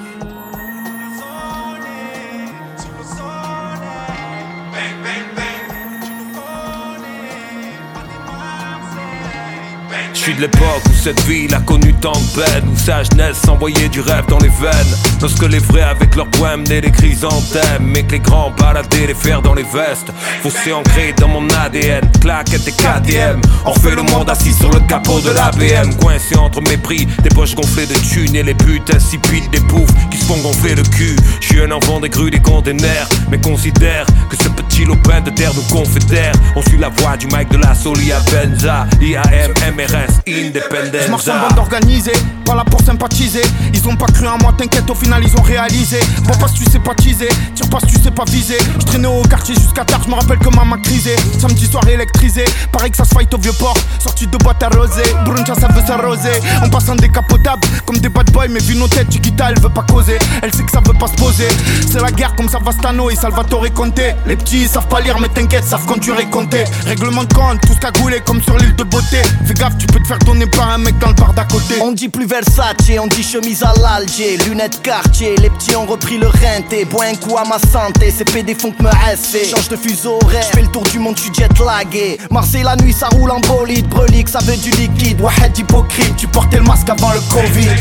Suis 10.23 10.35
de 10.35 10.43
l'époque 10.43 10.85
où 10.89 10.93
cette 10.95 11.21
ville 11.23 11.53
a 11.53 11.59
connu 11.61 11.93
tant 11.95 12.13
de 12.13 12.41
peine 12.41 12.69
Où 12.73 12.79
sa 12.79 13.03
jeunesse 13.03 13.39
s'envoyait 13.45 13.89
du 13.89 14.01
rêve 14.01 14.25
dans 14.29 14.39
les 14.39 14.51
veines. 14.51 14.97
Lorsque 15.21 15.43
les 15.43 15.59
vrais 15.59 15.83
avec 15.83 16.15
leurs 16.15 16.29
poèmes 16.31 16.63
naient 16.63 16.81
des 16.81 16.93
chrysanthèmes 16.93 17.83
Mais 17.83 18.05
que 18.05 18.13
les 18.13 18.21
grands 18.21 18.53
baladaient 18.53 19.09
les 19.09 19.15
fers 19.15 19.43
dans 19.43 19.55
les 19.55 19.65
vestes. 19.65 20.13
Fossé 20.43 20.73
ancré 20.73 21.13
dans 21.19 21.27
mon 21.27 21.49
ADN 21.49 22.09
Claquette 22.21 22.69
et 22.69 22.73
KTM 22.73 23.41
On 23.65 23.73
refait 23.73 23.97
le 23.97 24.03
monde 24.03 24.31
assis 24.31 24.53
sur 24.53 24.71
le 24.71 24.79
capot 24.81 25.21
de 25.21 25.31
la 25.31 25.51
BM 25.51 25.93
Coincé 25.97 26.37
entre 26.37 26.61
mépris, 26.61 27.07
des 27.23 27.31
poches 27.31 27.57
gonflées 27.57 27.87
de 27.87 27.95
thunes 27.95 28.37
Et 28.37 28.45
les 28.45 28.55
putes 28.55 28.95
insipides 28.95 29.51
des 29.51 29.61
poufs 29.61 29.91
qui 30.11 30.19
se 30.19 30.25
font 30.27 30.39
gonfler 30.39 30.77
le 30.77 30.85
cul. 30.85 31.17
Je 31.41 31.47
suis 31.49 31.61
un 31.61 31.73
enfant 31.73 31.99
des 31.99 32.11
grues 32.11 32.31
des 32.31 32.41
containers 32.41 33.09
Mais 33.29 33.41
considère 33.41 34.07
que 34.31 34.37
ce 34.37 34.49
petit 34.49 34.85
lopin 34.85 35.21
de 35.21 35.31
terre 35.31 35.53
nous 35.55 35.63
confédère. 35.63 36.33
On 36.55 36.63
suit 36.63 36.79
la 36.79 36.91
voie 36.91 37.17
du 37.17 37.27
mic 37.27 37.49
de 37.51 37.59
la 37.59 37.75
Solia 37.75 38.21
Benza 38.31 38.87
IAM, 39.01 39.53
MRS, 39.77 40.12
Je 40.27 41.11
marche 41.11 41.29
en 41.29 41.49
bande 41.49 41.59
organisée, 41.59 42.13
pas 42.45 42.55
là 42.55 42.65
pour 42.65 42.81
sympathiser. 42.81 43.43
Ils 43.73 43.89
ont 43.89 43.97
pas 43.97 44.07
cru 44.07 44.27
en 44.27 44.39
moi, 44.39 44.53
t'inquiète, 44.57 44.89
au 44.89 44.95
final 44.95 45.23
ils 45.25 45.37
ont 45.37 45.43
réalisé. 45.43 45.99
Bon, 46.25 46.35
passe, 46.35 46.55
tu 46.55 46.65
sais 46.71 46.79
pas 46.79 46.95
teaser, 46.95 47.29
tire 47.55 47.69
pas, 47.69 47.79
tu 47.81 48.01
sais 48.01 48.11
pas 48.11 48.25
viser. 48.25 48.59
Je 48.79 48.85
traînais 48.85 49.09
au 49.09 49.23
quartier 49.23 49.55
jusqu'à 49.55 49.85
tard, 49.85 50.01
je 50.05 50.11
me 50.11 50.15
rappelle 50.15 50.39
que 50.39 50.49
maman 50.55 50.77
crisé. 50.83 51.17
Samedi 51.41 51.67
soir 51.67 51.87
électrisé, 51.89 52.45
pareil 52.71 52.91
que 52.91 52.97
ça 52.97 53.05
se 53.05 53.15
fight 53.15 53.33
au 53.35 53.39
vieux 53.39 53.53
port. 53.53 53.77
Sorti 53.99 54.27
de 54.27 54.37
boîte 54.39 54.63
arrosée, 54.63 55.03
Bruncha 55.25 55.55
ça 55.55 55.69
veut 55.69 55.85
s'arroser. 55.87 56.41
En 56.65 56.69
passant 56.69 56.95
décapotable, 56.95 57.67
comme 57.87 57.99
des 57.99 58.09
bad 58.09 58.31
boys, 58.33 58.49
mais 58.49 58.61
vu 58.61 58.77
nos 58.77 58.89
têtes, 58.89 59.13
Chiquita 59.13 59.51
elle 59.51 59.61
veut 59.61 59.71
pas 59.71 59.85
causer. 59.89 60.19
Elle 60.43 60.55
sait 60.55 60.65
que 60.65 60.71
ça 60.71 60.81
veut 60.85 60.99
pas 60.99 61.09
se 61.09 61.15
poser. 61.15 61.49
C'est 61.91 62.01
la 62.01 62.11
guerre 62.11 62.35
comme 62.37 62.49
Savastano 62.49 63.11
et 63.11 63.17
Salvatore 63.17 63.73
Conte. 63.75 64.01
Les 64.27 64.37
petits 64.37 64.63
ils 64.63 64.69
savent 64.69 64.89
pas 64.89 65.01
lire, 65.01 65.19
mais 65.21 65.29
t'inquiète, 65.29 65.65
savent 65.65 65.87
conduire 65.87 66.19
et 66.21 66.27
compter. 66.27 66.65
Règlement 66.87 67.25
de 67.25 67.33
compte, 67.33 67.61
tous 67.67 67.79
cagoulés 67.79 68.21
comme 68.21 68.43
sur 68.43 68.57
l'île 68.59 68.77
de 68.77 68.85
beauté. 68.85 69.23
Fais 69.47 69.55
gaffe, 69.55 69.79
tu 69.79 69.87
peux 69.87 70.01
faire 70.05 70.19
donner 70.21 70.47
par 70.47 70.69
un 70.69 70.79
mec 70.79 70.99
dans 70.99 71.09
le 71.09 71.15
bar 71.15 71.33
d'à 71.33 71.45
côté. 71.45 71.75
On 71.81 71.93
dit 71.93 72.09
plus 72.09 72.27
Versace, 72.27 72.77
on 73.01 73.07
dit 73.07 73.23
chemise 73.23 73.63
à 73.63 73.73
l'Alger, 73.81 74.37
lunettes 74.49 74.83
quartier, 74.83 75.37
les 75.37 75.51
petits 75.51 75.77
ont 75.77 75.87
repris 75.87 76.19
le 76.19 76.29
renté, 76.29 76.85
bois 76.85 77.05
un 77.05 77.15
coup 77.15 77.37
à 77.37 77.45
ma 77.45 77.59
santé, 77.59 78.13
c'est 78.17 78.25
PD 78.25 78.55
font 78.55 78.73
que 78.73 78.83
me 78.83 78.91
rester. 79.07 79.45
Change 79.45 79.69
de 79.69 79.77
fuseau 79.77 80.19
horaire, 80.23 80.45
j'fais 80.51 80.63
le 80.63 80.69
tour 80.69 80.83
du 80.83 80.99
monde, 80.99 81.15
tu 81.15 81.33
jet 81.33 81.49
lagué. 81.59 82.19
Marseille 82.31 82.63
la 82.63 82.77
nuit 82.77 82.93
ça 82.93 83.09
roule 83.09 83.31
en 83.31 83.41
bolide, 83.41 83.89
brelique, 83.89 84.29
ça 84.29 84.41
veut 84.41 84.57
du 84.57 84.71
liquide, 84.71 85.21
Wahed 85.21 85.57
hypocrite, 85.57 86.17
tu 86.17 86.27
portais 86.27 86.59
le 86.59 86.65
masque 86.65 86.89
avant 86.89 87.13
le 87.13 87.21
Covid. 87.33 87.77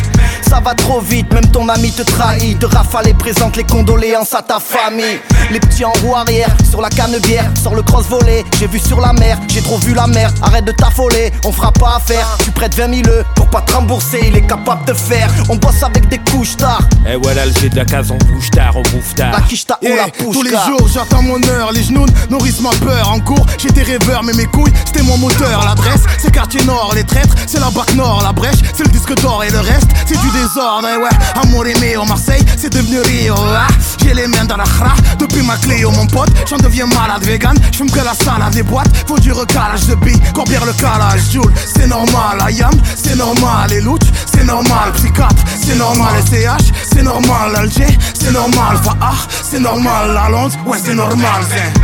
Ça 0.48 0.60
va 0.60 0.74
trop 0.76 1.00
vite, 1.00 1.32
même 1.34 1.48
ton 1.48 1.68
ami 1.70 1.92
te 1.92 2.02
trahit, 2.02 2.60
de 2.60 2.66
rafale 2.66 3.08
et 3.08 3.14
présente 3.14 3.56
les 3.56 3.64
condoléances 3.64 4.34
à 4.34 4.42
ta 4.42 4.60
famille. 4.60 5.20
Les 5.50 5.60
petits 5.60 5.86
en 5.86 5.94
roue 6.04 6.16
arrière, 6.16 6.56
sur 6.70 6.82
la 6.82 6.90
canne 6.90 7.18
bière, 7.20 7.50
sort 7.62 7.76
le 7.76 7.82
cross 7.82 8.06
volé, 8.08 8.44
j'ai 8.60 8.68
vu 8.68 8.80
sur 8.80 9.00
la 9.00 9.14
mer, 9.14 9.40
j'ai 9.48 9.62
trop 9.62 9.78
vu 9.78 9.94
la 9.94 10.08
mer, 10.08 10.32
arrête 10.42 10.66
de 10.66 10.72
t'affoler, 10.72 11.32
on 11.46 11.52
fera 11.52 11.72
pas 11.72 11.96
affaire 11.96 12.11
faire. 12.12 12.38
Tu 12.44 12.52
prêtes 12.52 12.76
20 12.76 13.04
000 13.06 13.18
pour 13.36 13.50
pas 13.50 13.62
te 13.62 13.74
rembourser, 13.74 14.20
il 14.28 14.36
est 14.38 14.48
capable 14.48 14.86
de 14.86 14.94
faire. 14.94 15.30
On 15.50 15.56
bosse 15.56 15.84
avec 15.84 16.08
des 16.10 16.20
couches 16.20 16.58
tard. 16.58 16.82
Et 17.08 17.16
voilà 17.16 17.46
le 17.46 17.52
de 17.70 17.76
la 17.76 17.86
case, 17.86 18.12
on 18.12 18.18
bouge 18.26 18.50
tard, 18.52 18.74
on 18.76 18.82
bouffe 18.82 19.14
tard. 19.16 19.32
La 19.32 19.42
quiche 19.42 19.66
on 19.84 19.96
la 19.96 20.08
Eh, 20.08 20.12
pousse 20.12 20.36
Tous 20.36 20.44
les 20.44 20.52
jours 20.52 20.88
j'attends 20.94 21.22
mon 21.22 21.42
heure, 21.44 21.72
les 21.72 21.84
genoux 21.84 22.06
nourrissent 22.30 22.62
ma 22.62 22.72
peur. 22.72 23.10
En 23.12 23.20
cours 23.20 23.46
j'étais 23.58 23.84
rêveur 23.84 24.24
mais 24.24 24.34
mes 24.34 24.46
couilles 24.46 24.74
c'était 24.86 25.04
mon 25.04 25.18
moteur. 25.18 25.64
L'adresse 25.66 26.02
c'est 26.18 26.32
quartier 26.32 26.64
nord, 26.64 26.92
les 26.96 27.04
traîtres 27.04 27.36
c'est 27.48 27.60
la 27.60 27.70
bac 27.70 27.94
nord. 27.96 28.22
La 28.24 28.32
brèche 28.34 28.58
c'est 28.76 28.84
le 28.84 28.90
disque 28.90 29.16
d'or. 29.22 29.44
Et 29.44 29.52
le 29.52 29.60
reste 29.60 29.88
c'est 30.06 30.20
du 30.20 30.30
désordre. 30.32 30.88
Et 30.88 30.98
ouais, 30.98 31.10
amour 31.42 31.66
aimé 31.68 31.96
au 31.98 32.06
Marseille 32.06 32.44
c'est 32.58 32.72
devenu 32.72 33.00
Rio. 33.02 33.36
Ah, 33.38 33.68
J'ai 34.04 34.14
les 34.14 34.28
mains 34.28 34.46
dans 34.46 34.58
la 34.58 34.64
khra. 34.64 34.94
Depuis 35.20 35.42
ma 35.44 35.56
clé 35.58 35.84
mon 35.84 36.08
pote 36.08 36.30
J'en 36.50 36.58
deviens 36.58 36.88
malade. 36.88 37.24
Vegan, 37.24 37.56
j'fume 37.72 37.90
que 37.92 38.00
la 38.00 38.14
salade. 38.14 38.54
Des 38.54 38.64
boîtes 38.64 38.90
Faut 39.08 39.20
du 39.20 39.32
recalage. 39.32 39.86
De 39.88 39.96
billes, 39.96 40.20
combien 40.34 40.60
le 40.66 40.74
calage 40.74 41.22
Joule, 41.32 41.54
c'est 41.76 41.88
normal, 41.88 42.01
Ayam, 42.46 42.72
c'est 42.96 43.16
normal 43.16 43.70
Les 43.70 43.82
louches, 43.82 44.00
c'est 44.34 44.44
normal, 44.46 44.92
psychiatre, 44.96 45.36
c'est 45.62 45.76
normal 45.76 46.14
Les 46.32 46.38
CH, 46.44 46.72
c'est 46.92 47.04
normal, 47.04 47.56
Alger, 47.56 47.98
c'est 48.20 48.32
normal 48.32 48.78
Fahar, 48.84 49.28
c'est 49.44 49.60
normal, 49.60 50.12
la 50.14 50.30
Londres, 50.30 50.56
ouais 50.66 50.78
c'est 50.84 50.96
normal 50.96 51.44
c'est- 51.50 51.80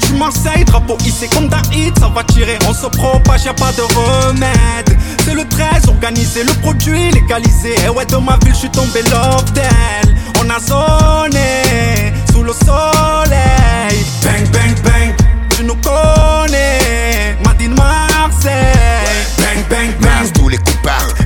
Je 0.00 0.06
suis 0.06 0.18
Marseille, 0.18 0.64
drapeau 0.64 0.98
hissé 1.04 1.28
comme 1.28 1.48
hit, 1.72 1.98
ça 1.98 2.08
va 2.14 2.22
tirer, 2.24 2.58
on 2.68 2.74
se 2.74 2.86
propage, 2.86 3.44
y'a 3.44 3.54
pas 3.54 3.72
de 3.72 3.82
remède. 3.82 4.98
C'est 5.24 5.34
le 5.34 5.48
13, 5.48 5.88
organisé, 5.88 6.44
le 6.44 6.52
produit 6.60 7.10
légalisé. 7.10 7.74
Et 7.84 7.88
ouais, 7.88 8.04
dans 8.06 8.20
ma 8.20 8.36
ville, 8.44 8.52
je 8.52 8.58
suis 8.60 8.70
tombé 8.70 9.00
love 9.10 9.50
d'elle. 9.54 10.14
On 10.44 10.50
a 10.50 10.60
zoné 10.60 12.12
sous 12.30 12.42
le 12.42 12.52
soleil. 12.52 14.04
Bang, 14.22 14.46
bang, 14.52 14.74
bang, 14.84 15.14
tu 15.56 15.64
nous 15.64 15.76
connais. 15.76 16.83
Bang, 19.74 19.90
bang, 20.00 20.30
tous 20.34 20.48
les 20.48 20.56
coups 20.58 21.23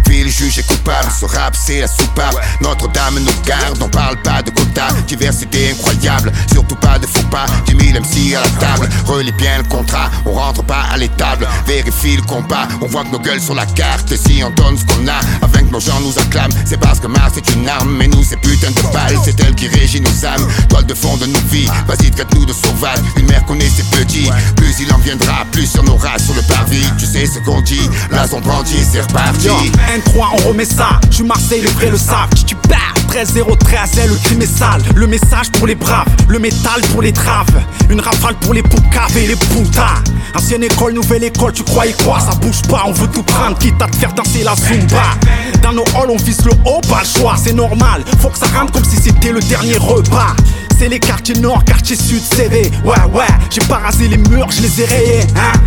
c'est 1.68 1.80
la 1.80 1.86
soupape. 1.86 2.34
Notre-Dame 2.62 3.18
nous 3.20 3.32
garde, 3.46 3.78
on 3.82 3.88
parle 3.88 4.16
pas 4.22 4.42
de 4.42 4.50
quota. 4.50 4.88
Diversité 5.06 5.70
incroyable, 5.70 6.32
surtout 6.50 6.76
pas 6.76 6.98
de 6.98 7.06
faux 7.06 7.26
pas. 7.30 7.44
10 7.66 7.92
000 7.92 8.00
MC 8.00 8.34
à 8.34 8.40
la 8.40 8.48
table, 8.66 8.88
relis 9.06 9.32
bien 9.32 9.58
le 9.58 9.64
contrat. 9.64 10.10
On 10.24 10.32
rentre 10.32 10.62
pas 10.64 10.84
à 10.90 10.96
l'étable, 10.96 11.46
vérifie 11.66 12.16
le 12.16 12.22
combat. 12.22 12.66
On 12.80 12.86
voit 12.86 13.04
que 13.04 13.10
nos 13.10 13.18
gueules 13.18 13.40
sur 13.40 13.54
la 13.54 13.66
carte. 13.66 14.14
Si 14.16 14.42
on 14.42 14.50
donne 14.50 14.78
ce 14.78 14.84
qu'on 14.86 15.06
a, 15.08 15.18
afin 15.42 15.60
que 15.60 15.70
nos 15.70 15.80
gens 15.80 16.00
nous 16.00 16.18
acclament, 16.18 16.52
c'est 16.64 16.80
parce 16.80 17.00
que 17.00 17.06
Mars 17.06 17.36
est 17.36 17.54
une 17.54 17.68
arme. 17.68 17.94
Mais 17.98 18.08
nous, 18.08 18.24
c'est 18.24 18.40
putain 18.40 18.70
de 18.70 18.92
balle, 18.92 19.18
c'est 19.22 19.38
elle 19.40 19.54
qui 19.54 19.68
régit 19.68 20.00
nos 20.00 20.24
âmes. 20.24 20.46
Toile 20.70 20.86
de 20.86 20.94
fond 20.94 21.18
de 21.18 21.26
nos 21.26 21.40
vies, 21.50 21.68
vas-y, 21.86 22.10
traite-nous 22.10 22.46
de 22.46 22.52
sauvages. 22.54 23.00
Une 23.16 23.26
mère 23.26 23.44
connaît 23.44 23.68
ses 23.68 23.84
petits, 23.96 24.30
plus 24.56 24.74
il 24.80 24.92
en 24.92 24.98
viendra, 24.98 25.44
plus 25.52 25.74
y 25.74 25.78
en 25.80 25.86
aura 25.88 26.18
sur 26.18 26.34
le 26.34 26.42
parvis. 26.42 26.86
Tu 26.98 27.04
sais 27.04 27.26
ce 27.26 27.40
qu'on 27.40 27.60
dit, 27.60 27.90
là 28.10 28.26
son 28.26 28.40
bandit, 28.40 28.84
c'est 28.90 29.02
reparti. 29.02 29.48
Yo, 29.48 29.54
N3, 29.54 30.28
on 30.32 30.48
remet 30.48 30.64
ça. 30.64 31.00
Je 31.10 31.16
suis 31.16 31.24
Marseille, 31.24 31.57
les 31.60 31.70
vrais 31.70 31.90
le 31.90 31.98
savent. 31.98 32.28
Tu 32.46 32.54
perds? 32.54 32.94
13 33.08 33.34
013, 33.58 33.90
le 34.08 34.16
crime 34.16 34.42
est 34.42 34.58
sale. 34.58 34.82
Le 34.94 35.06
message 35.06 35.50
pour 35.52 35.66
les 35.66 35.74
braves, 35.74 36.08
le 36.28 36.38
métal 36.38 36.80
pour 36.92 37.02
les 37.02 37.12
traves. 37.12 37.46
Une 37.88 38.00
rafale 38.00 38.34
pour 38.36 38.54
les 38.54 38.62
poucaves 38.62 39.16
et 39.16 39.26
les 39.26 39.36
putas. 39.36 40.02
Ancienne 40.34 40.64
école, 40.64 40.92
nouvelle 40.92 41.24
école, 41.24 41.52
tu 41.52 41.62
croyais 41.62 41.94
quoi? 42.04 42.20
Ça 42.20 42.34
bouge 42.36 42.62
pas, 42.68 42.84
on 42.86 42.92
veut 42.92 43.08
tout 43.08 43.22
prendre, 43.22 43.56
quitte 43.58 43.80
à 43.80 43.86
te 43.86 43.96
faire 43.96 44.12
danser 44.12 44.44
la 44.44 44.54
zumba. 44.54 45.14
Dans 45.62 45.72
nos 45.72 45.84
halls, 45.96 46.10
on 46.10 46.16
vise 46.16 46.44
le 46.44 46.52
haut, 46.66 46.80
pas 46.88 47.00
le 47.02 47.20
choix, 47.20 47.34
c'est 47.42 47.54
normal. 47.54 48.04
Faut 48.20 48.28
que 48.28 48.38
ça 48.38 48.46
rentre 48.58 48.72
comme 48.72 48.84
si 48.84 48.96
c'était 48.96 49.32
le 49.32 49.40
dernier 49.40 49.78
repas. 49.78 50.36
C'est 50.78 50.88
les 50.88 51.00
quartiers 51.00 51.34
nord, 51.36 51.64
quartier 51.64 51.96
sud, 51.96 52.22
CV. 52.22 52.70
Ouais, 52.84 52.94
ouais, 53.12 53.26
j'ai 53.50 53.62
pas 53.62 53.78
rasé 53.78 54.06
les 54.06 54.18
murs, 54.18 54.48
je 54.50 54.60
les 54.60 54.82
ai 54.82 54.84
rayés, 54.84 55.26
hein. 55.34 55.58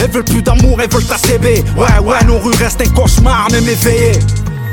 Elles 0.00 0.10
veulent 0.10 0.24
plus 0.24 0.42
d'amour, 0.42 0.80
elles 0.82 0.90
veulent 0.90 1.04
ta 1.06 1.16
CB. 1.16 1.64
Ouais, 1.76 1.98
ouais, 2.02 2.24
nos 2.26 2.38
rues 2.38 2.54
restent 2.58 2.82
un 2.82 2.88
cauchemar, 2.88 3.48
même 3.50 3.68
éveillé. 3.68 4.12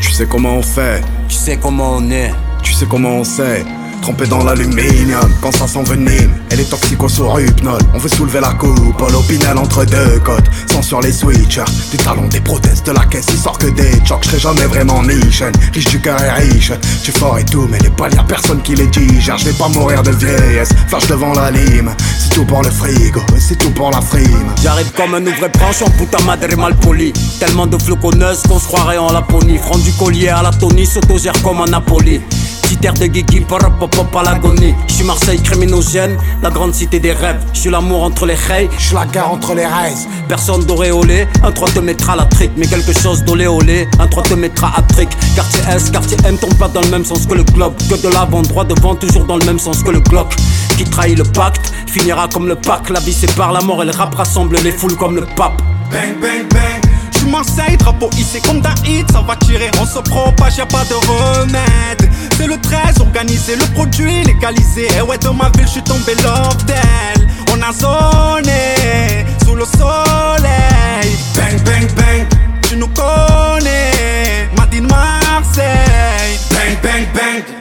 Tu 0.01 0.11
sais 0.11 0.25
comment 0.25 0.55
on 0.55 0.61
fait, 0.61 1.01
Tu 1.27 1.35
sais 1.35 1.57
comment 1.57 1.95
on 1.97 2.09
est. 2.11 2.31
tu 2.61 2.73
sais 2.73 2.85
comment 2.85 3.17
on 3.17 3.23
sait. 3.23 3.63
Trempé 4.01 4.25
dans 4.25 4.43
l'aluminium, 4.43 5.31
quand 5.41 5.51
ça 5.51 5.67
s'envenime, 5.67 6.31
elle 6.49 6.59
est 6.59 6.69
toxico 6.69 7.07
sur 7.07 7.39
hypnol. 7.39 7.79
On 7.93 7.99
veut 7.99 8.09
soulever 8.09 8.39
la 8.39 8.53
coupe, 8.53 8.99
l'opinel 9.11 9.57
entre 9.59 9.85
deux 9.85 10.19
côtes. 10.25 10.49
Sans 10.71 10.81
sur 10.81 11.01
les 11.01 11.11
switchers, 11.11 11.65
du 11.91 11.97
talon 11.97 12.27
des 12.27 12.39
prothèses 12.39 12.81
de 12.81 12.93
la 12.93 13.05
caisse, 13.05 13.27
il 13.29 13.37
sort 13.37 13.59
que 13.59 13.67
des 13.67 13.91
chocs. 14.03 14.23
Je 14.23 14.29
serai 14.29 14.39
jamais 14.39 14.65
vraiment 14.65 15.03
niche, 15.03 15.43
riche 15.73 15.85
du 15.85 16.01
cœur 16.01 16.19
et 16.19 16.31
riche. 16.31 16.71
Tu 17.03 17.11
fort 17.11 17.37
et 17.37 17.45
tout, 17.45 17.67
mais 17.69 17.77
les 17.77 17.89
balles, 17.89 18.15
y'a 18.15 18.23
personne 18.23 18.61
qui 18.63 18.73
les 18.73 18.87
digère. 18.87 19.37
Je 19.37 19.45
vais 19.45 19.53
pas 19.53 19.67
mourir 19.67 20.01
de 20.01 20.11
vieillesse, 20.11 20.69
flash 20.87 21.05
devant 21.05 21.33
la 21.33 21.51
lime. 21.51 21.91
C'est 22.17 22.33
tout 22.33 22.45
pour 22.45 22.63
le 22.63 22.71
frigo, 22.71 23.21
c'est 23.37 23.57
tout 23.57 23.71
pour 23.71 23.91
la 23.91 24.01
frime. 24.01 24.51
J'arrive 24.63 24.91
comme 24.93 25.13
un 25.13 25.21
ouvrier 25.21 25.49
branche 25.49 25.83
en 25.83 25.89
putain 25.91 26.23
madre 26.25 26.55
mal 26.57 26.75
poli. 26.75 27.13
Tellement 27.39 27.67
de 27.67 27.77
floconneuses 27.77 28.41
qu'on 28.49 28.59
se 28.59 28.65
croirait 28.65 28.97
en 28.97 29.11
Laponie. 29.11 29.59
Front 29.59 29.77
du 29.77 29.91
collier 29.93 30.29
à 30.29 30.41
la 30.41 30.49
Tony, 30.49 30.87
s'autogère 30.87 31.39
comme 31.43 31.61
un 31.61 31.65
Napoli. 31.65 32.19
Air 32.83 32.93
de 32.93 33.05
Guigui, 33.05 33.41
pop 33.41 34.15
à 34.15 34.23
l'agonie. 34.23 34.73
J'suis 34.87 35.03
Marseille 35.03 35.41
criminogène, 35.41 36.17
la 36.41 36.49
grande 36.49 36.73
cité 36.73 36.99
des 36.99 37.11
rêves. 37.11 37.43
J'suis 37.53 37.69
l'amour 37.69 38.03
entre 38.03 38.25
les 38.25 38.35
rails, 38.35 38.69
j'suis 38.77 38.95
la 38.95 39.05
gare 39.05 39.31
entre 39.31 39.53
les 39.53 39.65
rails. 39.65 40.07
Personne 40.27 40.65
d'auréolé, 40.65 41.27
un 41.43 41.51
3 41.51 41.69
te 41.69 41.79
mettra 41.79 42.15
la 42.15 42.25
trick. 42.25 42.51
Mais 42.57 42.65
quelque 42.65 42.93
chose 42.93 43.23
d'olé 43.23 43.47
olé, 43.47 43.87
un 43.99 44.07
3 44.07 44.23
te 44.23 44.33
mettra 44.33 44.71
à 44.75 44.81
trick. 44.81 45.09
Quartier 45.35 45.61
S, 45.69 45.91
quartier 45.91 46.17
M 46.25 46.37
tombe 46.37 46.55
pas 46.55 46.67
dans 46.67 46.81
le 46.81 46.89
même 46.89 47.05
sens 47.05 47.25
que 47.25 47.35
le 47.35 47.43
globe. 47.43 47.73
Que 47.89 48.01
de 48.01 48.11
l'avant, 48.13 48.41
droit 48.41 48.65
devant, 48.65 48.95
toujours 48.95 49.25
dans 49.25 49.37
le 49.37 49.45
même 49.45 49.59
sens 49.59 49.83
que 49.83 49.91
le 49.91 49.99
Glock. 49.99 50.33
Qui 50.77 50.83
trahit 50.83 51.17
le 51.17 51.23
pacte, 51.23 51.71
finira 51.87 52.27
comme 52.27 52.47
le 52.47 52.55
pack. 52.55 52.89
La 52.89 52.99
vie 52.99 53.13
sépare 53.13 53.51
la 53.51 53.61
mort 53.61 53.83
et 53.83 53.85
le 53.85 53.91
rap 53.91 54.15
rassemble 54.15 54.57
les 54.63 54.71
foules 54.71 54.95
comme 54.95 55.15
le 55.15 55.25
pape. 55.35 55.61
Bang, 55.91 56.19
bang, 56.19 56.47
bang. 56.49 56.90
Marseille, 57.31 57.77
drapeau 57.77 58.09
hissé 58.17 58.41
comme 58.41 58.59
d'un 58.59 58.75
ça 59.11 59.21
va 59.21 59.35
tirer, 59.37 59.71
on 59.79 59.85
se 59.85 59.99
propage, 59.99 60.57
y'a 60.57 60.65
pas 60.65 60.83
de 60.85 60.93
remède. 60.93 62.11
C'est 62.37 62.45
le 62.45 62.59
13, 62.59 62.99
organisé, 62.99 63.55
le 63.55 63.65
produit 63.73 64.23
légalisé. 64.23 64.87
Et 64.97 65.01
ouais, 65.01 65.17
dans 65.17 65.33
ma 65.33 65.49
ville, 65.49 65.65
je 65.65 65.71
suis 65.71 65.83
tombé 65.83 66.13
love 66.23 66.65
d'elle. 66.65 67.27
On 67.53 67.61
a 67.61 67.71
zoné 67.71 69.25
sous 69.45 69.55
le 69.55 69.65
soleil. 69.65 71.17
Bang, 71.35 71.63
bang, 71.63 71.87
bang, 71.95 72.27
tu 72.67 72.75
nous 72.75 72.89
connais. 72.89 74.49
Madine 74.57 74.87
Marseille. 74.87 76.37
Bang, 76.51 76.77
bang, 76.83 77.07
bang. 77.13 77.60